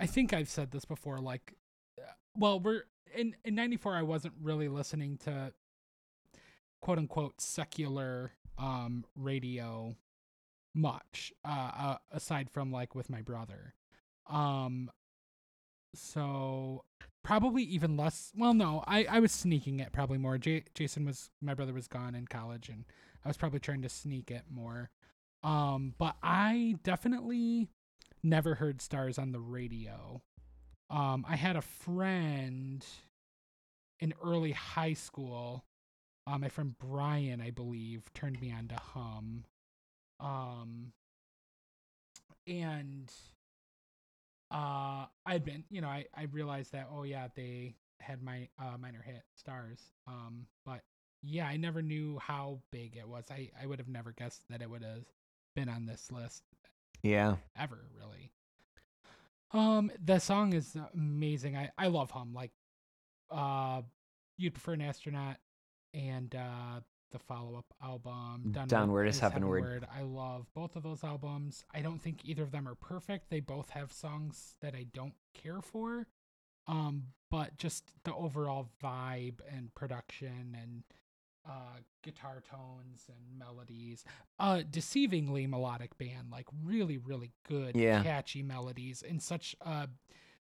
I 0.00 0.06
think 0.06 0.32
I've 0.32 0.48
said 0.48 0.70
this 0.70 0.84
before. 0.84 1.18
Like, 1.18 1.54
uh, 1.98 2.12
well, 2.36 2.60
we're 2.60 2.82
in 3.14 3.34
in 3.44 3.54
'94. 3.54 3.94
I 3.94 4.02
wasn't 4.02 4.34
really 4.40 4.68
listening 4.68 5.18
to 5.24 5.52
quote 6.80 6.98
unquote 6.98 7.40
secular 7.40 8.32
um 8.58 9.04
radio 9.14 9.94
much 10.74 11.32
uh, 11.44 11.70
uh 11.76 11.96
aside 12.10 12.50
from 12.50 12.70
like 12.70 12.94
with 12.94 13.10
my 13.10 13.22
brother 13.22 13.74
um 14.28 14.90
so 15.94 16.84
probably 17.22 17.62
even 17.62 17.96
less 17.96 18.30
well 18.36 18.54
no 18.54 18.84
i 18.86 19.04
i 19.10 19.18
was 19.18 19.32
sneaking 19.32 19.80
it 19.80 19.92
probably 19.92 20.18
more. 20.18 20.38
J- 20.38 20.64
jason 20.74 21.04
was 21.04 21.30
my 21.40 21.54
brother 21.54 21.72
was 21.72 21.88
gone 21.88 22.14
in 22.14 22.26
college 22.26 22.68
and 22.68 22.84
i 23.24 23.28
was 23.28 23.36
probably 23.36 23.58
trying 23.60 23.82
to 23.82 23.88
sneak 23.88 24.30
it 24.30 24.44
more. 24.50 24.90
Um 25.42 25.94
but 25.98 26.16
i 26.22 26.76
definitely 26.82 27.68
never 28.22 28.54
heard 28.56 28.80
stars 28.80 29.18
on 29.18 29.32
the 29.32 29.40
radio. 29.40 30.22
Um 30.90 31.24
i 31.28 31.36
had 31.36 31.56
a 31.56 31.62
friend 31.62 32.84
in 34.00 34.14
early 34.22 34.52
high 34.52 34.92
school 34.92 35.64
uh, 36.26 36.38
my 36.38 36.48
friend 36.48 36.74
brian 36.78 37.40
i 37.40 37.50
believe 37.50 38.02
turned 38.14 38.40
me 38.40 38.52
on 38.52 38.68
to 38.68 38.76
hum. 38.76 39.44
Um 40.20 40.92
and 42.46 43.12
uh 44.50 45.06
i'd 45.26 45.44
been 45.44 45.64
you 45.70 45.80
know 45.80 45.88
i 45.88 46.04
i 46.16 46.22
realized 46.30 46.72
that 46.72 46.88
oh 46.92 47.02
yeah 47.02 47.26
they 47.34 47.74
had 48.00 48.22
my 48.22 48.48
uh 48.60 48.76
minor 48.78 49.02
hit 49.04 49.22
stars. 49.34 49.80
Um 50.06 50.46
but 50.64 50.82
yeah 51.22 51.46
i 51.46 51.56
never 51.56 51.82
knew 51.82 52.18
how 52.18 52.60
big 52.70 52.96
it 52.96 53.08
was. 53.08 53.24
I 53.30 53.50
i 53.60 53.66
would 53.66 53.78
have 53.78 53.88
never 53.88 54.12
guessed 54.12 54.44
that 54.50 54.62
it 54.62 54.70
would 54.70 54.82
have 54.84 55.04
been 55.56 55.68
on 55.68 55.86
this 55.86 56.12
list 56.12 56.42
Yeah. 57.02 57.36
ever 57.58 57.88
really. 57.98 58.30
Um 59.52 59.90
the 60.04 60.18
song 60.18 60.52
is 60.52 60.76
amazing. 60.94 61.56
I 61.56 61.70
i 61.78 61.86
love 61.88 62.10
hum. 62.10 62.32
Like 62.34 62.52
uh 63.30 63.82
you'd 64.36 64.54
prefer 64.54 64.74
an 64.74 64.82
astronaut 64.82 65.36
and 65.94 66.34
uh 66.34 66.80
the 67.16 67.24
follow-up 67.24 67.66
album 67.82 68.52
Downward 68.66 69.06
is 69.06 69.18
Heavenward. 69.20 69.86
i 69.94 70.02
love 70.02 70.46
both 70.54 70.76
of 70.76 70.82
those 70.82 71.02
albums 71.02 71.64
i 71.74 71.80
don't 71.80 72.00
think 72.00 72.20
either 72.24 72.42
of 72.42 72.50
them 72.50 72.68
are 72.68 72.74
perfect 72.74 73.30
they 73.30 73.40
both 73.40 73.70
have 73.70 73.92
songs 73.92 74.56
that 74.60 74.74
i 74.74 74.84
don't 74.92 75.14
care 75.34 75.60
for 75.62 76.06
um 76.66 77.04
but 77.30 77.56
just 77.56 77.92
the 78.04 78.14
overall 78.14 78.68
vibe 78.82 79.40
and 79.54 79.74
production 79.74 80.56
and 80.60 80.82
uh 81.48 81.78
guitar 82.02 82.42
tones 82.50 83.04
and 83.08 83.38
melodies 83.38 84.04
uh 84.40 84.60
deceivingly 84.70 85.48
melodic 85.48 85.96
band 85.96 86.28
like 86.30 86.46
really 86.64 86.98
really 86.98 87.30
good 87.48 87.74
Yeah. 87.76 88.02
catchy 88.02 88.42
melodies 88.42 89.02
in 89.02 89.20
such 89.20 89.54
uh 89.64 89.86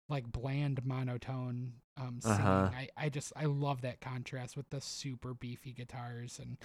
like 0.10 0.32
bland 0.32 0.84
monotone 0.86 1.74
um 1.98 2.20
singing 2.22 2.40
Uh-huh. 2.42 2.70
i 2.76 2.88
i 2.98 3.10
just 3.10 3.34
i 3.36 3.46
love 3.46 3.82
that 3.82 4.00
contrast 4.02 4.56
with 4.58 4.70
the 4.70 4.80
super 4.82 5.34
beefy 5.34 5.72
guitars 5.74 6.40
and 6.40 6.58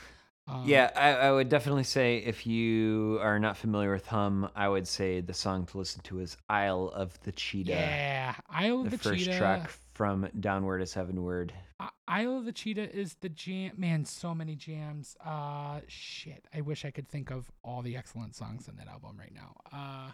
um, 0.48 0.64
Yeah, 0.68 0.90
I, 0.96 1.28
I 1.28 1.32
would 1.32 1.48
definitely 1.48 1.84
say 1.84 2.16
if 2.16 2.48
you 2.48 3.20
are 3.22 3.38
not 3.38 3.56
familiar 3.56 3.92
with 3.92 4.06
Hum, 4.08 4.50
I 4.56 4.68
would 4.68 4.88
say 4.88 5.20
the 5.20 5.32
song 5.32 5.66
to 5.66 5.78
listen 5.78 6.02
to 6.02 6.18
is 6.18 6.36
Isle 6.48 6.90
of 6.96 7.16
the 7.22 7.30
Cheetah. 7.30 7.70
yeah 7.70 8.34
isle 8.50 8.80
of 8.80 8.84
The, 8.86 8.96
the, 8.96 8.98
first 8.98 9.24
cheetah 9.26 9.38
track 9.38 9.70
from 9.94 10.28
Downward 10.40 10.82
is 10.82 10.94
Heavenward. 10.94 11.52
I- 11.78 11.90
Isle 12.08 12.38
of 12.38 12.44
the 12.44 12.50
Cheetah 12.52 12.92
is 12.92 13.14
the 13.20 13.28
jam. 13.28 13.74
Man, 13.76 14.04
so 14.04 14.34
many 14.34 14.56
jams. 14.56 15.16
Uh, 15.24 15.78
shit. 15.86 16.44
I 16.52 16.60
wish 16.60 16.84
I 16.84 16.90
could 16.90 17.08
think 17.08 17.30
of 17.30 17.48
all 17.62 17.80
the 17.82 17.96
excellent 17.96 18.34
songs 18.34 18.66
in 18.66 18.74
that 18.78 18.88
album 18.88 19.16
right 19.20 19.32
now. 19.32 19.54
Uh, 19.72 20.10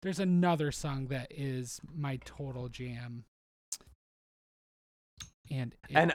there's 0.00 0.20
another 0.20 0.72
song 0.72 1.08
that 1.08 1.30
is 1.30 1.82
my 1.94 2.18
total 2.24 2.70
jam. 2.70 3.24
And 5.50 5.74
And 5.94 6.14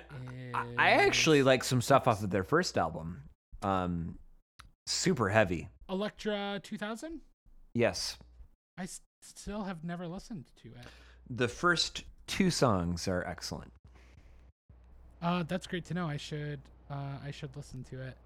I, 0.54 0.66
I 0.78 0.90
actually 0.92 1.44
like 1.44 1.64
some 1.64 1.82
stuff 1.82 2.08
off 2.08 2.24
of 2.24 2.30
their 2.30 2.44
first 2.44 2.78
album. 2.78 3.24
Um, 3.62 4.18
super 4.86 5.30
heavy. 5.30 5.70
Electra 5.90 6.60
2000. 6.64 7.22
Yes, 7.74 8.18
I 8.78 8.88
still 9.22 9.64
have 9.64 9.84
never 9.84 10.08
listened 10.08 10.46
to 10.64 10.70
it. 10.70 10.88
the 11.30 11.48
first 11.48 12.04
two 12.28 12.50
songs 12.50 13.08
are 13.08 13.24
excellent. 13.28 13.72
Uh, 15.22 15.44
that's 15.48 15.68
great 15.68 15.86
to 15.86 15.94
know. 15.94 16.08
I 16.08 16.18
should 16.18 16.62
uh 16.90 17.18
I 17.26 17.32
should 17.32 17.56
listen 17.56 17.84
to 17.86 18.02
it. 18.02 18.18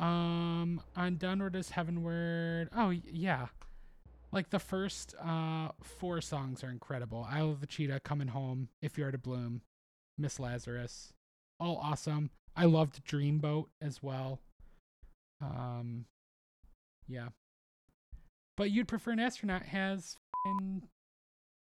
Um, 0.00 0.80
on 0.96 1.16
Downward 1.16 1.56
is 1.56 1.70
Heavenward. 1.70 2.68
Oh 2.76 2.90
yeah, 2.90 3.46
like 4.32 4.50
the 4.50 4.58
first 4.58 5.14
uh 5.22 5.68
four 5.82 6.20
songs 6.20 6.62
are 6.62 6.70
incredible. 6.70 7.26
Isle 7.30 7.50
of 7.50 7.60
the 7.60 7.66
Cheetah, 7.66 8.00
Coming 8.00 8.28
Home, 8.28 8.68
If 8.82 8.98
You're 8.98 9.10
to 9.10 9.18
Bloom, 9.18 9.62
Miss 10.16 10.38
Lazarus, 10.38 11.12
all 11.60 11.76
awesome. 11.82 12.30
I 12.56 12.64
loved 12.64 13.04
Dreamboat 13.04 13.66
as 13.80 14.02
well. 14.02 14.40
Um, 15.40 16.06
yeah, 17.06 17.28
but 18.56 18.70
you'd 18.70 18.88
prefer 18.88 19.12
an 19.12 19.20
astronaut 19.20 19.62
has 19.62 20.16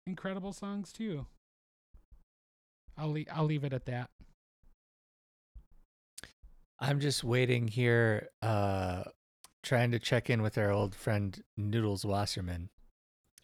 incredible 0.07 0.53
songs 0.53 0.93
too. 0.93 1.27
I'll 2.97 3.13
le- 3.13 3.25
I'll 3.33 3.45
leave 3.45 3.65
it 3.65 3.73
at 3.73 3.87
that. 3.87 4.11
I'm 6.81 7.01
just 7.01 7.25
waiting 7.25 7.67
here, 7.67 8.29
uh, 8.41 9.03
trying 9.63 9.91
to 9.91 9.99
check 9.99 10.29
in 10.31 10.43
with 10.43 10.57
our 10.59 10.71
old 10.71 10.95
friend 10.95 11.43
Noodles 11.57 12.05
Wasserman. 12.05 12.71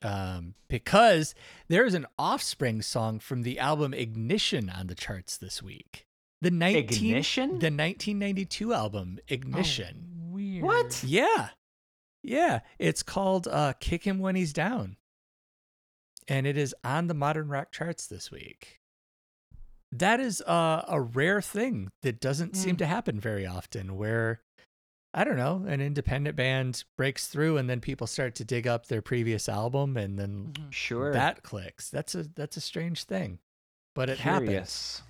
Um, 0.03 0.55
because 0.69 1.35
there's 1.69 1.95
an 1.95 2.07
offspring 2.19 2.83
song 2.83 3.19
from 3.21 3.43
the 3.43 3.59
album 3.59 3.95
Ignition 3.95 4.69
on 4.69 4.87
the 4.89 4.95
charts 4.95 5.37
this 5.39 5.63
week. 5.63 6.07
The 6.43 6.51
19, 6.51 6.85
Ignition? 6.85 7.49
The 7.51 7.71
1992 7.71 8.75
album 8.75 9.17
Oh, 9.19 9.25
Ignition. 9.29 10.07
weird. 10.31 10.63
What? 10.65 11.03
Yeah. 11.07 11.51
Yeah. 12.23 12.61
It's 12.79 13.03
called 13.03 13.49
uh, 13.49 13.73
Kick 13.81 14.05
Him 14.05 14.19
When 14.19 14.37
He's 14.37 14.53
Down. 14.53 14.97
And 16.29 16.47
it 16.47 16.59
is 16.59 16.75
on 16.85 17.07
the 17.07 17.15
modern 17.15 17.49
rock 17.49 17.73
charts 17.73 18.07
this 18.07 18.31
week. 18.31 18.81
That 19.91 20.21
is 20.21 20.43
uh, 20.43 20.85
a 20.89 21.01
rare 21.01 21.41
thing 21.41 21.91
that 22.03 22.21
doesn't 22.21 22.57
seem 22.57 22.75
Mm. 22.75 22.79
to 22.79 22.87
happen 22.87 23.21
very 23.21 23.47
often 23.47 23.97
where 23.97 24.41
I 25.17 25.23
don't 25.23 25.37
know, 25.37 25.65
an 25.69 25.81
independent 25.81 26.35
band 26.35 26.83
breaks 26.99 27.29
through 27.29 27.57
and 27.57 27.71
then 27.71 27.81
people 27.81 28.07
start 28.09 28.35
to 28.37 28.45
dig 28.45 28.67
up 28.67 28.87
their 28.87 29.01
previous 29.01 29.49
album 29.49 29.97
and 29.97 30.19
then 30.19 30.53
Mhm. 30.53 30.73
Sure. 30.73 31.13
that 31.13 31.45
clicks. 31.45 31.89
That's 31.89 32.15
a 32.17 32.25
that's 32.25 32.57
a 32.57 32.61
strange 32.61 33.05
thing. 33.05 33.39
But 33.95 34.11
it 34.11 34.19
happens. 34.19 35.03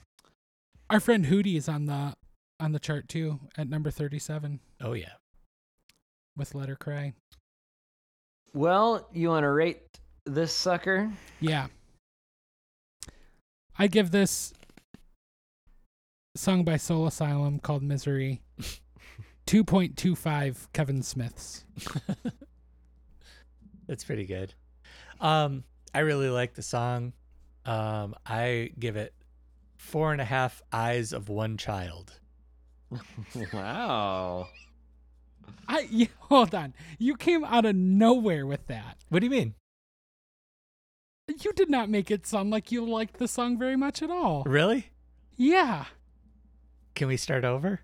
Our 0.90 1.00
friend 1.00 1.24
Hootie 1.24 1.57
is 1.57 1.68
on 1.70 1.86
the 1.86 2.16
on 2.61 2.72
the 2.72 2.78
chart 2.78 3.09
too 3.09 3.40
at 3.57 3.66
number 3.68 3.90
37 3.90 4.61
Oh 4.82 4.92
yeah. 4.92 5.14
with 6.36 6.55
Let 6.55 6.68
Her 6.68 6.76
Cry. 6.76 7.14
Well, 8.52 9.09
you 9.12 9.28
want 9.30 9.44
to 9.44 9.50
rate 9.50 9.80
this 10.26 10.55
sucker? 10.55 11.11
Yeah. 11.40 11.68
I 13.78 13.86
give 13.88 14.11
this 14.11 14.52
song 16.36 16.62
by 16.64 16.76
Soul 16.76 17.07
Asylum 17.07 17.59
called 17.59 17.82
Misery 17.82 18.42
2.25 19.47 20.72
Kevin 20.72 21.03
Smiths. 21.03 21.64
That's 23.86 24.05
pretty 24.05 24.24
good. 24.24 24.55
Um, 25.20 25.64
I 25.92 26.01
really 26.01 26.28
like 26.28 26.55
the 26.55 26.62
song. 26.62 27.12
Um, 27.66 28.14
I 28.26 28.70
give 28.78 28.97
it 28.97 29.14
four 29.76 30.12
and 30.12 30.20
a 30.20 30.24
half 30.24 30.62
eyes 30.72 31.12
of 31.12 31.28
one 31.28 31.57
child. 31.57 32.20
wow. 33.53 34.49
I 35.68 35.86
yeah, 35.90 36.07
hold 36.18 36.55
on. 36.55 36.74
You 36.99 37.16
came 37.16 37.45
out 37.45 37.64
of 37.64 37.76
nowhere 37.76 38.47
with 38.47 38.66
that. 38.68 38.99
What 39.09 39.20
do 39.20 39.26
you 39.26 39.30
mean? 39.30 39.55
You 41.28 41.53
did 41.55 41.70
not 41.70 41.88
make 41.88 42.11
it 42.11 42.26
sound 42.26 42.51
like 42.51 42.70
you 42.70 42.84
liked 42.84 43.18
the 43.18 43.28
song 43.28 43.59
very 43.59 43.76
much 43.76 44.03
at 44.03 44.11
all. 44.11 44.42
Really? 44.45 44.90
Yeah. 45.36 45.86
Can 46.95 47.09
we 47.09 47.16
start 47.16 47.45
over? 47.45 47.80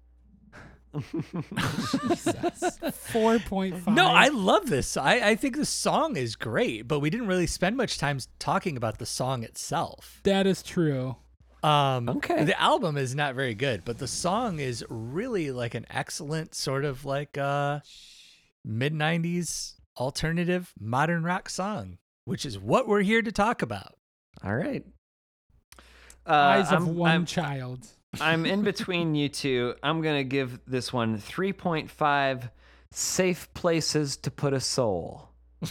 Jesus. 0.94 2.78
4.5. 3.12 3.94
No, 3.94 4.06
I 4.08 4.28
love 4.28 4.66
this. 4.68 4.96
I, 4.96 5.30
I 5.30 5.34
think 5.36 5.56
the 5.56 5.64
song 5.64 6.16
is 6.16 6.36
great, 6.36 6.88
but 6.88 7.00
we 7.00 7.10
didn't 7.10 7.26
really 7.26 7.46
spend 7.46 7.76
much 7.76 7.98
time 7.98 8.18
talking 8.38 8.76
about 8.76 8.98
the 8.98 9.06
song 9.06 9.42
itself. 9.42 10.20
That 10.24 10.46
is 10.46 10.62
true. 10.62 11.16
Um, 11.62 12.08
Okay. 12.08 12.44
The 12.44 12.60
album 12.60 12.96
is 12.96 13.14
not 13.14 13.34
very 13.34 13.54
good, 13.54 13.84
but 13.84 13.98
the 13.98 14.08
song 14.08 14.58
is 14.58 14.84
really 14.88 15.52
like 15.52 15.74
an 15.74 15.86
excellent 15.90 16.54
sort 16.54 16.84
of 16.84 17.04
like 17.04 17.36
uh, 17.38 17.80
mid 18.64 18.94
90s 18.94 19.74
alternative 19.96 20.72
modern 20.80 21.22
rock 21.22 21.50
song, 21.50 21.98
which 22.24 22.46
is 22.46 22.58
what 22.58 22.88
we're 22.88 23.02
here 23.02 23.22
to 23.22 23.30
talk 23.32 23.62
about. 23.62 23.94
All 24.42 24.54
right. 24.56 24.84
Uh, 26.26 26.32
Eyes 26.32 26.72
of 26.72 26.88
I'm, 26.88 26.96
one 26.96 27.10
I'm, 27.10 27.26
child. 27.26 27.86
I'm 28.18 28.46
in 28.46 28.62
between 28.62 29.14
you 29.14 29.28
two. 29.28 29.74
I'm 29.82 30.00
going 30.00 30.16
to 30.16 30.24
give 30.24 30.58
this 30.66 30.92
one 30.92 31.18
3.5 31.18 32.50
safe 32.90 33.52
places 33.54 34.16
to 34.18 34.30
put 34.30 34.52
a 34.52 34.60
soul. 34.60 35.28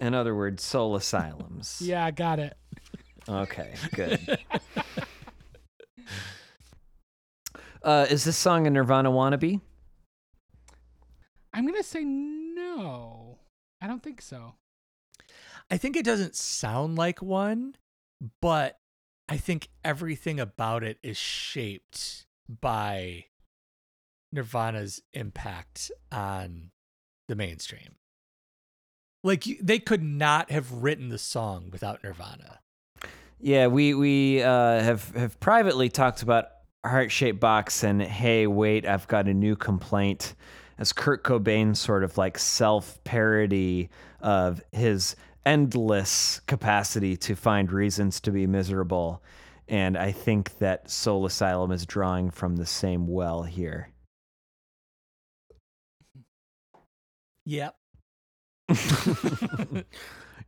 In 0.00 0.14
other 0.14 0.34
words, 0.34 0.62
soul 0.62 0.94
asylums. 0.94 1.82
yeah, 1.82 2.04
I 2.04 2.12
got 2.12 2.38
it. 2.38 2.56
Okay, 3.28 3.74
good. 3.94 4.38
uh, 7.82 8.06
is 8.08 8.24
this 8.24 8.36
song 8.36 8.66
a 8.66 8.70
Nirvana 8.70 9.10
wannabe? 9.10 9.60
I'm 11.52 11.66
gonna 11.66 11.82
say 11.82 12.04
no. 12.04 13.38
I 13.82 13.88
don't 13.88 14.02
think 14.02 14.22
so. 14.22 14.54
I 15.70 15.76
think 15.76 15.96
it 15.96 16.04
doesn't 16.04 16.36
sound 16.36 16.96
like 16.96 17.20
one, 17.20 17.74
but 18.40 18.78
I 19.28 19.36
think 19.36 19.68
everything 19.84 20.40
about 20.40 20.82
it 20.82 20.98
is 21.02 21.16
shaped 21.16 22.26
by 22.48 23.26
Nirvana's 24.32 25.02
impact 25.12 25.90
on 26.10 26.70
the 27.28 27.36
mainstream. 27.36 27.96
Like 29.24 29.44
they 29.60 29.78
could 29.78 30.02
not 30.02 30.50
have 30.50 30.72
written 30.72 31.08
the 31.08 31.18
song 31.18 31.68
without 31.70 32.02
Nirvana. 32.02 32.60
Yeah, 33.40 33.66
we 33.66 33.94
we 33.94 34.42
uh, 34.42 34.80
have 34.80 35.14
have 35.14 35.38
privately 35.40 35.88
talked 35.88 36.22
about 36.22 36.46
heart 36.84 37.10
shaped 37.10 37.40
box 37.40 37.82
and 37.82 38.00
hey, 38.00 38.46
wait, 38.46 38.86
I've 38.86 39.06
got 39.08 39.28
a 39.28 39.34
new 39.34 39.56
complaint. 39.56 40.34
As 40.78 40.92
Kurt 40.92 41.24
Cobain 41.24 41.76
sort 41.76 42.04
of 42.04 42.16
like 42.16 42.38
self 42.38 43.02
parody 43.02 43.90
of 44.20 44.62
his 44.70 45.16
endless 45.48 46.40
capacity 46.40 47.16
to 47.16 47.34
find 47.34 47.72
reasons 47.72 48.20
to 48.20 48.30
be 48.30 48.46
miserable. 48.46 49.22
And 49.66 49.96
I 49.96 50.12
think 50.12 50.58
that 50.58 50.90
Soul 50.90 51.24
Asylum 51.24 51.72
is 51.72 51.86
drawing 51.86 52.30
from 52.30 52.56
the 52.56 52.66
same 52.66 53.06
well 53.06 53.42
here. 53.44 53.88
Yep. 57.46 57.74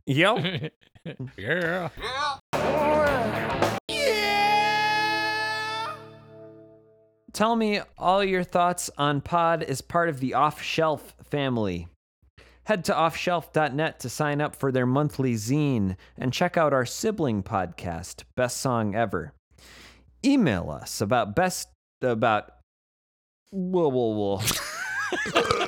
Yep. 0.07 0.71
yeah. 1.37 1.89
Yeah. 3.87 4.29
Tell 7.33 7.55
me 7.55 7.81
all 7.97 8.23
your 8.23 8.43
thoughts 8.43 8.89
on 8.97 9.21
Pod 9.21 9.63
as 9.63 9.81
part 9.81 10.09
of 10.09 10.19
the 10.19 10.33
Off 10.33 10.61
Shelf 10.61 11.15
family. 11.23 11.87
Head 12.71 12.85
to 12.85 12.93
offshelf.net 12.93 13.99
to 13.99 14.07
sign 14.07 14.39
up 14.39 14.55
for 14.55 14.71
their 14.71 14.85
monthly 14.85 15.33
zine 15.33 15.97
and 16.17 16.31
check 16.31 16.55
out 16.55 16.71
our 16.71 16.85
sibling 16.85 17.43
podcast, 17.43 18.23
Best 18.37 18.61
Song 18.61 18.95
Ever. 18.95 19.33
Email 20.23 20.71
us 20.71 21.01
about 21.01 21.35
best 21.35 21.67
about 22.01 22.53
whoa 23.49 23.89
whoa 23.89 24.39
whoa. 25.33 25.59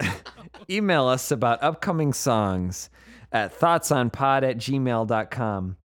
Email 0.68 1.06
us 1.06 1.30
about 1.30 1.62
upcoming 1.62 2.12
songs 2.12 2.90
at 3.30 3.56
thoughtsonpod 3.56 4.42
at 4.42 4.58
gmail.com. 4.58 5.76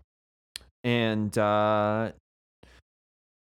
And 0.84 1.36
uh, 1.36 2.12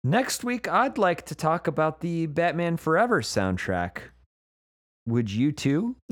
next 0.04 0.44
week, 0.44 0.68
I'd 0.68 0.98
like 0.98 1.26
to 1.26 1.34
talk 1.34 1.66
about 1.66 2.00
the 2.00 2.26
Batman 2.26 2.76
Forever 2.76 3.22
soundtrack. 3.22 3.98
Would 5.06 5.30
you 5.30 5.52
too? 5.52 5.96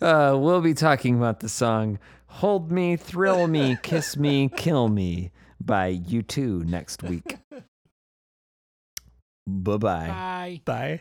Uh, 0.00 0.36
we'll 0.38 0.60
be 0.60 0.74
talking 0.74 1.16
about 1.16 1.40
the 1.40 1.48
song 1.48 1.98
Hold 2.26 2.70
Me, 2.70 2.96
Thrill 2.96 3.48
Me, 3.48 3.76
Kiss 3.82 4.16
Me, 4.16 4.48
Kill 4.56 4.88
Me 4.88 5.30
by 5.60 5.96
U2 5.96 6.64
next 6.64 7.02
week. 7.02 7.36
Bye 9.46 9.76
bye. 9.76 10.06
Bye. 10.06 10.60
Bye. 10.64 11.00